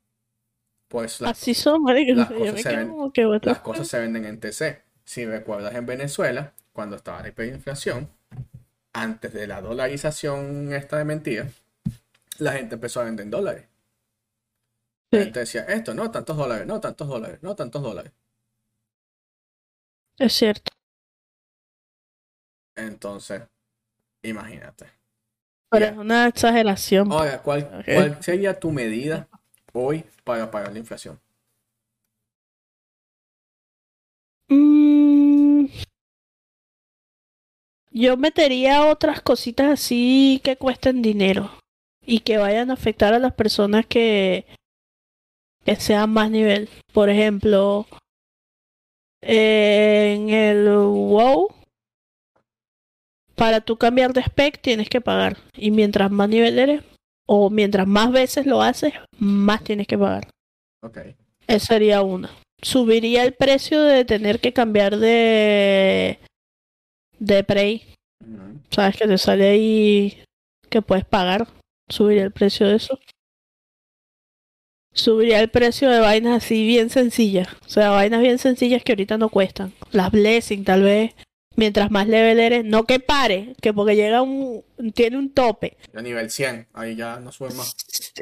Pues 0.88 1.22
las 1.22 1.32
así 1.32 1.54
son, 1.54 1.84
marico. 1.84 2.14
las 2.14 2.30
Yo 2.30 2.38
cosas 2.40 2.62
se 2.62 2.76
ven- 2.76 3.12
que, 3.14 3.40
las 3.44 3.60
cosas 3.60 3.88
se 3.88 4.00
venden 4.00 4.26
en 4.26 4.40
TC. 4.40 4.84
Si 5.04 5.26
recuerdas 5.26 5.76
en 5.76 5.86
Venezuela, 5.86 6.54
cuando 6.74 6.96
estaba 6.96 7.22
la 7.22 7.28
hiperinflación, 7.30 8.10
antes 8.98 9.32
de 9.32 9.46
la 9.46 9.62
dolarización 9.62 10.74
esta 10.74 10.98
de 10.98 11.06
mentira, 11.06 11.48
la 12.40 12.54
gente 12.54 12.76
empezó 12.76 13.02
a 13.02 13.06
vender 13.06 13.26
en 13.26 13.32
dólares. 13.32 13.66
La 15.12 15.20
gente 15.20 15.40
decía, 15.42 15.62
esto, 15.64 15.94
no, 15.94 16.10
tantos 16.12 16.36
dólares, 16.36 16.66
no, 16.68 16.80
tantos 16.82 17.08
dólares, 17.08 17.40
no, 17.42 17.56
tantos 17.56 17.82
dólares. 17.84 18.12
es 20.20 20.34
cierto. 20.34 20.72
Entonces, 22.76 23.44
imagínate. 24.24 24.88
Pero 25.70 25.86
es 25.86 25.98
una 25.98 26.28
exageración. 26.28 27.12
Ahora, 27.12 27.42
¿cuál, 27.42 27.70
Ok. 27.80 27.86
cuál 27.94 28.24
sería 28.24 28.60
tu 28.60 28.72
medida 28.72 29.28
hoy 29.74 30.04
para 30.24 30.50
pagar 30.50 30.72
la 30.74 30.80
inflación? 30.80 31.20
Mm, 34.50 34.97
yo 38.00 38.18
metería 38.18 38.86
otras 38.86 39.22
cositas 39.22 39.72
así 39.72 40.42
que 40.44 40.58
cuesten 40.58 41.02
dinero 41.02 41.52
y 42.06 42.20
que 42.22 42.38
vayan 42.38 42.70
a 42.70 42.74
afectar 42.74 43.14
a 43.14 43.20
las 43.20 43.34
personas 43.34 43.86
que, 43.86 44.46
que 45.66 45.76
sean 45.76 46.12
más 46.12 46.32
nivel. 46.32 46.70
Por 46.94 47.10
ejemplo, 47.10 47.86
en 49.22 50.30
el 50.30 50.68
WoW, 50.68 51.50
para 53.36 53.62
tú 53.62 53.78
cambiar 53.78 54.14
de 54.14 54.22
spec 54.22 54.62
tienes 54.62 54.90
que 54.90 55.02
pagar. 55.02 55.38
Y 55.56 55.72
mientras 55.72 56.10
más 56.10 56.30
nivel 56.30 56.58
eres, 56.60 56.84
o 57.28 57.50
mientras 57.50 57.88
más 57.88 58.12
veces 58.12 58.46
lo 58.46 58.62
haces, 58.62 58.94
más 59.18 59.64
tienes 59.64 59.88
que 59.88 59.98
pagar. 59.98 60.30
Ok. 60.82 61.00
Esa 61.46 61.66
sería 61.66 62.02
una. 62.02 62.30
Subiría 62.62 63.24
el 63.24 63.34
precio 63.34 63.82
de 63.82 64.06
tener 64.06 64.40
que 64.40 64.54
cambiar 64.54 64.98
de 64.98 66.20
de 67.20 67.44
Prey. 67.44 67.84
Sabes 68.70 68.98
que 68.98 69.08
te 69.08 69.18
sale 69.18 69.50
ahí 69.50 70.24
que 70.70 70.82
puedes 70.82 71.06
pagar. 71.06 71.48
Subiría 71.90 72.24
el 72.24 72.32
precio 72.32 72.68
de 72.68 72.76
eso. 72.76 73.00
Subiría 74.94 75.40
el 75.40 75.50
precio 75.50 75.90
de 75.90 76.00
vainas 76.00 76.44
así 76.44 76.66
bien 76.66 76.90
sencillas. 76.90 77.48
O 77.66 77.70
sea, 77.70 77.92
vainas 77.92 78.22
bien 78.22 78.40
sencillas 78.40 78.84
que 78.84 78.94
ahorita 78.94 79.18
no 79.18 79.30
cuestan. 79.30 79.74
Las 79.92 80.12
Blessing, 80.12 80.64
tal 80.64 80.84
vez. 80.84 81.14
Mientras 81.56 81.90
más 81.90 82.08
level 82.08 82.40
eres, 82.40 82.66
no 82.66 82.84
que 82.84 83.00
pare, 83.00 83.56
que 83.60 83.74
porque 83.74 83.96
llega 83.96 84.22
un, 84.22 84.64
tiene 84.94 85.18
un 85.18 85.32
tope. 85.32 85.76
A 85.96 86.04
nivel 86.04 86.30
100, 86.30 86.68
ahí 86.74 86.96
ya 86.96 87.20
no 87.20 87.32
sube 87.32 87.52
más. 87.56 87.76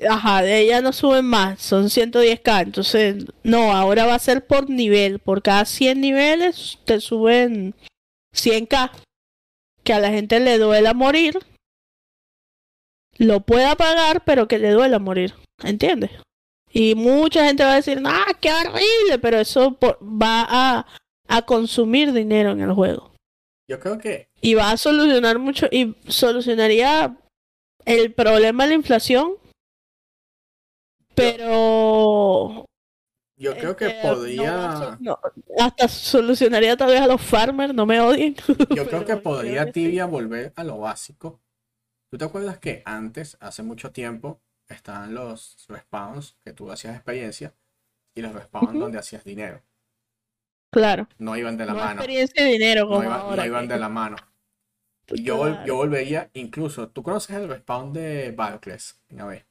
Ajá, 0.10 0.42
de 0.42 0.62
ella 0.62 0.80
no 0.80 0.94
suben 0.94 1.26
más, 1.26 1.62
son 1.62 1.90
110k. 1.90 2.62
Entonces, 2.62 3.26
no, 3.44 3.74
ahora 3.74 4.06
va 4.06 4.16
a 4.16 4.20
ser 4.20 4.46
por 4.46 4.70
nivel. 4.70 5.20
Por 5.20 5.42
cada 5.42 5.66
100 5.66 6.00
niveles 6.00 6.80
te 6.86 7.02
suben 7.02 7.76
100k. 8.36 8.92
Que 9.84 9.94
a 9.94 10.00
la 10.00 10.10
gente 10.10 10.40
le 10.40 10.58
duela 10.58 10.94
morir. 10.94 11.40
Lo 13.18 13.42
pueda 13.42 13.76
pagar, 13.76 14.24
pero 14.26 14.48
que 14.48 14.60
le 14.60 14.72
duela 14.72 15.00
morir. 15.00 15.34
¿Entiendes? 15.64 16.12
Y 16.72 16.96
mucha 16.96 17.46
gente 17.46 17.64
va 17.64 17.74
a 17.74 17.76
decir, 17.76 18.02
¡ah, 18.06 18.34
qué 18.42 18.52
horrible! 18.52 19.20
Pero 19.22 19.40
eso 19.40 19.78
va 19.82 20.46
a, 20.48 20.86
a 21.28 21.42
consumir 21.44 22.12
dinero 22.12 22.52
en 22.52 22.62
el 22.62 22.74
juego. 22.74 23.14
Yo 23.68 23.80
creo 23.80 23.98
que 23.98 24.28
Y 24.42 24.54
va 24.54 24.72
a 24.72 24.78
solucionar 24.78 25.40
mucho, 25.40 25.68
y 25.72 25.96
solucionaría 26.08 27.18
el 27.86 28.14
problema 28.14 28.64
de 28.64 28.70
la 28.70 28.76
inflación, 28.76 29.36
pero 31.16 32.66
yo 33.38 33.54
creo 33.54 33.76
que 33.76 33.86
este, 33.86 34.04
no 34.04 34.12
podría 34.14 34.98
no, 35.00 35.20
hasta 35.60 35.88
solucionaría 35.88 36.76
tal 36.78 36.90
vez 36.92 37.02
a 37.02 37.08
los 37.08 37.22
farmers, 37.22 37.74
no 37.74 37.86
me 37.86 38.00
odien. 38.00 38.36
Yo 38.70 38.88
creo 38.88 39.06
que 39.06 39.18
podría 39.18 39.62
creo 39.62 39.74
que 39.74 39.74
sí. 39.74 39.82
Tibia 39.88 40.06
volver 40.06 40.54
a 40.56 40.64
lo 40.64 40.78
básico. 40.80 41.42
¿Tú 42.10 42.18
te 42.18 42.26
acuerdas 42.26 42.60
que 42.60 42.82
antes, 42.86 43.38
hace 43.40 43.64
mucho 43.64 43.92
tiempo, 43.92 44.42
estaban 44.68 45.14
los 45.14 45.66
respawns 45.70 46.38
que 46.44 46.54
tú 46.54 46.72
hacías 46.72 46.96
experiencia 46.96 47.54
y 48.16 48.22
los 48.22 48.34
respawns 48.34 48.80
donde 48.80 49.00
hacías 49.00 49.24
dinero? 49.24 49.62
Claro, 50.70 51.08
No 51.18 51.36
iban 51.38 51.58
de 51.58 51.66
la 51.66 51.74
no 51.74 51.80
mano. 51.80 52.02
experiencia 52.02 52.48
y 52.48 52.52
dinero 52.54 52.88
No, 52.88 52.96
como 52.96 53.04
no 53.36 53.46
iban 53.46 53.68
de 53.68 53.78
la 53.80 53.90
mano. 53.90 54.18
Yo, 55.08 55.38
vol- 55.38 55.52
Claro. 55.52 55.66
yo 55.68 55.76
volvería, 55.76 56.30
incluso, 56.34 56.90
¿tú 56.90 57.04
conoces 57.04 57.36
el 57.36 57.48
respawn 57.48 57.94
de 57.94 58.32
Barclays? 58.32 59.00
A 59.20 59.26
ver, 59.26 59.46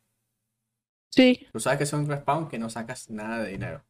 Sí, 1.17 1.47
tú 1.53 1.59
sabes 1.61 1.79
que 1.79 1.85
es 1.85 1.93
un 1.95 2.07
respawn 2.07 2.49
que 2.51 2.59
no 2.59 2.69
sacas 2.71 3.09
nada 3.11 3.43
de 3.43 3.51
dinero. 3.53 3.83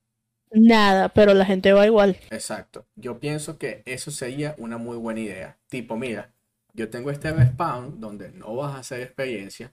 nada, 0.53 1.11
pero 1.11 1.35
la 1.35 1.45
gente 1.45 1.73
va 1.75 1.85
igual. 1.87 2.17
Exacto. 2.31 2.87
Yo 2.97 3.21
pienso 3.21 3.59
que 3.59 3.83
eso 3.87 4.11
sería 4.11 4.55
una 4.59 4.79
muy 4.79 4.97
buena 4.97 5.21
idea. 5.21 5.59
Tipo, 5.69 5.97
mira, 5.97 6.33
yo 6.73 6.91
tengo 6.91 7.11
este 7.11 7.33
respawn 7.33 8.01
donde 8.01 8.31
no 8.33 8.55
vas 8.57 8.75
a 8.75 8.79
hacer 8.79 9.01
experiencia, 9.01 9.73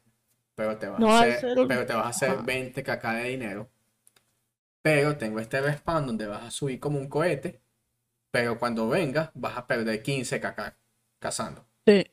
pero 0.56 0.78
te 0.78 0.88
vas 0.88 1.00
No 1.00 1.08
a 1.08 1.22
hacer, 1.22 1.32
hacer- 1.38 1.58
pero 1.68 1.86
te 1.86 1.94
vas 1.94 2.06
a 2.06 2.10
hacer 2.10 2.30
Ajá. 2.32 2.44
20 2.44 2.84
kk 2.84 3.14
de 3.16 3.30
dinero. 3.30 3.70
Pero 4.84 5.18
tengo 5.18 5.40
este 5.40 5.60
respawn 5.60 6.06
donde 6.06 6.28
vas 6.28 6.44
a 6.44 6.52
subir 6.52 6.80
como 6.80 7.00
un 7.00 7.10
cohete, 7.10 7.62
pero 8.32 8.60
cuando 8.60 8.90
vengas 8.90 9.32
vas 9.36 9.58
a 9.58 9.68
perder 9.68 10.04
15 10.04 10.42
kk 10.42 10.76
cazando. 11.20 11.66
Sí, 11.86 12.04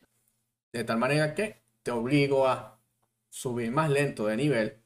De 0.73 0.83
tal 0.83 0.97
manera 0.99 1.35
que 1.35 1.61
te 1.83 1.91
obligo 1.91 2.49
a 2.49 2.81
subir 3.29 3.71
más 3.71 3.91
lento 3.91 4.27
de 4.29 4.37
nivel 4.39 4.78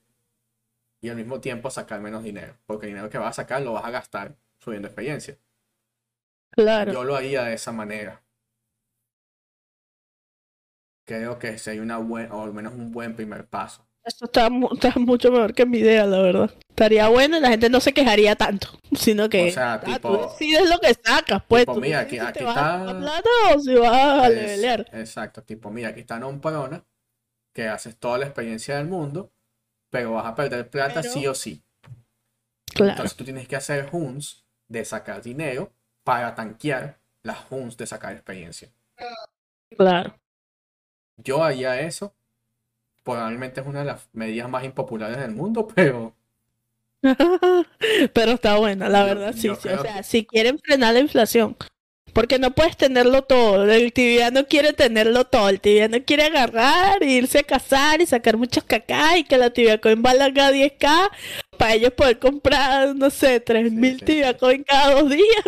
y 1.03 1.09
al 1.11 1.17
mismo 1.17 1.41
tiempo 1.41 1.69
sacar 1.71 2.01
menos 2.01 2.23
dinero. 2.25 2.55
Porque 2.65 2.87
el 2.87 2.93
dinero 2.93 3.11
que 3.11 3.19
vas 3.19 3.31
a 3.39 3.43
sacar 3.43 3.61
lo 3.61 3.73
vas 3.75 3.85
a 3.85 3.91
gastar 3.91 4.37
subiendo 4.59 4.89
experiencia. 4.89 5.37
claro. 6.53 6.93
Yo 6.93 7.05
lo 7.05 7.17
haría 7.17 7.43
de 7.45 7.55
esa 7.55 7.73
manera. 7.73 8.23
Creo 11.07 11.39
que 11.39 11.59
sería 11.59 11.83
una 11.83 11.99
buena, 11.99 12.35
o 12.35 12.45
al 12.45 12.53
menos 12.55 12.75
un 12.75 12.93
buen 12.93 13.15
primer 13.17 13.47
paso. 13.47 13.85
Eso 14.05 14.25
está, 14.27 14.51
mu- 14.51 14.69
está 14.73 14.93
mucho 14.99 15.31
mejor 15.31 15.55
que 15.55 15.67
mi 15.67 15.79
idea, 15.79 16.07
la 16.07 16.21
verdad. 16.21 16.55
Estaría 16.69 17.09
bueno 17.09 17.37
y 17.37 17.41
la 17.41 17.49
gente 17.51 17.69
no 17.71 17.81
se 17.81 17.93
quejaría 17.93 18.35
tanto, 18.37 18.69
sino 18.93 19.29
que 19.29 19.49
O 19.49 19.53
sea, 19.53 19.75
ah, 19.75 19.81
tipo- 19.81 20.17
tú 20.17 20.23
decides 20.29 20.69
lo 20.69 20.79
que 20.79 20.95
sacas, 20.95 21.43
pues 21.49 21.63
tipo, 21.63 21.75
tú 21.75 21.81
mira, 21.81 22.01
aquí- 22.01 22.19
si 22.19 22.33
te 22.33 22.45
vas 22.45 22.57
a 22.57 22.61
está- 22.61 22.79
ganar 22.85 22.99
plata 23.01 23.29
o 23.55 23.61
si 23.61 23.75
vas 23.75 23.93
a 23.93 24.29
Es- 24.29 24.35
levelear. 24.35 24.87
exacto, 24.93 25.43
tipo, 25.43 25.71
mira, 25.71 25.89
aquí 25.91 26.01
está 26.01 26.19
Non 26.19 26.41
Parona, 26.41 26.85
que 27.53 27.69
haces 27.69 27.97
toda 27.99 28.19
la 28.19 28.27
experiencia 28.27 28.77
del 28.77 28.87
mundo, 28.89 29.33
pero 29.93 30.13
vas 30.15 30.25
a 30.27 30.35
perder 30.35 30.69
plata 30.71 31.03
Pero- 31.03 31.13
sí 31.15 31.27
o 31.29 31.35
sí. 31.35 31.63
Claro, 32.75 32.93
Entonces 32.93 33.15
tú 33.17 33.25
tienes 33.25 33.47
que 33.47 33.55
hacer 33.57 33.91
hunts 33.93 34.43
de 34.67 34.83
sacar 34.87 35.23
dinero 35.23 35.71
para 36.03 36.35
tanquear 36.35 36.99
las 37.23 37.39
hunts 37.51 37.77
de 37.77 37.87
sacar 37.87 38.15
experiencia. 38.15 38.71
claro. 39.77 40.19
Yo 41.19 41.45
haría 41.45 41.79
eso. 41.81 42.15
Probablemente 43.05 43.61
es 43.61 43.67
una 43.67 43.81
de 43.81 43.85
las 43.85 44.09
medidas 44.15 44.49
más 44.49 44.65
impopulares 44.65 45.19
del 45.19 45.33
mundo, 45.33 45.69
pero 45.75 46.15
Pero 48.15 48.33
está 48.33 48.57
buena, 48.57 48.89
la 48.89 49.01
Yo- 49.01 49.07
verdad, 49.07 49.33
sí, 49.35 49.49
yo 49.49 49.55
sí. 49.57 49.63
creo 49.63 49.81
O 49.81 49.83
sea, 49.83 50.03
si 50.03 50.25
quieren 50.25 50.59
frenar 50.59 50.95
la 50.95 51.01
inflación, 51.01 51.57
Porque 52.13 52.39
no 52.39 52.51
puedes 52.51 52.77
tenerlo 52.77 53.23
todo. 53.23 53.71
El 53.71 53.93
tibiano 53.93 54.47
quiere 54.47 54.73
tenerlo 54.75 55.25
todo. 55.25 55.49
El 55.49 55.61
tibiano 55.61 55.97
quiere 56.05 56.25
agarrar, 56.25 57.03
irse 57.03 57.39
a 57.39 57.43
cazar 57.43 58.03
y 58.03 58.07
sacar 58.07 58.37
muchos 58.37 58.65
cacá 58.65 59.17
y 59.17 59.25
que 59.25 59.39
la 59.39 59.51
tibia 59.51 59.81
coin 59.81 60.03
valga 60.03 60.51
10k 60.53 61.11
para 61.57 61.75
ellos 61.75 61.93
poder 61.93 62.19
comprar, 62.19 62.95
no 62.95 63.09
sé, 63.09 63.41
3000 63.41 63.99
sí, 64.01 64.05
tibia 64.05 64.37
coin 64.37 64.63
cada 64.63 65.01
dos 65.01 65.09
días. 65.11 65.45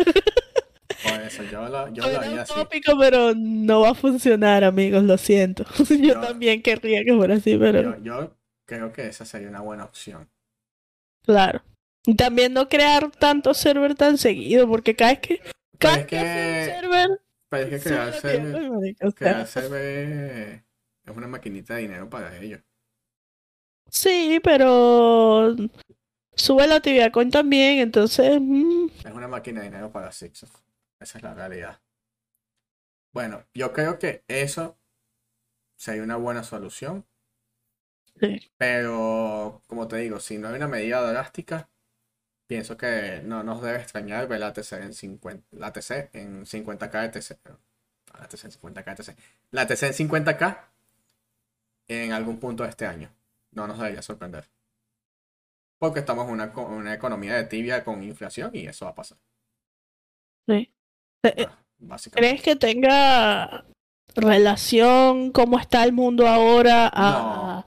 Por 1.03 1.21
eso 1.21 1.43
yo 1.51 1.67
lo, 1.69 1.87
yo 1.93 2.03
lo 2.03 2.09
Suena 2.09 2.19
haría 2.27 2.41
así. 2.43 2.53
utópico, 2.53 2.97
pero 2.97 3.33
no 3.35 3.81
va 3.81 3.89
a 3.91 3.95
funcionar, 3.95 4.63
amigos, 4.63 5.03
lo 5.03 5.17
siento. 5.17 5.65
Yo 5.89 5.95
Yo- 5.97 6.21
también 6.21 6.61
querría 6.63 7.03
que 7.03 7.13
fuera 7.13 7.35
así, 7.35 7.57
pero 7.57 7.97
Yo, 7.97 8.03
yo 8.03 8.37
creo 8.65 8.91
que 8.93 9.05
esa 9.07 9.25
sería 9.25 9.49
una 9.49 9.61
buena 9.61 9.83
opción. 9.85 10.29
claro. 11.23 11.61
Y 12.07 12.15
también 12.15 12.53
no 12.53 12.69
crear 12.69 13.09
tanto 13.11 13.53
server 13.55 13.95
tan 13.95 14.17
seguido, 14.19 14.67
porque 14.67 14.95
cada 14.95 15.11
vez 15.11 15.19
que, 15.19 15.41
es 15.79 16.05
que 16.05 16.17
server, 16.63 17.21
Pero 17.49 17.67
es 17.67 17.79
crear 17.79 18.13
server, 18.13 18.41
tibia 18.41 18.69
coin, 18.69 18.69
marica, 18.69 19.07
o 19.07 19.11
sea. 19.11 19.35
crear 19.35 19.47
server 19.47 20.63
es 21.05 21.15
una 21.17 21.27
maquinita 21.27 21.75
de 21.75 21.81
dinero 21.81 22.09
para 22.09 22.35
ellos. 22.37 22.61
Sí, 23.89 24.39
pero 24.43 25.55
sube 26.35 26.67
la 26.67 26.81
tibia 26.81 27.11
coin 27.11 27.29
también, 27.31 27.79
entonces 27.79 28.39
mm, 28.41 28.87
Es 29.03 29.11
una 29.13 29.27
máquina 29.27 29.61
de 29.61 29.67
dinero 29.69 29.91
para 29.91 30.11
Sixof. 30.11 30.51
Esa 30.99 31.17
es 31.17 31.23
la 31.23 31.33
realidad. 31.33 31.81
Bueno, 33.13 33.45
yo 33.53 33.71
creo 33.73 33.97
que 33.97 34.23
eso 34.27 34.77
sería 35.77 36.03
una 36.03 36.17
buena 36.17 36.43
solución. 36.43 37.05
sí. 38.19 38.51
Pero, 38.57 39.61
como 39.67 39.87
te 39.87 39.97
digo, 39.97 40.19
si 40.19 40.37
no 40.37 40.47
hay 40.49 40.55
una 40.55 40.67
medida 40.67 41.01
drástica, 41.01 41.69
pienso 42.47 42.77
que 42.77 43.21
no 43.23 43.43
nos 43.43 43.61
debe 43.61 43.79
extrañar 43.79 44.27
ver 44.27 44.39
la 44.39 44.53
TC 44.53 44.73
en 44.73 44.93
50, 44.93 45.47
la 45.51 45.71
TC 45.73 46.09
en 46.13 46.45
50k 46.45 47.01
de 47.01 47.09
TC. 47.09 47.39
La 48.19 48.27
TC 48.27 48.45
en 48.45 48.51
50k 48.51 48.85
de 48.85 49.03
TC. 49.03 49.17
La 49.51 49.67
TC 49.67 49.83
en 49.83 50.09
50k 50.09 50.59
en 51.87 52.11
algún 52.13 52.39
punto 52.39 52.63
de 52.63 52.69
este 52.69 52.85
año. 52.85 53.09
No 53.51 53.67
nos 53.67 53.77
debería 53.77 54.01
sorprender. 54.01 54.45
Porque 55.77 55.99
estamos 55.99 56.27
en 56.27 56.33
una, 56.33 56.45
una 56.57 56.93
economía 56.93 57.35
de 57.35 57.43
tibia 57.45 57.83
con 57.83 58.01
inflación 58.03 58.51
y 58.53 58.67
eso 58.67 58.85
va 58.85 58.91
a 58.91 58.95
pasar. 58.95 59.17
sí. 60.47 60.71
Eh, 61.23 61.33
eh, 61.37 61.47
Ah, 61.49 61.57
Básicamente. 61.77 62.29
¿Crees 62.29 62.41
que 62.43 62.55
tenga 62.55 63.65
relación 64.15 65.31
cómo 65.31 65.59
está 65.59 65.83
el 65.83 65.91
mundo 65.91 66.27
ahora 66.27 66.89
a, 66.93 67.65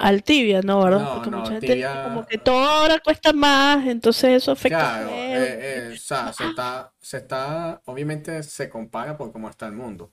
al 0.00 0.22
tibia, 0.22 0.60
no, 0.62 0.82
verdad? 0.82 1.04
No, 1.06 1.14
Porque 1.14 1.30
no, 1.30 1.38
mucha 1.38 1.50
gente 1.52 1.66
Tibia- 1.74 2.02
como 2.04 2.26
que 2.26 2.38
todo 2.38 2.64
ahora 2.64 2.98
cuesta 3.00 3.32
más, 3.32 3.86
entonces 3.86 4.42
eso 4.42 4.52
afecta 4.52 4.78
Claro, 4.78 5.10
eh, 5.10 5.58
eh, 5.60 5.90
o 5.92 5.96
sea, 5.96 6.32
se 6.32 6.46
está, 6.46 6.92
se 7.00 7.16
está, 7.18 7.82
obviamente 7.86 8.42
se 8.42 8.68
compara 8.68 9.16
por 9.16 9.32
cómo 9.32 9.48
está 9.48 9.66
el 9.66 9.72
mundo, 9.72 10.12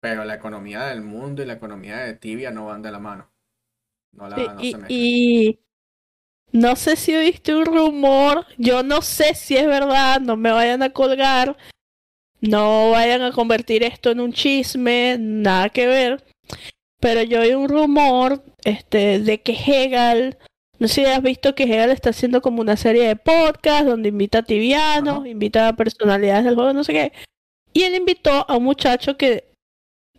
pero 0.00 0.24
la 0.24 0.34
economía 0.34 0.84
del 0.86 1.02
mundo 1.02 1.42
y 1.42 1.46
la 1.46 1.54
economía 1.54 1.98
de 1.98 2.14
Tibia 2.14 2.50
no 2.50 2.66
van 2.66 2.82
de 2.82 2.90
la 2.90 2.98
mano. 2.98 3.30
No 4.12 4.28
la, 4.28 4.36
Sí, 4.36 4.48
no 4.48 4.60
y, 4.62 4.72
se 4.72 4.78
y 4.88 5.58
no 6.52 6.76
sé 6.76 6.96
si 6.96 7.14
oíste 7.14 7.54
un 7.54 7.64
rumor, 7.64 8.46
yo 8.58 8.82
no 8.82 9.00
sé 9.00 9.34
si 9.34 9.56
es 9.56 9.66
verdad, 9.66 10.20
no 10.20 10.36
me 10.36 10.52
vayan 10.52 10.82
a 10.82 10.90
colgar, 10.90 11.56
no 12.40 12.90
vayan 12.90 13.22
a 13.22 13.32
convertir 13.32 13.82
esto 13.84 14.10
en 14.10 14.20
un 14.20 14.32
chisme, 14.32 15.16
nada 15.18 15.70
que 15.70 15.86
ver, 15.86 16.24
pero 17.02 17.20
yo 17.22 17.40
oí 17.40 17.52
un 17.52 17.68
rumor 17.68 18.44
este, 18.64 19.18
de 19.18 19.42
que 19.42 19.52
Hegel, 19.52 20.38
no 20.78 20.86
sé 20.86 20.94
si 20.94 21.04
has 21.04 21.20
visto 21.20 21.56
que 21.56 21.64
Hegel 21.64 21.90
está 21.90 22.10
haciendo 22.10 22.40
como 22.40 22.60
una 22.60 22.76
serie 22.76 23.08
de 23.08 23.16
podcasts 23.16 23.86
donde 23.86 24.10
invita 24.10 24.38
a 24.38 24.42
tibianos, 24.44 25.18
Ajá. 25.18 25.28
invita 25.28 25.66
a 25.66 25.72
personalidades 25.74 26.44
del 26.44 26.54
juego, 26.54 26.72
no 26.72 26.84
sé 26.84 26.92
qué, 26.92 27.12
y 27.72 27.82
él 27.82 27.96
invitó 27.96 28.48
a 28.48 28.56
un 28.56 28.62
muchacho 28.62 29.16
que 29.16 29.50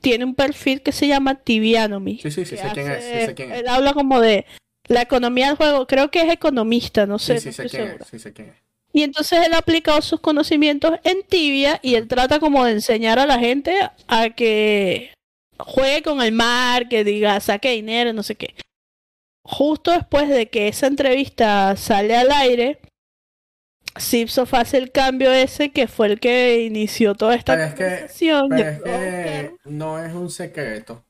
tiene 0.02 0.26
un 0.26 0.36
perfil 0.36 0.82
que 0.82 0.92
se 0.92 1.08
llama 1.08 1.36
Tibianomy 1.36 2.20
Sí, 2.20 2.32
sí, 2.32 2.44
sí, 2.44 2.58
sé 2.58 2.68
quién 2.74 2.92
es, 2.92 3.04
sí 3.06 3.26
sé 3.28 3.34
quién 3.34 3.52
es. 3.54 3.60
Él 3.60 3.70
habla 3.70 3.94
como 3.94 4.20
de 4.20 4.46
la 4.90 5.04
economía 5.04 5.48
del 5.48 5.56
juego. 5.56 5.88
Creo 5.88 6.12
que 6.12 6.22
es 6.24 6.30
economista, 6.30 7.06
no 7.06 7.18
sé. 7.18 7.40
Sí, 7.40 7.44
sí 7.44 7.48
no 7.48 7.54
sé 7.54 7.62
estoy 7.64 7.70
quién 7.70 7.88
segura. 7.88 8.04
es, 8.04 8.10
sí 8.10 8.20
sé 8.20 8.34
quién 8.34 8.50
es. 8.50 8.56
Y 8.92 9.04
entonces 9.04 9.48
él 9.48 9.54
ha 9.54 9.60
aplicado 9.60 10.02
sus 10.02 10.20
conocimientos 10.20 11.00
en 11.06 11.24
Tibia 11.24 11.80
y 11.82 11.96
él 11.96 12.10
trata 12.10 12.42
como 12.42 12.66
de 12.66 12.74
enseñar 12.74 13.18
a 13.18 13.26
la 13.26 13.40
gente 13.40 13.80
a 14.10 14.30
que 14.32 15.13
juegue 15.66 16.02
con 16.04 16.22
el 16.22 16.32
mar, 16.32 16.88
que 16.90 17.04
diga 17.04 17.40
saque 17.40 17.72
dinero, 17.72 18.14
no 18.14 18.24
sé 18.24 18.36
qué. 18.36 18.56
Justo 19.46 19.92
después 19.92 20.30
de 20.30 20.50
que 20.50 20.68
esa 20.68 20.88
entrevista 20.88 21.76
sale 21.76 22.16
al 22.16 22.32
aire, 22.32 22.80
Sipsof 23.96 24.54
hace 24.56 24.78
el 24.78 24.92
cambio 24.92 25.32
ese 25.32 25.72
que 25.72 25.88
fue 25.88 26.08
el 26.08 26.20
que 26.20 26.64
inició 26.64 27.14
toda 27.14 27.36
esta 27.36 27.54
Pero 27.54 27.66
es 27.66 27.74
que- 27.74 27.84
conversación. 27.84 28.50
Pero 28.50 28.64
Yo 28.64 28.68
es 28.70 28.82
que 28.82 29.56
no 29.66 30.04
es 30.04 30.14
un 30.14 30.30
secreto. 30.32 31.04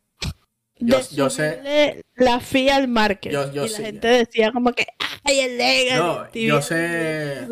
Yo- 0.79 0.99
yo 1.11 1.29
sé- 1.29 2.01
la 2.15 2.39
fee 2.41 2.69
al 2.69 2.87
market. 2.89 3.31
Yo- 3.31 3.51
yo 3.53 3.65
y 3.65 3.69
la 3.69 3.77
gente 3.77 4.07
decía 4.07 4.51
como 4.51 4.73
que, 4.73 4.87
ay, 5.23 5.39
el 5.39 5.57
legal. 5.57 5.99
No, 5.99 6.31
yo 6.33 6.61
sé, 6.61 7.47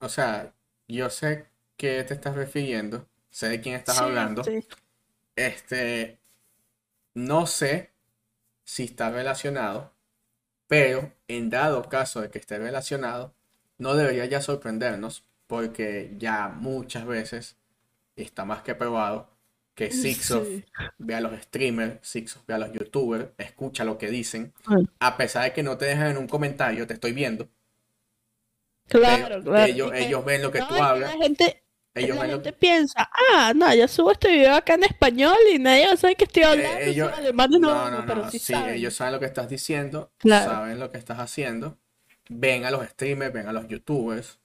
o 0.00 0.08
sea, 0.08 0.52
yo 0.88 1.08
sé 1.10 1.44
qué 1.76 2.02
te 2.02 2.14
estás 2.14 2.34
refiriendo, 2.34 3.06
sé 3.30 3.48
de 3.48 3.60
quién 3.60 3.76
estás 3.76 3.96
Sí, 3.98 4.02
hablando. 4.02 4.42
sí. 4.42 4.64
Este, 5.36 6.18
no 7.14 7.46
sé 7.46 7.92
si 8.64 8.84
está 8.84 9.10
relacionado, 9.10 9.92
pero 10.68 11.12
en 11.28 11.50
dado 11.50 11.88
caso 11.88 12.20
de 12.22 12.30
que 12.30 12.38
esté 12.38 12.58
relacionado, 12.58 13.34
no 13.78 13.94
debería 13.96 14.26
ya 14.26 14.40
sorprendernos, 14.42 15.24
porque 15.46 16.14
ya 16.18 16.48
muchas 16.48 17.06
veces 17.06 17.56
está 18.16 18.44
más 18.44 18.62
que 18.62 18.74
probado 18.74 19.30
que 19.74 19.90
Sixof 19.92 20.46
Sí. 20.48 20.64
ve 20.98 21.14
a 21.16 21.20
los 21.22 21.40
streamers, 21.42 22.06
Sixof 22.06 22.44
ve 22.46 22.54
a 22.54 22.58
los 22.58 22.72
youtubers, 22.72 23.30
escucha 23.38 23.84
lo 23.84 23.98
que 23.98 24.10
dicen, 24.10 24.54
Bueno, 24.66 24.88
a 25.00 25.16
pesar 25.16 25.44
de 25.44 25.52
que 25.54 25.62
no 25.62 25.78
te 25.78 25.86
dejan 25.86 26.08
en 26.12 26.18
un 26.18 26.28
comentario, 26.28 26.86
te 26.86 26.94
estoy 26.94 27.12
viendo, 27.12 27.48
Claro, 28.88 29.42
claro. 29.42 29.64
ellos, 29.64 29.90
ellos 29.94 30.24
ven 30.24 30.42
lo 30.42 30.50
que 30.52 30.58
no, 30.60 30.68
tú 30.68 30.74
hablas, 30.74 31.16
La 31.16 31.24
gente, 31.24 31.61
ellos 31.94 32.18
la 32.18 32.26
lo 32.26 32.32
gente 32.34 32.52
que... 32.52 32.52
piensa, 32.52 33.10
ah, 33.34 33.52
no, 33.54 33.74
yo 33.74 33.86
subo 33.88 34.12
este 34.12 34.30
video 34.32 34.54
acá 34.54 34.74
en 34.74 34.84
español 34.84 35.36
y 35.52 35.58
nadie 35.58 35.86
va 35.86 35.92
a 35.92 35.96
saber 35.96 36.16
que 36.16 36.24
estoy 36.24 36.42
hablando. 36.44 36.80
Eh, 36.80 36.90
ellos, 36.90 37.08
esos 37.08 37.18
alemanes 37.18 37.60
no, 37.60 37.90
no, 37.90 37.90
no, 37.90 38.06
pero 38.06 38.22
no, 38.22 38.30
sí, 38.30 38.38
sí, 38.38 38.54
saben. 38.54 38.74
ellos 38.74 38.94
saben 38.94 39.12
lo 39.14 39.20
que 39.20 39.26
estás 39.26 39.48
diciendo, 39.48 40.12
Claro. 40.18 40.50
saben 40.52 40.78
lo 40.80 40.90
que 40.90 40.98
estás 40.98 41.18
haciendo, 41.18 41.78
ven 42.28 42.64
a 42.64 42.70
los 42.70 42.86
streamers, 42.88 43.32
ven 43.32 43.48
a 43.48 43.52
los 43.52 43.68
youtubers, 43.68 44.38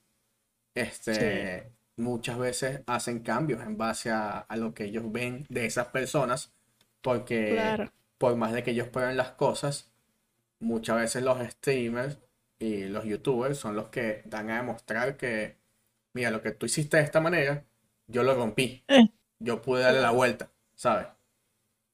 este, 0.75 1.71
muchas 1.97 2.37
veces 2.37 2.81
hacen 2.87 3.19
cambios 3.21 3.61
en 3.61 3.77
base 3.77 4.11
a, 4.11 4.39
a 4.39 4.57
lo 4.57 4.73
que 4.73 4.85
ellos 4.85 5.05
ven 5.11 5.45
de 5.49 5.65
esas 5.65 5.87
personas, 5.87 6.53
porque 7.01 7.53
Claro. 7.53 7.91
por 8.17 8.35
más 8.35 8.53
de 8.53 8.63
que 8.63 8.71
ellos 8.71 8.87
prueben 8.89 9.17
las 9.17 9.31
cosas, 9.31 9.91
muchas 10.59 10.97
veces 10.97 11.23
los 11.23 11.39
streamers 11.51 12.19
y 12.59 12.85
los 12.85 13.05
youtubers 13.05 13.57
son 13.59 13.75
los 13.75 13.89
que 13.89 14.21
dan 14.25 14.49
a 14.49 14.57
demostrar 14.57 15.17
que, 15.17 15.57
mira, 16.17 16.31
lo 16.31 16.41
que 16.41 16.51
tú 16.51 16.65
hiciste 16.65 16.97
de 16.97 17.03
esta 17.03 17.21
manera, 17.21 17.63
yo 18.07 18.23
lo 18.23 18.33
rompí, 18.33 18.83
Eh. 18.87 19.09
yo 19.39 19.61
pude 19.61 19.83
darle 19.83 20.01
la 20.01 20.11
vuelta, 20.11 20.49
¿sabes? 20.75 21.07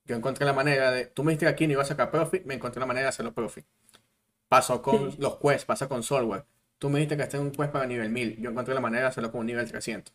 Yo 0.05 0.15
encontré 0.15 0.45
la 0.45 0.53
manera 0.53 0.91
de, 0.91 1.05
tú 1.05 1.23
me 1.23 1.31
dijiste 1.31 1.45
que 1.45 1.51
aquí 1.51 1.67
no 1.67 1.73
iba 1.73 1.81
a 1.81 1.85
sacar 1.85 2.09
profit, 2.09 2.45
me 2.45 2.53
encontré 2.55 2.79
la 2.79 2.85
manera 2.85 3.03
de 3.05 3.09
hacerlo 3.09 3.33
profit. 3.33 3.65
Pasó 4.49 4.81
con 4.81 5.11
Sí. 5.11 5.17
los 5.19 5.37
quests, 5.39 5.65
pasa 5.65 5.87
con 5.87 6.03
software. 6.03 6.45
Tú 6.79 6.89
me 6.89 6.99
dijiste 6.99 7.17
que 7.17 7.23
este 7.23 7.37
es 7.37 7.41
un 7.43 7.51
quest 7.51 7.71
para 7.71 7.85
nivel 7.85 8.09
1000, 8.09 8.37
yo 8.41 8.49
encontré 8.49 8.73
la 8.73 8.81
manera 8.81 9.03
de 9.03 9.07
hacerlo 9.09 9.31
como 9.31 9.43
nivel 9.43 9.67
300. 9.69 10.13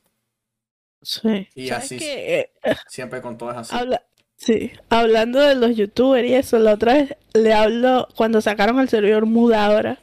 Sí. 1.03 1.49
Y 1.55 1.69
¿Sabes 1.69 1.85
así- 1.85 1.99
qué? 1.99 2.41
Eh, 2.41 2.53
Siempre 2.89 3.21
con 3.23 3.39
todo 3.39 3.51
es 3.53 3.57
así. 3.59 3.75
Habla, 3.75 4.03
sí, 4.37 4.73
hablando 4.89 5.41
de 5.41 5.55
los 5.55 5.77
youtubers 5.77 6.29
y 6.29 6.35
eso, 6.35 6.59
la 6.59 6.75
otra 6.75 6.95
vez 6.95 7.17
le 7.35 7.53
hablo, 7.55 8.09
cuando 8.17 8.41
sacaron 8.41 8.79
el 8.81 8.89
servidor 8.89 9.27
Mudabra, 9.27 10.01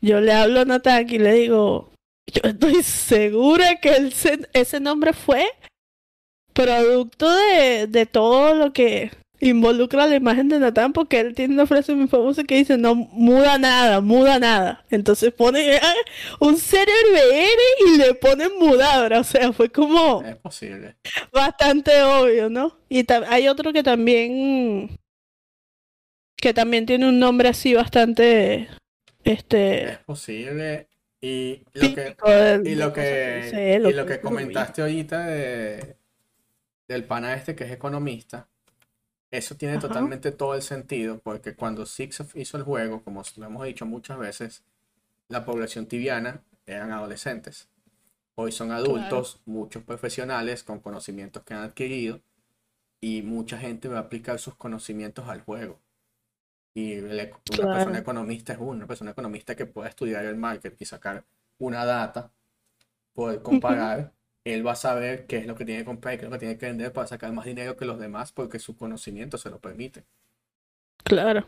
yo 0.00 0.20
le 0.20 0.32
hablo 0.32 0.60
a 0.60 0.64
Nataki 0.64 1.16
y 1.16 1.18
le 1.18 1.32
digo, 1.32 1.90
yo 2.32 2.40
estoy 2.44 2.82
segura 2.82 3.76
que 3.76 3.90
el 3.90 4.14
ese 4.52 4.80
nombre 4.80 5.12
fue 5.12 5.46
producto 6.52 7.30
de, 7.30 7.86
de 7.86 8.06
todo 8.06 8.54
lo 8.54 8.72
que 8.72 9.10
involucra 9.40 10.06
la 10.06 10.16
imagen 10.16 10.48
de 10.48 10.58
Natán, 10.58 10.92
porque 10.92 11.20
él 11.20 11.34
tiene 11.34 11.54
una 11.54 11.66
frase 11.66 11.94
muy 11.94 12.08
famosa 12.08 12.44
que 12.44 12.56
dice, 12.56 12.76
no 12.76 12.94
muda 12.94 13.58
nada, 13.58 14.00
muda 14.00 14.38
nada. 14.38 14.84
Entonces 14.90 15.32
pone 15.32 15.76
ah, 15.76 15.94
un 16.40 16.54
VR 16.54 17.62
y 17.86 17.98
le 17.98 18.14
ponen 18.14 18.50
Mudabra, 18.58 19.20
o 19.20 19.24
sea, 19.24 19.52
fue 19.52 19.70
como 19.70 20.22
Es 20.22 20.36
posible. 20.36 20.96
bastante 21.32 22.02
obvio, 22.02 22.50
¿no? 22.50 22.76
Y 22.88 23.04
hay 23.28 23.48
otro 23.48 23.72
que 23.72 23.82
también 23.82 24.98
que 26.36 26.54
también 26.54 26.86
tiene 26.86 27.08
un 27.08 27.18
nombre 27.18 27.48
así 27.48 27.74
bastante 27.74 28.68
este 29.24 29.90
Es 29.92 29.98
posible. 29.98 30.88
Y 31.20 31.64
lo 31.74 31.94
que, 31.94 32.16
y 32.64 32.74
lo 32.76 32.92
que, 32.92 33.80
y 33.84 33.92
lo 33.92 34.06
que 34.06 34.20
comentaste 34.20 34.82
ahorita 34.82 35.26
de, 35.26 35.96
del 36.86 37.04
pana 37.04 37.34
este 37.34 37.56
que 37.56 37.64
es 37.64 37.72
economista, 37.72 38.48
eso 39.30 39.56
tiene 39.56 39.74
Ajá. 39.74 39.88
totalmente 39.88 40.30
todo 40.32 40.54
el 40.54 40.62
sentido, 40.62 41.18
porque 41.18 41.54
cuando 41.54 41.86
Sixof 41.86 42.36
hizo 42.36 42.56
el 42.56 42.62
juego, 42.62 43.02
como 43.02 43.22
lo 43.36 43.46
hemos 43.46 43.64
dicho 43.66 43.84
muchas 43.84 44.18
veces, 44.18 44.64
la 45.28 45.44
población 45.44 45.86
tibiana 45.86 46.42
eran 46.66 46.92
adolescentes. 46.92 47.68
Hoy 48.36 48.52
son 48.52 48.70
adultos, 48.70 49.42
muchos 49.44 49.82
profesionales 49.82 50.62
con 50.62 50.78
conocimientos 50.78 51.42
que 51.42 51.54
han 51.54 51.64
adquirido 51.64 52.20
y 53.00 53.22
mucha 53.22 53.58
gente 53.58 53.88
va 53.88 53.98
a 53.98 54.02
aplicar 54.02 54.38
sus 54.38 54.54
conocimientos 54.54 55.28
al 55.28 55.40
juego. 55.40 55.80
Y 56.78 57.00
una 57.00 57.28
persona 57.74 57.98
economista 57.98 58.52
es 58.52 58.58
una 58.60 58.86
persona 58.86 59.10
economista 59.10 59.56
que 59.56 59.66
puede 59.66 59.88
estudiar 59.88 60.24
el 60.24 60.36
market 60.36 60.80
y 60.80 60.84
sacar 60.84 61.24
una 61.58 61.84
data, 61.84 62.30
poder 63.12 63.42
comparar. 63.42 64.12
Él 64.44 64.64
va 64.64 64.72
a 64.72 64.76
saber 64.76 65.26
qué 65.26 65.38
es 65.38 65.46
lo 65.46 65.56
que 65.56 65.64
tiene 65.64 65.80
que 65.80 65.86
comprar 65.86 66.14
y 66.14 66.18
qué 66.18 66.26
es 66.26 66.30
lo 66.30 66.36
que 66.36 66.38
tiene 66.38 66.56
que 66.56 66.66
vender 66.66 66.92
para 66.92 67.08
sacar 67.08 67.32
más 67.32 67.46
dinero 67.46 67.76
que 67.76 67.84
los 67.84 67.98
demás 67.98 68.30
porque 68.30 68.60
su 68.60 68.76
conocimiento 68.76 69.38
se 69.38 69.50
lo 69.50 69.58
permite. 69.58 70.04
Claro. 71.02 71.46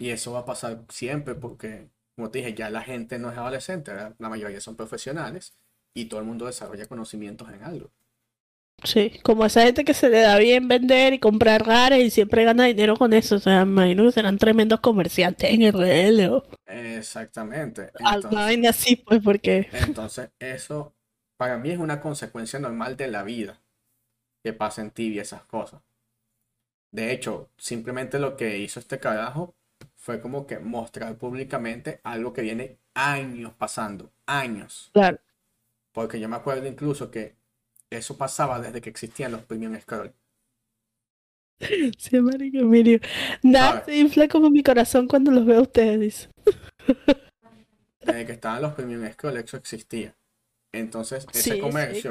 Y 0.00 0.10
eso 0.10 0.32
va 0.32 0.40
a 0.40 0.44
pasar 0.44 0.80
siempre 0.88 1.36
porque, 1.36 1.88
como 2.16 2.32
te 2.32 2.38
dije, 2.38 2.54
ya 2.54 2.68
la 2.68 2.82
gente 2.82 3.20
no 3.20 3.30
es 3.30 3.38
adolescente, 3.38 3.92
la 4.18 4.28
mayoría 4.28 4.60
son 4.60 4.74
profesionales 4.74 5.56
y 5.94 6.06
todo 6.06 6.18
el 6.18 6.26
mundo 6.26 6.46
desarrolla 6.46 6.86
conocimientos 6.86 7.48
en 7.52 7.62
algo. 7.62 7.92
Sí, 8.84 9.20
como 9.22 9.46
esa 9.46 9.62
gente 9.62 9.84
que 9.84 9.94
se 9.94 10.10
le 10.10 10.20
da 10.20 10.38
bien 10.38 10.68
vender 10.68 11.14
y 11.14 11.18
comprar 11.18 11.66
raras 11.66 11.98
y 11.98 12.10
siempre 12.10 12.44
gana 12.44 12.66
dinero 12.66 12.96
con 12.96 13.12
eso. 13.12 13.36
O 13.36 13.38
sea, 13.40 13.64
me 13.64 13.72
imagino 13.72 14.04
que 14.04 14.12
serán 14.12 14.38
tremendos 14.38 14.80
comerciantes 14.80 15.50
en 15.50 15.62
RL. 15.62 16.42
Exactamente. 16.66 17.90
Entonces, 17.98 18.68
así, 18.68 18.96
pues, 18.96 19.20
porque. 19.22 19.68
Entonces, 19.72 20.30
eso 20.38 20.94
para 21.36 21.58
mí 21.58 21.70
es 21.70 21.78
una 21.78 22.00
consecuencia 22.00 22.58
normal 22.58 22.96
de 22.96 23.08
la 23.08 23.22
vida 23.22 23.60
que 24.42 24.52
pasa 24.52 24.82
en 24.82 24.90
ti 24.90 25.08
y 25.08 25.18
esas 25.18 25.42
cosas. 25.44 25.82
De 26.92 27.12
hecho, 27.12 27.50
simplemente 27.56 28.18
lo 28.18 28.36
que 28.36 28.58
hizo 28.58 28.80
este 28.80 28.98
carajo 28.98 29.54
fue 29.96 30.20
como 30.20 30.46
que 30.46 30.58
mostrar 30.58 31.16
públicamente 31.16 32.00
algo 32.04 32.32
que 32.32 32.42
viene 32.42 32.78
años 32.94 33.52
pasando, 33.54 34.12
años. 34.26 34.90
Claro. 34.92 35.18
Porque 35.92 36.20
yo 36.20 36.28
me 36.28 36.36
acuerdo 36.36 36.66
incluso 36.66 37.10
que 37.10 37.35
eso 37.90 38.16
pasaba 38.16 38.60
desde 38.60 38.80
que 38.80 38.90
existían 38.90 39.32
los 39.32 39.42
premium 39.42 39.78
scroll. 39.80 40.12
Sí, 41.98 42.20
marico, 42.20 42.58
Mirio. 42.64 43.00
Nada 43.42 43.82
se 43.84 43.96
infla 43.96 44.28
como 44.28 44.50
mi 44.50 44.62
corazón 44.62 45.08
cuando 45.08 45.30
los 45.30 45.46
veo 45.46 45.60
a 45.60 45.62
ustedes. 45.62 46.28
Desde 48.00 48.26
que 48.26 48.32
estaban 48.32 48.60
los 48.60 48.74
premium 48.74 49.10
scroll, 49.10 49.38
eso 49.38 49.56
existía. 49.56 50.14
Entonces, 50.72 51.26
ese 51.32 51.58
comercio 51.58 52.10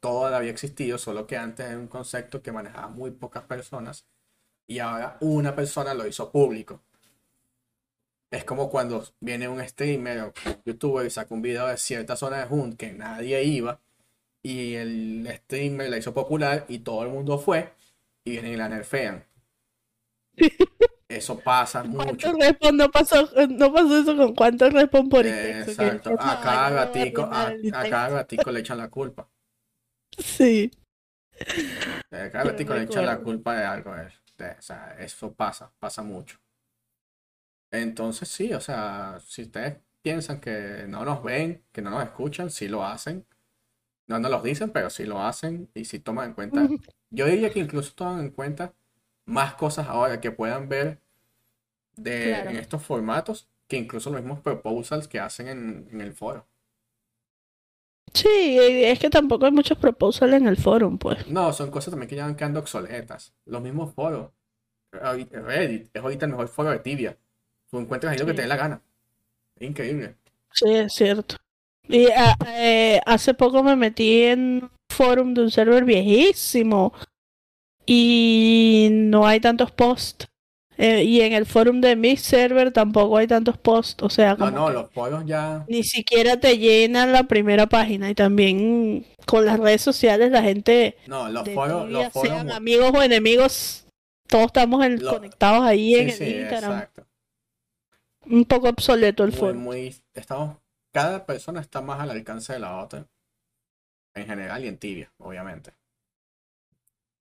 todavía 0.00 0.38
había 0.38 0.50
existido, 0.50 0.98
solo 0.98 1.26
que 1.26 1.36
antes 1.36 1.66
era 1.66 1.78
un 1.78 1.86
concepto 1.86 2.42
que 2.42 2.50
manejaba 2.50 2.88
muy 2.88 3.12
pocas 3.12 3.44
personas 3.44 4.06
y 4.68 4.80
ahora 4.80 5.16
una 5.20 5.54
persona 5.54 5.94
lo 5.94 6.06
hizo 6.06 6.30
público. 6.32 6.82
Es 8.32 8.44
como 8.44 8.70
cuando 8.70 9.04
viene 9.20 9.48
un 9.48 9.64
streamer 9.66 10.20
o 10.20 10.26
un 10.26 10.62
youtuber 10.64 11.06
y 11.06 11.10
saca 11.10 11.34
un 11.34 11.42
video 11.42 11.66
de 11.66 11.76
cierta 11.76 12.16
zona 12.16 12.44
de 12.44 12.52
Hunt 12.52 12.76
que 12.76 12.92
nadie 12.92 13.42
iba 13.44 13.80
y 14.42 14.74
el 14.74 15.28
streamer 15.30 15.90
la 15.90 15.98
hizo 15.98 16.14
popular 16.14 16.64
y 16.68 16.80
todo 16.80 17.02
el 17.02 17.10
mundo 17.10 17.38
fue 17.38 17.72
y 18.24 18.32
vienen 18.32 18.52
y 18.52 18.56
la 18.56 18.68
nerfean. 18.68 19.24
Eso 21.08 21.40
pasa 21.40 21.82
mucho. 21.82 22.32
No 22.72 22.88
pasó, 22.88 23.28
no 23.48 23.72
pasó 23.72 23.98
eso 23.98 24.16
con 24.16 24.32
cuántos 24.32 24.72
respon 24.72 25.08
por 25.08 25.26
Exacto. 25.26 26.14
A 26.16 26.40
cada 26.40 26.70
gatico, 26.70 27.22
a, 27.22 27.52
cada 27.90 28.08
gatico 28.10 28.52
le 28.52 28.60
echan 28.60 28.78
la 28.78 28.88
culpa. 28.88 29.28
Sí. 30.16 30.70
A 32.12 32.30
cada 32.30 32.44
gatico 32.44 32.74
le 32.74 32.84
echan 32.84 33.06
la 33.06 33.18
culpa 33.18 33.56
de 33.56 33.64
algo. 33.64 33.90
O 33.90 34.62
sea, 34.62 34.94
eso 35.00 35.34
pasa, 35.34 35.72
pasa 35.80 36.04
mucho. 36.04 36.38
Entonces 37.72 38.28
sí, 38.28 38.52
o 38.52 38.60
sea, 38.60 39.18
si 39.20 39.42
ustedes 39.42 39.78
piensan 40.02 40.40
que 40.40 40.84
no 40.86 41.04
nos 41.04 41.24
ven, 41.24 41.64
que 41.72 41.82
no 41.82 41.90
nos 41.90 42.04
escuchan, 42.04 42.50
sí 42.50 42.68
lo 42.68 42.84
hacen. 42.84 43.26
No 44.10 44.18
nos 44.18 44.28
lo 44.28 44.42
dicen, 44.42 44.70
pero 44.70 44.90
sí 44.90 45.04
lo 45.04 45.22
hacen 45.22 45.70
y 45.72 45.84
sí 45.84 46.00
toman 46.00 46.30
en 46.30 46.34
cuenta. 46.34 46.68
Yo 47.10 47.26
diría 47.26 47.50
que 47.50 47.60
incluso 47.60 47.92
toman 47.94 48.18
en 48.18 48.30
cuenta 48.30 48.74
más 49.24 49.54
cosas 49.54 49.86
ahora 49.86 50.20
que 50.20 50.32
puedan 50.32 50.68
ver 50.68 50.98
de, 51.94 52.32
en 52.32 52.56
estos 52.56 52.82
formatos 52.82 53.48
que 53.68 53.76
incluso 53.76 54.10
los 54.10 54.20
mismos 54.20 54.40
proposals 54.40 55.06
que 55.06 55.20
hacen 55.20 55.46
en, 55.92 56.00
el 56.00 56.12
foro. 56.12 56.44
Sí, 58.12 58.58
es 58.58 58.98
que 58.98 59.10
tampoco 59.10 59.46
hay 59.46 59.52
muchos 59.52 59.78
proposals 59.78 60.34
en 60.34 60.48
el 60.48 60.56
foro, 60.56 60.90
pues. 60.98 61.28
No, 61.28 61.52
son 61.52 61.70
cosas 61.70 61.92
también 61.92 62.08
que 62.08 62.16
ya 62.16 62.24
van 62.24 62.34
quedando 62.34 62.58
obsoletas. 62.58 63.32
Los 63.46 63.62
mismos 63.62 63.94
foros. 63.94 64.32
Reddit 64.90 65.88
es 65.94 66.02
ahorita 66.02 66.26
el 66.26 66.32
mejor 66.32 66.48
foro 66.48 66.70
de 66.70 66.80
tibia. 66.80 67.16
Tú 67.70 67.78
encuentras 67.78 68.12
ahí 68.12 68.18
lo 68.18 68.26
que 68.26 68.34
te 68.34 68.42
dé 68.42 68.48
la 68.48 68.56
gana. 68.56 68.82
Es 69.54 69.70
increíble. 69.70 70.16
Sí, 70.52 70.68
es 70.74 70.94
cierto. 70.94 71.36
Y 71.90 72.06
ah, 72.16 72.36
eh, 72.46 73.00
hace 73.04 73.34
poco 73.34 73.62
me 73.62 73.74
metí 73.74 74.22
en 74.22 74.40
un 74.62 74.70
forum 74.88 75.34
de 75.34 75.42
un 75.42 75.50
server 75.50 75.84
viejísimo 75.84 76.92
y 77.84 78.88
no 78.92 79.26
hay 79.26 79.40
tantos 79.40 79.72
posts. 79.72 80.28
Eh, 80.76 81.04
y 81.04 81.20
en 81.20 81.34
el 81.34 81.44
forum 81.44 81.82
de 81.82 81.94
mi 81.94 82.16
server 82.16 82.72
tampoco 82.72 83.18
hay 83.18 83.26
tantos 83.26 83.58
posts. 83.58 84.02
O 84.02 84.08
sea, 84.08 84.34
no, 84.36 84.50
no, 84.50 84.70
los 84.70 84.90
foros 84.90 85.26
ya. 85.26 85.64
Ni 85.68 85.82
siquiera 85.82 86.38
te 86.38 86.56
llenan 86.56 87.12
la 87.12 87.24
primera 87.24 87.66
página. 87.66 88.08
Y 88.08 88.14
también 88.14 89.04
con 89.26 89.44
las 89.44 89.58
redes 89.58 89.82
sociales 89.82 90.30
la 90.30 90.42
gente. 90.42 90.96
No, 91.06 91.28
los 91.28 91.48
foros. 91.50 91.90
Los 91.90 92.12
foros... 92.12 92.28
Sean 92.28 92.50
amigos 92.52 92.92
o 92.94 93.02
enemigos, 93.02 93.84
todos 94.26 94.46
estamos 94.46 94.80
conectados 95.02 95.64
ahí 95.64 95.96
en 95.96 96.08
el 96.08 96.40
Instagram. 96.40 96.72
Exacto. 96.72 97.06
Un 98.26 98.44
poco 98.44 98.68
obsoleto 98.68 99.24
el 99.24 99.32
foro. 99.32 99.54
Muy, 99.54 99.94
estamos 100.14 100.56
cada 100.92 101.26
persona 101.26 101.60
está 101.60 101.80
más 101.80 102.00
al 102.00 102.10
alcance 102.10 102.52
de 102.52 102.60
la 102.60 102.78
otra. 102.78 103.06
En 104.14 104.26
general 104.26 104.64
y 104.64 104.68
en 104.68 104.78
tibia, 104.78 105.12
obviamente. 105.18 105.72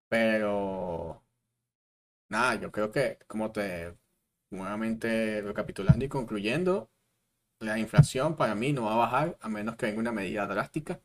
Pero. 0.08 1.24
Nada, 2.30 2.56
yo 2.56 2.72
creo 2.72 2.92
que, 2.92 3.18
como 3.28 3.52
te. 3.52 3.96
Nuevamente 4.52 5.42
recapitulando 5.44 6.06
y 6.06 6.10
concluyendo, 6.10 6.90
la 7.60 7.78
inflación 7.80 8.36
para 8.36 8.56
mí 8.56 8.74
no 8.74 8.86
va 8.86 8.94
a 8.94 8.98
bajar 8.98 9.38
a 9.42 9.50
menos 9.50 9.76
que 9.76 9.88
venga 9.88 10.00
una 10.00 10.12
medida 10.12 10.48
drástica. 10.48 11.02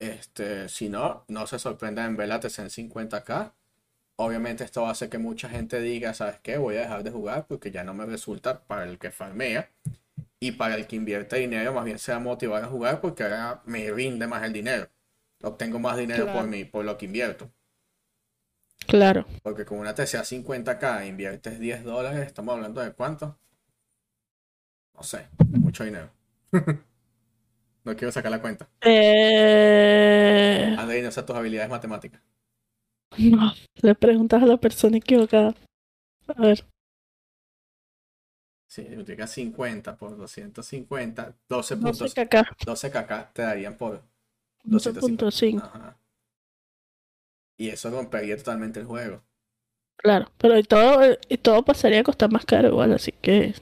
Este, 0.00 0.68
si 0.68 0.88
no, 0.88 1.24
no 1.28 1.46
se 1.46 1.58
sorprenda 1.58 2.04
en 2.04 2.16
ver 2.16 2.28
la 2.28 2.36
en 2.36 2.40
50k. 2.40 3.52
Obviamente 4.16 4.64
esto 4.64 4.86
hacer 4.86 5.08
que 5.10 5.18
mucha 5.18 5.48
gente 5.48 5.80
diga, 5.80 6.14
¿sabes 6.14 6.38
qué? 6.40 6.58
Voy 6.58 6.76
a 6.76 6.80
dejar 6.80 7.04
de 7.04 7.10
jugar 7.10 7.46
porque 7.46 7.70
ya 7.70 7.84
no 7.84 7.94
me 7.94 8.06
resulta 8.06 8.62
para 8.64 8.84
el 8.84 8.98
que 8.98 9.10
farmea. 9.10 9.70
Y 10.42 10.52
para 10.52 10.74
el 10.74 10.86
que 10.86 10.96
invierte 10.96 11.36
dinero, 11.36 11.74
más 11.74 11.84
bien 11.84 11.98
se 11.98 12.12
va 12.12 12.16
a 12.16 12.20
motivar 12.20 12.64
a 12.64 12.68
jugar 12.68 13.02
porque 13.02 13.22
ahora 13.22 13.62
me 13.66 13.90
rinde 13.90 14.26
más 14.26 14.42
el 14.42 14.54
dinero. 14.54 14.88
Obtengo 15.42 15.78
más 15.78 15.98
dinero 15.98 16.32
por, 16.32 16.46
mí, 16.46 16.64
por 16.64 16.84
lo 16.84 16.96
que 16.96 17.04
invierto. 17.06 17.50
Claro. 18.86 19.26
Porque 19.42 19.66
con 19.66 19.78
una 19.78 19.94
TCA 19.94 20.22
50k 20.22 21.06
inviertes 21.06 21.60
10 21.60 21.84
dólares, 21.84 22.26
estamos 22.26 22.54
hablando 22.54 22.80
de 22.80 22.92
cuánto? 22.92 23.38
No 24.94 25.02
sé, 25.02 25.28
mucho 25.50 25.84
dinero. 25.84 26.10
no 27.84 27.96
quiero 27.96 28.10
sacar 28.10 28.30
la 28.30 28.40
cuenta. 28.40 28.68
Eh... 28.80 30.74
Andrei, 30.78 31.02
no 31.02 31.10
sé 31.10 31.22
tus 31.22 31.36
habilidades 31.36 31.70
matemáticas. 31.70 32.22
No, 33.18 33.52
le 33.82 33.94
preguntas 33.94 34.42
a 34.42 34.46
la 34.46 34.56
persona 34.56 34.96
equivocada. 34.96 35.54
A 36.28 36.40
ver. 36.40 36.64
Si 38.70 38.82
multiplica 38.82 39.26
50 39.26 39.96
por 39.96 40.16
250, 40.16 41.34
12 41.48 41.76
puntos. 41.76 41.98
12 41.98 42.28
kk. 42.28 42.64
12 42.64 42.90
kk 42.92 43.32
te 43.32 43.42
darían 43.42 43.76
por 43.76 44.00
12.5. 44.64 45.96
Y 47.56 47.68
eso 47.68 47.90
rompería 47.90 48.36
totalmente 48.36 48.78
el 48.78 48.86
juego. 48.86 49.22
Claro, 49.96 50.30
pero 50.38 50.56
y 50.56 50.62
todo, 50.62 51.18
y 51.28 51.38
todo 51.38 51.64
pasaría 51.64 52.00
a 52.00 52.04
costar 52.04 52.30
más 52.30 52.44
caro 52.44 52.68
igual, 52.68 52.92
así 52.92 53.10
que... 53.10 53.54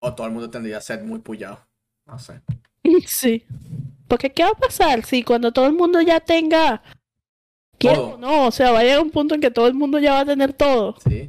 O 0.00 0.14
todo 0.14 0.26
el 0.26 0.32
mundo 0.32 0.48
tendría 0.48 0.78
a 0.78 0.80
ser 0.80 1.04
muy 1.04 1.18
pullado. 1.18 1.60
No 2.06 2.18
sé. 2.18 2.40
Sí. 3.06 3.44
Porque 4.08 4.32
¿qué 4.32 4.44
va 4.44 4.50
a 4.50 4.54
pasar 4.54 5.04
si 5.04 5.24
cuando 5.24 5.52
todo 5.52 5.66
el 5.66 5.74
mundo 5.74 6.00
ya 6.00 6.20
tenga... 6.20 6.82
Quiero, 7.76 8.16
no, 8.16 8.46
o 8.46 8.50
sea, 8.50 8.72
va 8.72 8.78
a 8.80 8.82
llegar 8.82 9.00
un 9.00 9.10
punto 9.10 9.34
en 9.34 9.42
que 9.42 9.50
todo 9.50 9.66
el 9.66 9.74
mundo 9.74 9.98
ya 9.98 10.14
va 10.14 10.20
a 10.20 10.26
tener 10.26 10.54
todo. 10.54 10.96
Sí. 11.06 11.28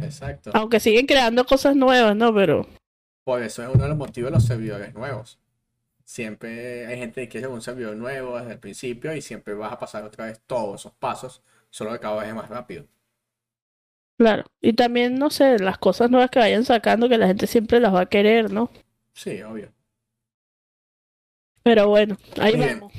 Exacto. 0.00 0.50
Aunque 0.54 0.80
siguen 0.80 1.06
creando 1.06 1.44
cosas 1.44 1.76
nuevas, 1.76 2.14
¿no? 2.16 2.34
Pero. 2.34 2.66
Por 3.24 3.42
eso 3.42 3.62
es 3.62 3.68
uno 3.68 3.82
de 3.82 3.88
los 3.88 3.98
motivos 3.98 4.30
de 4.30 4.36
los 4.36 4.44
servidores 4.44 4.94
nuevos. 4.94 5.38
Siempre 6.04 6.86
hay 6.86 6.98
gente 6.98 7.22
que 7.22 7.28
quiere 7.28 7.48
un 7.48 7.60
servidor 7.60 7.94
nuevo 7.96 8.38
desde 8.38 8.52
el 8.52 8.58
principio 8.58 9.14
y 9.14 9.20
siempre 9.20 9.54
vas 9.54 9.72
a 9.72 9.78
pasar 9.78 10.04
otra 10.04 10.26
vez 10.26 10.40
todos 10.46 10.80
esos 10.80 10.92
pasos, 10.94 11.42
solo 11.68 11.92
que 11.92 11.98
cada 12.00 12.20
vez 12.20 12.28
es 12.28 12.34
más 12.34 12.48
rápido. 12.48 12.86
Claro. 14.16 14.44
Y 14.60 14.72
también, 14.72 15.16
no 15.18 15.28
sé, 15.28 15.58
las 15.58 15.76
cosas 15.78 16.10
nuevas 16.10 16.30
que 16.30 16.38
vayan 16.38 16.64
sacando, 16.64 17.08
que 17.08 17.18
la 17.18 17.26
gente 17.26 17.46
siempre 17.46 17.78
las 17.78 17.94
va 17.94 18.00
a 18.00 18.06
querer, 18.06 18.50
¿no? 18.50 18.70
Sí, 19.12 19.42
obvio. 19.42 19.70
Pero 21.62 21.88
bueno, 21.88 22.16
ahí 22.40 22.56
vamos. 22.56 22.92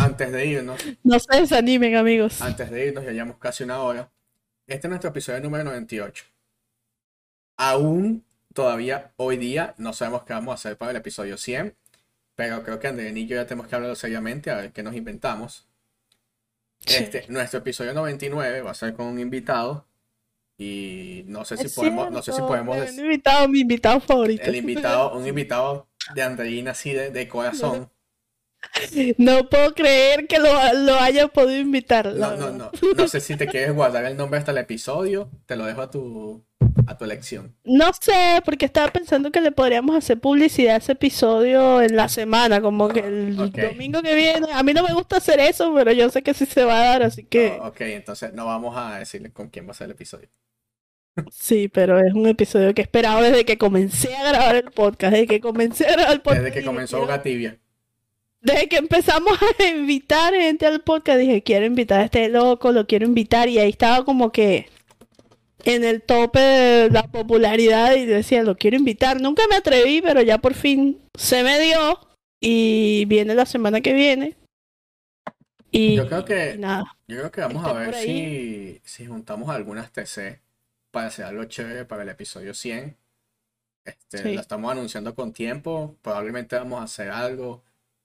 Antes 0.00 0.30
de 0.30 0.46
irnos. 0.46 0.80
no 1.02 1.18
se 1.18 1.40
desanimen, 1.40 1.96
amigos. 1.96 2.40
Antes 2.40 2.70
de 2.70 2.86
irnos, 2.86 3.04
ya 3.04 3.10
llevamos 3.10 3.38
casi 3.38 3.64
una 3.64 3.80
hora. 3.80 4.08
Este 4.68 4.86
es 4.86 4.88
nuestro 4.88 5.10
episodio 5.10 5.40
número 5.40 5.64
98 5.64 6.31
aún 7.56 8.24
todavía 8.54 9.12
hoy 9.16 9.36
día 9.36 9.74
no 9.78 9.92
sabemos 9.92 10.24
qué 10.24 10.32
vamos 10.34 10.52
a 10.52 10.54
hacer 10.54 10.76
para 10.76 10.90
el 10.90 10.96
episodio 10.98 11.36
100. 11.36 11.74
pero 12.34 12.62
creo 12.64 12.78
que 12.80 12.88
Andrés 12.88 13.16
y 13.16 13.26
yo 13.26 13.36
ya 13.36 13.46
tenemos 13.46 13.68
que 13.68 13.74
hablarlo 13.74 13.94
seriamente 13.96 14.50
a 14.50 14.56
ver 14.56 14.72
qué 14.72 14.82
nos 14.82 14.94
inventamos. 14.94 15.66
Sí. 16.86 16.94
Este, 16.96 17.26
nuestro 17.28 17.60
episodio 17.60 17.94
99 17.94 18.62
va 18.62 18.72
a 18.72 18.74
ser 18.74 18.94
con 18.94 19.06
un 19.06 19.18
invitado 19.20 19.86
y 20.58 21.24
no 21.26 21.44
sé 21.44 21.56
si 21.56 21.66
Es 21.66 21.74
podemos, 21.74 22.10
no 22.10 22.22
sé 22.22 22.32
si 22.32 22.36
cierto, 22.36 22.48
podemos 22.48 22.76
el 22.78 22.98
invitado, 22.98 23.48
mi 23.48 23.60
invitado 23.60 24.00
favorito. 24.00 24.42
el 24.44 24.56
invitado, 24.56 25.16
un 25.16 25.26
invitado 25.26 25.88
de 26.14 26.22
Andreina 26.22 26.72
así 26.72 26.92
de, 26.92 27.10
de 27.10 27.28
corazón. 27.28 27.90
No 29.18 29.48
puedo 29.48 29.74
creer 29.74 30.26
que 30.26 30.38
lo, 30.38 30.48
lo 30.74 30.94
haya 30.96 31.28
podido 31.28 31.60
invitar. 31.60 32.06
No, 32.14 32.36
no, 32.36 32.50
no. 32.50 32.70
No 32.96 33.08
sé 33.08 33.20
si 33.20 33.36
te 33.36 33.46
quieres 33.46 33.74
guardar 33.74 34.04
el 34.04 34.16
nombre 34.16 34.38
hasta 34.38 34.50
el 34.52 34.58
episodio, 34.58 35.30
te 35.46 35.56
lo 35.56 35.66
dejo 35.66 35.82
a 35.82 35.90
tu, 35.90 36.44
a 36.86 36.96
tu 36.96 37.04
elección. 37.04 37.54
No 37.64 37.90
sé, 38.00 38.40
porque 38.44 38.64
estaba 38.66 38.90
pensando 38.92 39.30
que 39.30 39.40
le 39.40 39.52
podríamos 39.52 39.96
hacer 39.96 40.18
publicidad 40.20 40.74
a 40.74 40.78
ese 40.78 40.92
episodio 40.92 41.82
en 41.82 41.96
la 41.96 42.08
semana, 42.08 42.60
como 42.60 42.88
que 42.88 43.00
el 43.00 43.38
Ok. 43.40 43.56
domingo 43.58 44.02
que 44.02 44.14
viene. 44.14 44.46
A 44.52 44.62
mí 44.62 44.72
no 44.72 44.82
me 44.82 44.94
gusta 44.94 45.16
hacer 45.16 45.40
eso, 45.40 45.72
pero 45.74 45.92
yo 45.92 46.08
sé 46.10 46.22
que 46.22 46.34
sí 46.34 46.46
se 46.46 46.64
va 46.64 46.80
a 46.80 46.84
dar, 46.84 47.02
así 47.02 47.24
que 47.24 47.58
Oh, 47.60 47.68
ok, 47.68 47.80
entonces 47.82 48.32
no 48.32 48.46
vamos 48.46 48.74
a 48.76 48.98
decirle 48.98 49.32
con 49.32 49.48
quién 49.48 49.66
va 49.66 49.72
a 49.72 49.74
ser 49.74 49.86
el 49.86 49.92
episodio. 49.92 50.28
sí, 51.30 51.68
pero 51.68 51.98
es 51.98 52.14
un 52.14 52.26
episodio 52.26 52.72
que 52.74 52.80
he 52.82 52.84
esperado 52.84 53.22
desde 53.22 53.44
que 53.44 53.58
comencé 53.58 54.14
a 54.16 54.28
grabar 54.30 54.56
el 54.56 54.70
podcast, 54.70 55.12
desde 55.12 55.26
que 55.26 55.40
comencé 55.40 55.86
a 55.86 55.92
grabar 55.92 56.12
el 56.14 56.20
podcast. 56.22 56.42
Desde 56.44 56.58
que 56.60 56.64
comenzó 56.64 56.96
quiero- 56.98 57.04
Hoga 57.12 57.22
Tibia. 57.22 57.58
Desde 58.42 58.68
que 58.68 58.76
empezamos 58.76 59.38
a 59.58 59.64
invitar 59.68 60.34
gente 60.34 60.66
al 60.66 60.80
podcast, 60.82 61.18
dije, 61.18 61.42
quiero 61.42 61.64
invitar 61.64 62.00
a 62.00 62.04
este 62.04 62.28
loco, 62.28 62.72
lo 62.72 62.86
quiero 62.86 63.06
invitar, 63.06 63.48
y 63.48 63.58
ahí 63.58 63.70
estaba 63.70 64.04
como 64.04 64.32
que 64.32 64.68
en 65.64 65.84
el 65.84 66.02
tope 66.02 66.40
de 66.40 66.90
la 66.90 67.04
popularidad 67.04 67.94
y 67.94 68.04
decía, 68.04 68.42
lo 68.42 68.56
quiero 68.56 68.76
invitar. 68.76 69.20
Nunca 69.20 69.44
me 69.48 69.56
atreví, 69.56 70.02
pero 70.02 70.20
ya 70.22 70.38
por 70.38 70.54
fin 70.54 71.00
se 71.16 71.44
me 71.44 71.60
dio 71.60 72.00
y 72.40 73.04
viene 73.04 73.34
la 73.36 73.46
semana 73.46 73.80
que 73.80 73.92
viene. 73.92 74.36
Y, 75.70 75.94
Yo 75.94 76.06
creo 76.08 76.24
que- 76.24 76.56
nada, 76.58 76.96
Yo 77.08 77.18
creo 77.18 77.30
que 77.30 77.40
vamos 77.42 77.64
a 77.64 77.72
ver 77.72 77.94
si, 77.94 78.80
si 78.84 79.06
juntamos 79.06 79.48
algunas 79.50 79.90
TC 79.92 80.40
para 80.90 81.06
hacer 81.06 81.24
algo 81.24 81.44
chévere 81.44 81.84
para 81.84 82.02
el 82.02 82.08
episodio 82.08 82.52
100. 82.54 82.96
Este, 83.84 84.18
Sí. 84.18 84.34
Lo 84.34 84.40
estamos 84.40 84.70
anunciando 84.72 85.14
con 85.14 85.32
tiempo. 85.32 85.96
Probablemente 86.02 86.56
vamos 86.56 86.80
a 86.80 86.84
hacer 86.84 87.10
algo. 87.10 87.62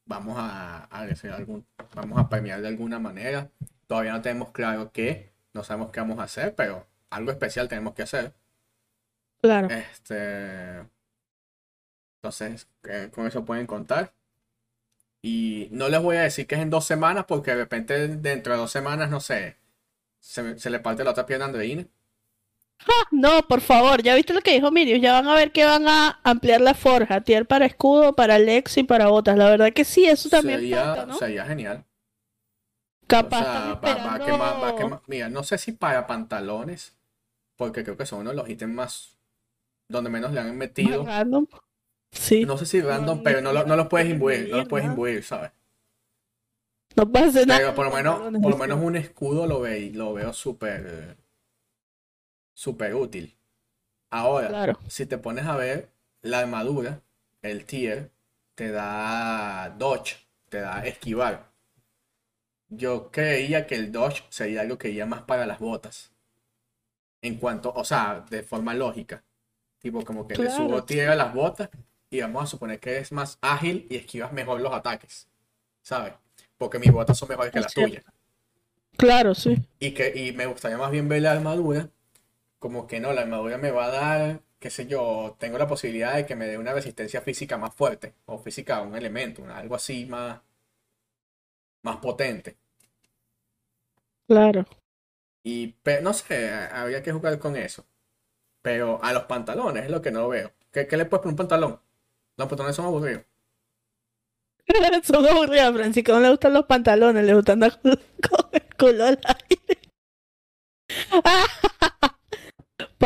Vamos 0.07 0.37
a, 0.39 0.85
a 0.85 1.01
hacer 1.03 1.31
algún, 1.31 1.65
vamos 1.95 2.19
a 2.19 2.29
premiar 2.29 2.61
de 2.61 2.67
alguna 2.69 2.99
manera. 2.99 3.51
Todavía 3.87 4.13
no 4.13 4.21
tenemos 4.21 4.51
claro 4.51 4.91
qué. 4.91 5.33
No 5.53 5.63
sabemos 5.63 5.91
qué 5.91 5.99
vamos 5.99 6.19
a 6.19 6.23
hacer, 6.23 6.55
pero 6.55 6.87
algo 7.09 7.31
especial 7.31 7.67
tenemos 7.67 7.93
que 7.93 8.03
hacer. 8.03 8.33
claro. 9.41 9.67
Este, 9.67 10.85
entonces, 12.17 12.67
eh, 12.83 13.09
con 13.13 13.25
eso 13.27 13.45
pueden 13.45 13.65
contar. 13.67 14.13
Y 15.21 15.67
no 15.71 15.89
les 15.89 16.01
voy 16.01 16.17
a 16.17 16.21
decir 16.23 16.47
que 16.47 16.55
es 16.55 16.61
en 16.61 16.69
dos 16.69 16.85
semanas, 16.85 17.25
porque 17.27 17.51
de 17.51 17.57
repente 17.57 18.07
dentro 18.17 18.53
de 18.53 18.59
dos 18.59 18.71
semanas, 18.71 19.09
no 19.09 19.19
sé, 19.19 19.57
se, 20.19 20.59
se 20.59 20.69
le 20.71 20.79
parte 20.79 21.03
la 21.03 21.11
otra 21.11 21.25
pierna 21.25 21.45
a 21.45 21.49
Andreina. 21.49 21.87
No, 23.11 23.41
por 23.47 23.61
favor, 23.61 24.01
ya 24.01 24.15
viste 24.15 24.33
lo 24.33 24.41
que 24.41 24.53
dijo 24.53 24.71
Miriam, 24.71 25.01
ya 25.01 25.13
van 25.13 25.27
a 25.27 25.35
ver 25.35 25.51
que 25.51 25.65
van 25.65 25.87
a 25.87 26.19
ampliar 26.23 26.61
la 26.61 26.73
forja, 26.73 27.21
tier 27.21 27.45
para 27.45 27.65
escudo, 27.65 28.13
para 28.13 28.39
Lex 28.39 28.77
y 28.77 28.83
para 28.83 29.07
botas. 29.07 29.37
La 29.37 29.49
verdad 29.49 29.73
que 29.73 29.83
sí, 29.85 30.05
eso 30.05 30.29
también 30.29 30.59
Sería, 30.59 30.83
falta, 30.85 31.05
¿no? 31.05 31.17
sería 31.17 31.45
genial. 31.45 31.85
O 33.03 33.07
Capaz 33.07 33.39
sea, 33.39 33.73
va, 33.75 34.19
quemar, 34.25 34.63
va 34.63 34.75
quemar- 34.75 35.01
Mira, 35.07 35.29
no 35.29 35.43
sé 35.43 35.57
si 35.57 35.71
para 35.71 36.07
pantalones, 36.07 36.95
porque 37.55 37.83
creo 37.83 37.95
que 37.97 38.05
son 38.05 38.19
uno 38.19 38.31
de 38.31 38.35
los 38.35 38.49
ítems 38.49 38.73
más 38.73 39.17
donde 39.87 40.09
menos 40.09 40.33
le 40.33 40.41
han 40.41 40.57
metido. 40.57 41.05
Random. 41.05 41.47
Sí, 42.11 42.41
no, 42.45 42.53
No 42.53 42.57
sé 42.57 42.65
si 42.65 42.81
random, 42.81 43.21
pero 43.23 43.41
no, 43.41 43.53
lo- 43.53 43.65
no 43.65 43.75
los 43.75 43.87
puedes 43.87 44.09
imbuir, 44.09 44.49
no 44.49 44.57
los 44.57 44.67
puedes 44.67 44.85
¿no? 44.85 44.91
imbuir, 44.93 45.23
¿sabes? 45.23 45.51
puede 47.11 47.25
hacer 47.25 47.47
nada. 47.47 47.59
Pero 47.59 47.75
por 47.75 47.85
lo 47.85 47.91
menos, 47.95 48.19
por 48.41 48.51
lo 48.51 48.57
menos 48.57 48.81
un 48.81 48.95
escudo 48.95 49.45
lo, 49.45 49.61
ve, 49.61 49.91
lo 49.93 50.13
veo 50.13 50.33
súper 50.33 51.15
súper 52.63 52.95
útil. 52.95 53.25
Ahora, 54.11 54.47
Claro, 54.49 54.79
si 54.89 55.05
te 55.05 55.17
pones 55.19 55.45
a 55.45 55.57
ver 55.57 55.89
la 56.21 56.39
armadura, 56.41 57.01
el 57.43 57.65
tier, 57.65 58.11
te 58.55 58.71
da 58.71 59.69
dodge, 59.77 60.17
te 60.49 60.59
da 60.61 60.85
esquivar. 60.85 61.35
Yo 62.69 63.11
creía 63.11 63.67
que 63.67 63.75
el 63.75 63.91
dodge 63.91 64.23
sería 64.29 64.61
algo 64.61 64.77
que 64.77 64.87
iría 64.87 65.05
más 65.05 65.23
para 65.23 65.45
las 65.45 65.59
botas. 65.59 66.13
En 67.21 67.35
cuanto, 67.37 67.71
o 67.75 67.83
sea, 67.83 68.25
de 68.29 68.43
forma 68.43 68.73
lógica. 68.73 69.23
Tipo, 69.79 70.03
como 70.05 70.27
que 70.27 70.35
le 70.37 70.45
Claro. 70.45 70.55
subo 70.55 70.83
tier 70.85 71.09
a 71.09 71.15
las 71.15 71.33
botas 71.33 71.69
y 72.09 72.21
vamos 72.21 72.43
a 72.43 72.47
suponer 72.47 72.79
que 72.79 72.97
es 72.99 73.11
más 73.11 73.37
ágil 73.41 73.87
y 73.89 73.97
esquivas 73.97 74.33
mejor 74.33 74.61
los 74.61 74.73
ataques. 74.73 75.27
¿Sabes? 75.83 76.13
Porque 76.57 76.79
mis 76.79 76.91
botas 76.91 77.17
son 77.17 77.29
mejores 77.29 77.51
que 77.53 77.59
las 77.61 77.73
tuyas. 77.73 78.03
claro, 78.97 79.33
sí. 79.35 79.57
Y 79.79 79.93
que 79.93 80.13
y 80.15 80.33
me 80.33 80.45
gustaría 80.45 80.77
más 80.77 80.91
bien 80.91 81.07
ver 81.09 81.21
la 81.21 81.31
armadura. 81.31 81.89
Como 82.59 82.87
que 82.87 82.99
no, 82.99 83.13
la 83.13 83.21
armadura 83.21 83.57
me 83.57 83.71
va 83.71 83.85
a 83.85 83.91
dar, 83.91 84.41
qué 84.59 84.69
sé 84.69 84.87
yo, 84.87 85.35
tengo 85.39 85.57
la 85.57 85.67
posibilidad 85.67 86.15
de 86.15 86.25
que 86.25 86.35
me 86.35 86.47
dé 86.47 86.57
una 86.57 86.73
resistencia 86.73 87.21
física 87.21 87.57
más 87.57 87.73
fuerte. 87.75 88.13
O 88.25 88.37
física 88.39 88.77
a 88.77 88.81
un 88.83 88.95
elemento, 88.95 89.43
algo 89.49 89.75
así 89.75 90.05
más, 90.05 90.41
más 91.81 91.97
potente. 91.97 92.57
Claro. 94.27 94.65
Y 95.43 95.75
no 96.03 96.13
sé, 96.13 96.51
habría 96.51 97.01
que 97.03 97.11
jugar 97.11 97.39
con 97.39 97.55
eso. 97.55 97.85
Pero 98.61 99.03
a 99.03 99.13
los 99.13 99.25
pantalones 99.25 99.85
es 99.85 99.91
lo 99.91 100.01
que 100.01 100.11
no 100.11 100.27
veo. 100.29 100.53
¿Qué, 100.71 100.87
qué 100.87 100.97
le 100.97 101.05
puedes 101.05 101.23
poner 101.23 101.33
un 101.33 101.37
pantalón? 101.37 101.81
Los 102.37 102.47
pantalones 102.49 102.75
son 102.75 102.85
aburridos. 102.87 103.23
Son 105.03 105.25
aburridas, 105.25 105.73
Francisco. 105.73 106.13
No 106.13 106.19
le 106.19 106.29
gustan 106.29 106.53
los 106.53 106.65
pantalones, 106.65 107.23
le 107.25 107.33
gustan 107.33 107.63
andar 107.63 107.79
con 107.81 108.49
el 108.51 108.75
culo 108.77 109.05
al 109.05 109.19
aire. 109.23 109.79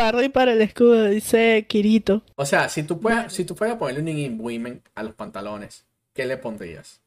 Parry 0.02 0.30
para 0.30 0.52
el 0.52 0.60
escudo, 0.62 1.04
dice 1.06 1.64
Kirito. 1.68 2.22
O 2.34 2.44
sea, 2.44 2.68
si 2.68 2.82
tú, 2.82 2.98
puedes, 2.98 3.32
si 3.32 3.44
tú 3.44 3.54
fueras 3.54 3.76
a 3.76 3.78
ponerle 3.78 4.00
un 4.00 4.82
a 4.96 5.02
los 5.04 5.14
pantalones, 5.14 5.86
¿qué 6.12 6.26
le 6.26 6.36
pondrías? 6.38 7.00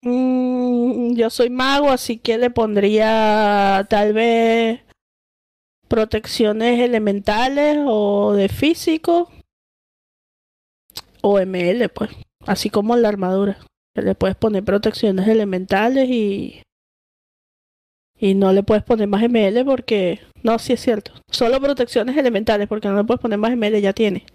Mm, 0.00 1.12
yo 1.12 1.28
soy 1.28 1.50
mago, 1.50 1.90
así 1.90 2.16
que 2.16 2.38
le 2.38 2.48
pondría 2.48 3.86
tal 3.90 4.14
vez 4.14 4.80
protecciones 5.88 6.80
elementales 6.80 7.76
o 7.86 8.32
de 8.32 8.48
físico 8.48 9.30
o 11.20 11.38
ML, 11.38 11.90
pues, 11.90 12.12
así 12.46 12.70
como 12.70 12.96
la 12.96 13.08
armadura. 13.08 13.58
Que 13.94 14.00
le 14.00 14.14
puedes 14.14 14.36
poner 14.36 14.64
protecciones 14.64 15.28
elementales 15.28 16.08
y 16.08 16.62
y 18.20 18.34
no 18.34 18.52
le 18.52 18.62
puedes 18.62 18.84
poner 18.84 19.08
más 19.08 19.22
ML 19.22 19.64
porque 19.64 20.20
no, 20.42 20.58
sí 20.58 20.74
es 20.74 20.80
cierto. 20.80 21.12
Solo 21.30 21.60
protecciones 21.60 22.16
elementales 22.16 22.68
porque 22.68 22.88
no 22.88 22.96
le 22.96 23.04
puedes 23.04 23.20
poner 23.20 23.38
más 23.38 23.52
ML, 23.56 23.80
ya 23.80 23.92
tiene. 23.92 24.26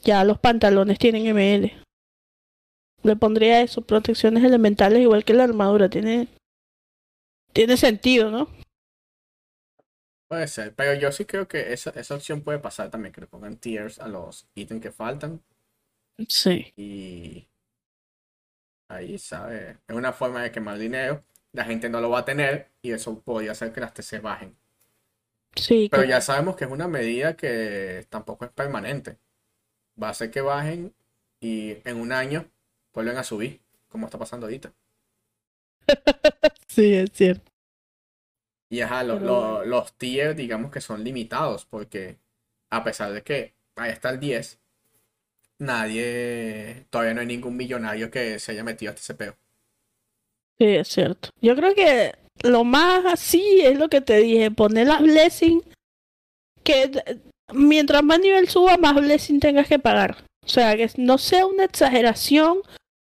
Ya 0.00 0.24
los 0.24 0.38
pantalones 0.38 0.98
tienen 0.98 1.26
ML. 1.26 1.72
Le 3.02 3.16
pondría 3.16 3.60
eso, 3.62 3.82
protecciones 3.82 4.42
elementales 4.42 5.00
igual 5.00 5.24
que 5.24 5.34
la 5.34 5.44
armadura. 5.44 5.88
Tiene, 5.88 6.28
tiene 7.52 7.76
sentido, 7.76 8.30
¿no? 8.30 8.48
Puede 10.28 10.48
ser, 10.48 10.74
pero 10.74 10.94
yo 10.94 11.12
sí 11.12 11.24
creo 11.24 11.46
que 11.46 11.72
esa, 11.72 11.90
esa 11.90 12.16
opción 12.16 12.40
puede 12.42 12.58
pasar 12.58 12.90
también, 12.90 13.12
que 13.12 13.20
le 13.20 13.28
pongan 13.28 13.56
tiers 13.56 14.00
a 14.00 14.08
los 14.08 14.48
ítems 14.56 14.82
que 14.82 14.90
faltan 14.90 15.40
Sí. 16.26 16.72
y 16.76 17.46
ahí, 18.90 19.18
¿sabes? 19.18 19.76
Es 19.86 19.94
una 19.94 20.12
forma 20.12 20.42
de 20.42 20.50
quemar 20.50 20.78
dinero, 20.78 21.22
la 21.56 21.64
gente 21.64 21.88
no 21.90 22.00
lo 22.00 22.10
va 22.10 22.20
a 22.20 22.24
tener 22.26 22.70
y 22.82 22.92
eso 22.92 23.20
podría 23.20 23.52
hacer 23.52 23.72
que 23.72 23.80
las 23.82 23.94
TC 23.94 24.20
bajen. 24.20 24.56
Sí, 25.56 25.88
Pero 25.90 26.02
que- 26.02 26.08
ya 26.08 26.20
sabemos 26.20 26.56
que 26.56 26.64
es 26.64 26.70
una 26.70 26.88
medida 26.88 27.36
que 27.36 28.06
tampoco 28.10 28.44
es 28.44 28.50
permanente. 28.52 29.18
Va 30.02 30.08
a 30.08 30.10
hacer 30.12 30.30
que 30.30 30.40
bajen 30.42 30.94
y 31.40 31.78
en 31.88 31.98
un 32.00 32.12
año 32.12 32.50
vuelven 32.94 33.18
a 33.18 33.24
subir, 33.24 33.62
como 33.88 34.06
está 34.06 34.18
pasando 34.18 34.46
ahorita. 34.46 34.74
sí, 36.68 36.94
es 36.94 37.10
cierto. 37.12 37.50
Y 38.68 38.80
ajá, 38.80 39.02
Pero 39.08 39.64
los 39.64 39.92
tiers, 39.96 40.36
digamos 40.36 40.70
que 40.72 40.80
son 40.80 41.04
limitados, 41.04 41.64
porque 41.66 42.18
a 42.70 42.82
pesar 42.84 43.12
de 43.12 43.22
que 43.22 43.54
ahí 43.76 43.90
está 43.92 44.10
el 44.10 44.20
10, 44.20 44.60
nadie, 45.58 46.86
todavía 46.90 47.14
no 47.14 47.20
hay 47.22 47.26
ningún 47.28 47.56
millonario 47.56 48.10
que 48.10 48.38
se 48.40 48.52
haya 48.52 48.64
metido 48.64 48.92
a 48.92 48.94
este 48.94 49.06
cepeo. 49.06 49.36
Sí, 50.58 50.64
es 50.66 50.88
cierto. 50.88 51.30
Yo 51.40 51.54
creo 51.54 51.74
que 51.74 52.14
lo 52.42 52.64
más 52.64 53.04
así 53.06 53.60
es 53.62 53.78
lo 53.78 53.88
que 53.88 54.00
te 54.00 54.18
dije, 54.18 54.50
poner 54.50 54.86
las 54.86 55.02
blessing, 55.02 55.62
que 56.62 56.90
mientras 57.52 58.02
más 58.02 58.20
nivel 58.20 58.48
suba, 58.48 58.76
más 58.76 58.94
blessing 58.94 59.40
tengas 59.40 59.68
que 59.68 59.78
pagar. 59.78 60.24
O 60.44 60.48
sea, 60.48 60.76
que 60.76 60.88
no 60.96 61.18
sea 61.18 61.46
una 61.46 61.64
exageración, 61.64 62.58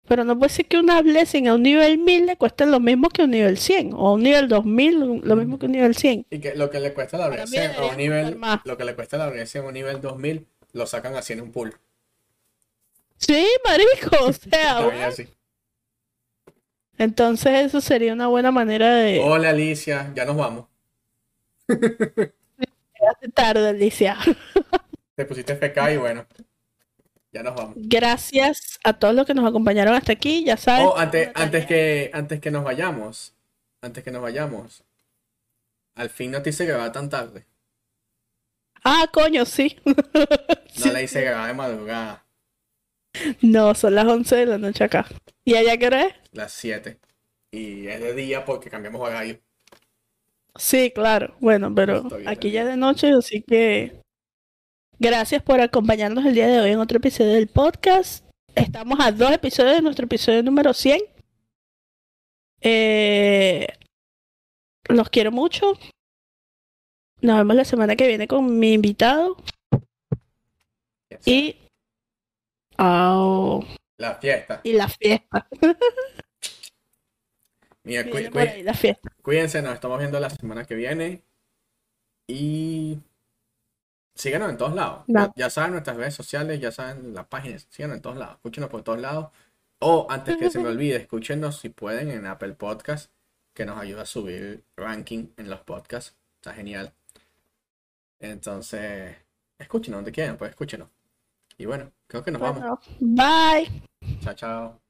pero 0.07 0.25
no 0.25 0.39
puede 0.39 0.51
ser 0.51 0.67
que 0.67 0.79
una 0.79 1.01
blessing 1.03 1.49
a 1.49 1.55
un 1.55 1.63
nivel 1.63 1.99
1000 1.99 2.27
le 2.27 2.37
cueste 2.37 2.67
lo 2.67 2.81
mismo 2.81 3.09
que 3.09 3.23
un 3.23 3.31
nivel 3.31 3.59
100, 3.59 3.95
o 3.95 4.09
a 4.09 4.13
un 4.13 4.23
nivel 4.23 4.49
2000 4.49 5.21
lo 5.23 5.37
mismo 5.37 5.59
que 5.59 5.67
un 5.67 5.73
nivel 5.73 5.97
100. 5.97 6.27
Y 6.31 6.41
que 6.41 6.55
lo 6.55 6.71
que 6.71 6.81
le 6.81 6.93
cuesta 6.93 7.17
la 7.17 7.29
blessing 7.29 7.71
a 7.79 7.87
un 7.87 7.97
nivel, 7.97 8.37
más. 8.37 8.61
lo 8.65 8.77
que 8.77 8.85
le 8.85 8.95
cuesta 8.95 9.17
la 9.17 9.29
blessing 9.29 9.63
a 9.63 9.65
un 9.65 9.75
nivel 9.75 10.01
2000, 10.01 10.47
lo 10.73 10.87
sacan 10.87 11.15
así 11.17 11.33
en 11.33 11.41
un 11.41 11.53
pool. 11.53 11.75
Sí, 13.17 13.47
marico, 13.65 14.25
o 14.27 14.33
sea, 14.33 15.07
así. 15.07 15.29
Entonces 17.01 17.67
eso 17.67 17.81
sería 17.81 18.13
una 18.13 18.27
buena 18.27 18.51
manera 18.51 18.95
de 18.95 19.21
Hola 19.21 19.51
Alicia, 19.51 20.13
ya 20.15 20.27
nos 20.27 20.37
vamos. 20.37 20.67
Llegaste 21.67 23.29
tarde, 23.35 23.71
Alicia. 23.71 24.19
Te 25.15 25.25
pusiste 25.25 25.55
FK 25.55 25.93
y 25.93 25.97
bueno, 25.97 26.27
ya 27.33 27.43
nos 27.43 27.55
vamos. 27.55 27.75
Gracias 27.77 28.79
a 28.85 28.93
todos 28.93 29.15
los 29.15 29.25
que 29.25 29.33
nos 29.33 29.49
acompañaron 29.49 29.95
hasta 29.95 30.13
aquí, 30.13 30.45
ya 30.45 30.59
saben. 30.59 30.87
Oh, 30.87 30.99
antes, 30.99 31.31
antes 31.35 31.65
que, 31.65 32.11
antes 32.13 32.39
que 32.39 32.51
nos 32.51 32.65
vayamos, 32.65 33.35
antes 33.81 34.05
que 34.05 34.11
nos 34.11 34.21
vayamos, 34.21 34.85
al 35.95 36.11
fin 36.11 36.31
no 36.31 36.43
te 36.43 36.51
hice 36.51 36.67
grabar 36.67 36.93
tan 36.93 37.09
tarde. 37.09 37.47
Ah, 38.85 39.07
coño, 39.11 39.47
sí. 39.47 39.79
No 40.85 40.93
la 40.93 41.01
hice 41.01 41.23
grabar 41.23 41.49
de 41.49 41.55
madrugada, 41.55 42.25
No, 43.43 43.75
son 43.75 43.95
las 43.95 44.07
11 44.07 44.37
de 44.37 44.47
la 44.47 44.59
noche 44.59 44.85
acá. 44.85 45.07
¿Y 45.45 45.55
allá 45.55 45.77
qué 45.77 45.87
hora 45.87 46.07
es? 46.07 46.15
las 46.33 46.53
7. 46.53 46.99
Y 47.53 47.89
es 47.89 48.01
de 48.01 48.15
día 48.15 48.45
porque 48.45 48.71
cambiamos 48.71 49.01
horario. 49.01 49.41
Sí, 50.57 50.93
claro. 50.95 51.35
Bueno, 51.41 51.75
pero 51.75 52.05
bien, 52.05 52.29
aquí 52.29 52.51
ya 52.51 52.63
bien. 52.63 52.75
de 52.75 52.77
noche, 52.79 53.13
así 53.13 53.43
que 53.43 54.01
gracias 54.99 55.43
por 55.43 55.61
acompañarnos 55.61 56.25
el 56.25 56.35
día 56.35 56.47
de 56.47 56.61
hoy 56.61 56.71
en 56.71 56.79
otro 56.79 56.99
episodio 56.99 57.33
del 57.33 57.49
podcast. 57.49 58.25
Estamos 58.55 58.99
a 59.01 59.13
dos 59.13 59.33
episodios 59.33 59.77
de 59.77 59.83
nuestro 59.83 60.05
episodio 60.07 60.43
número 60.43 60.75
100. 60.75 61.01
Eh, 62.63 63.67
los 64.89 65.09
quiero 65.09 65.33
mucho. 65.33 65.73
Nos 67.21 67.37
vemos 67.37 67.57
la 67.57 67.65
semana 67.65 67.97
que 67.97 68.09
viene 68.09 68.27
con 68.27 68.59
mi 68.59 68.73
invitado 68.73 69.37
y 71.25 71.57
oh, 72.81 73.65
La 73.99 74.15
fiesta. 74.17 74.61
y 74.65 74.73
la 74.73 74.89
fiesta. 74.89 75.47
Mira, 77.85 78.05
cu- 78.05 78.11
Viene 78.13 78.31
por 78.31 78.43
cu- 78.43 78.49
ahí 78.49 78.63
la 78.63 78.75
fiesta. 78.75 79.11
cuídense, 79.23 79.63
nos 79.63 79.75
estamos 79.75 79.99
viendo 79.99 80.21
la 80.21 80.31
semana 80.31 80.65
que 80.65 80.75
viene. 80.75 81.23
Y 82.27 82.99
síganos 84.15 84.51
en 84.51 84.57
todos 84.57 84.75
lados. 84.75 85.05
No. 85.09 85.33
Ya 85.37 85.51
saben 85.51 85.73
nuestras 85.73 85.97
redes 85.97 86.15
sociales, 86.15 86.61
ya 86.61 86.71
saben 86.71 87.15
las 87.15 87.27
páginas. 87.27 87.67
Síganos 87.71 87.97
en 87.97 88.03
todos 88.03 88.17
lados. 88.17 88.37
Escúchenos 88.37 88.71
por 88.71 88.83
todos 88.83 89.01
lados. 89.01 89.31
O 89.81 90.07
antes 90.11 90.37
que 90.37 90.51
se 90.51 90.59
me 90.61 90.69
olvide, 90.75 90.97
escúchenos 90.97 91.59
si 91.59 91.71
pueden 91.71 92.11
en 92.11 92.27
Apple 92.27 92.53
Podcast, 92.53 93.11
que 93.55 93.65
nos 93.65 93.79
ayuda 93.79 94.03
a 94.03 94.07
subir 94.07 94.63
ranking 94.77 95.29
en 95.39 95.49
los 95.51 95.61
podcasts. 95.61 96.15
Está 96.37 96.53
genial. 96.55 96.93
Entonces, 98.21 99.17
escúchenos 99.59 99.99
donde 99.99 100.13
quieran, 100.13 100.37
pues 100.37 100.51
escúchenos. 100.51 100.89
Y 101.61 101.67
bueno, 101.67 101.93
creo 102.07 102.25
que 102.25 102.31
nos 102.31 102.41
vamos. 102.41 102.89
Bye. 103.01 103.83
Chao, 104.23 104.33
chao. 104.33 104.81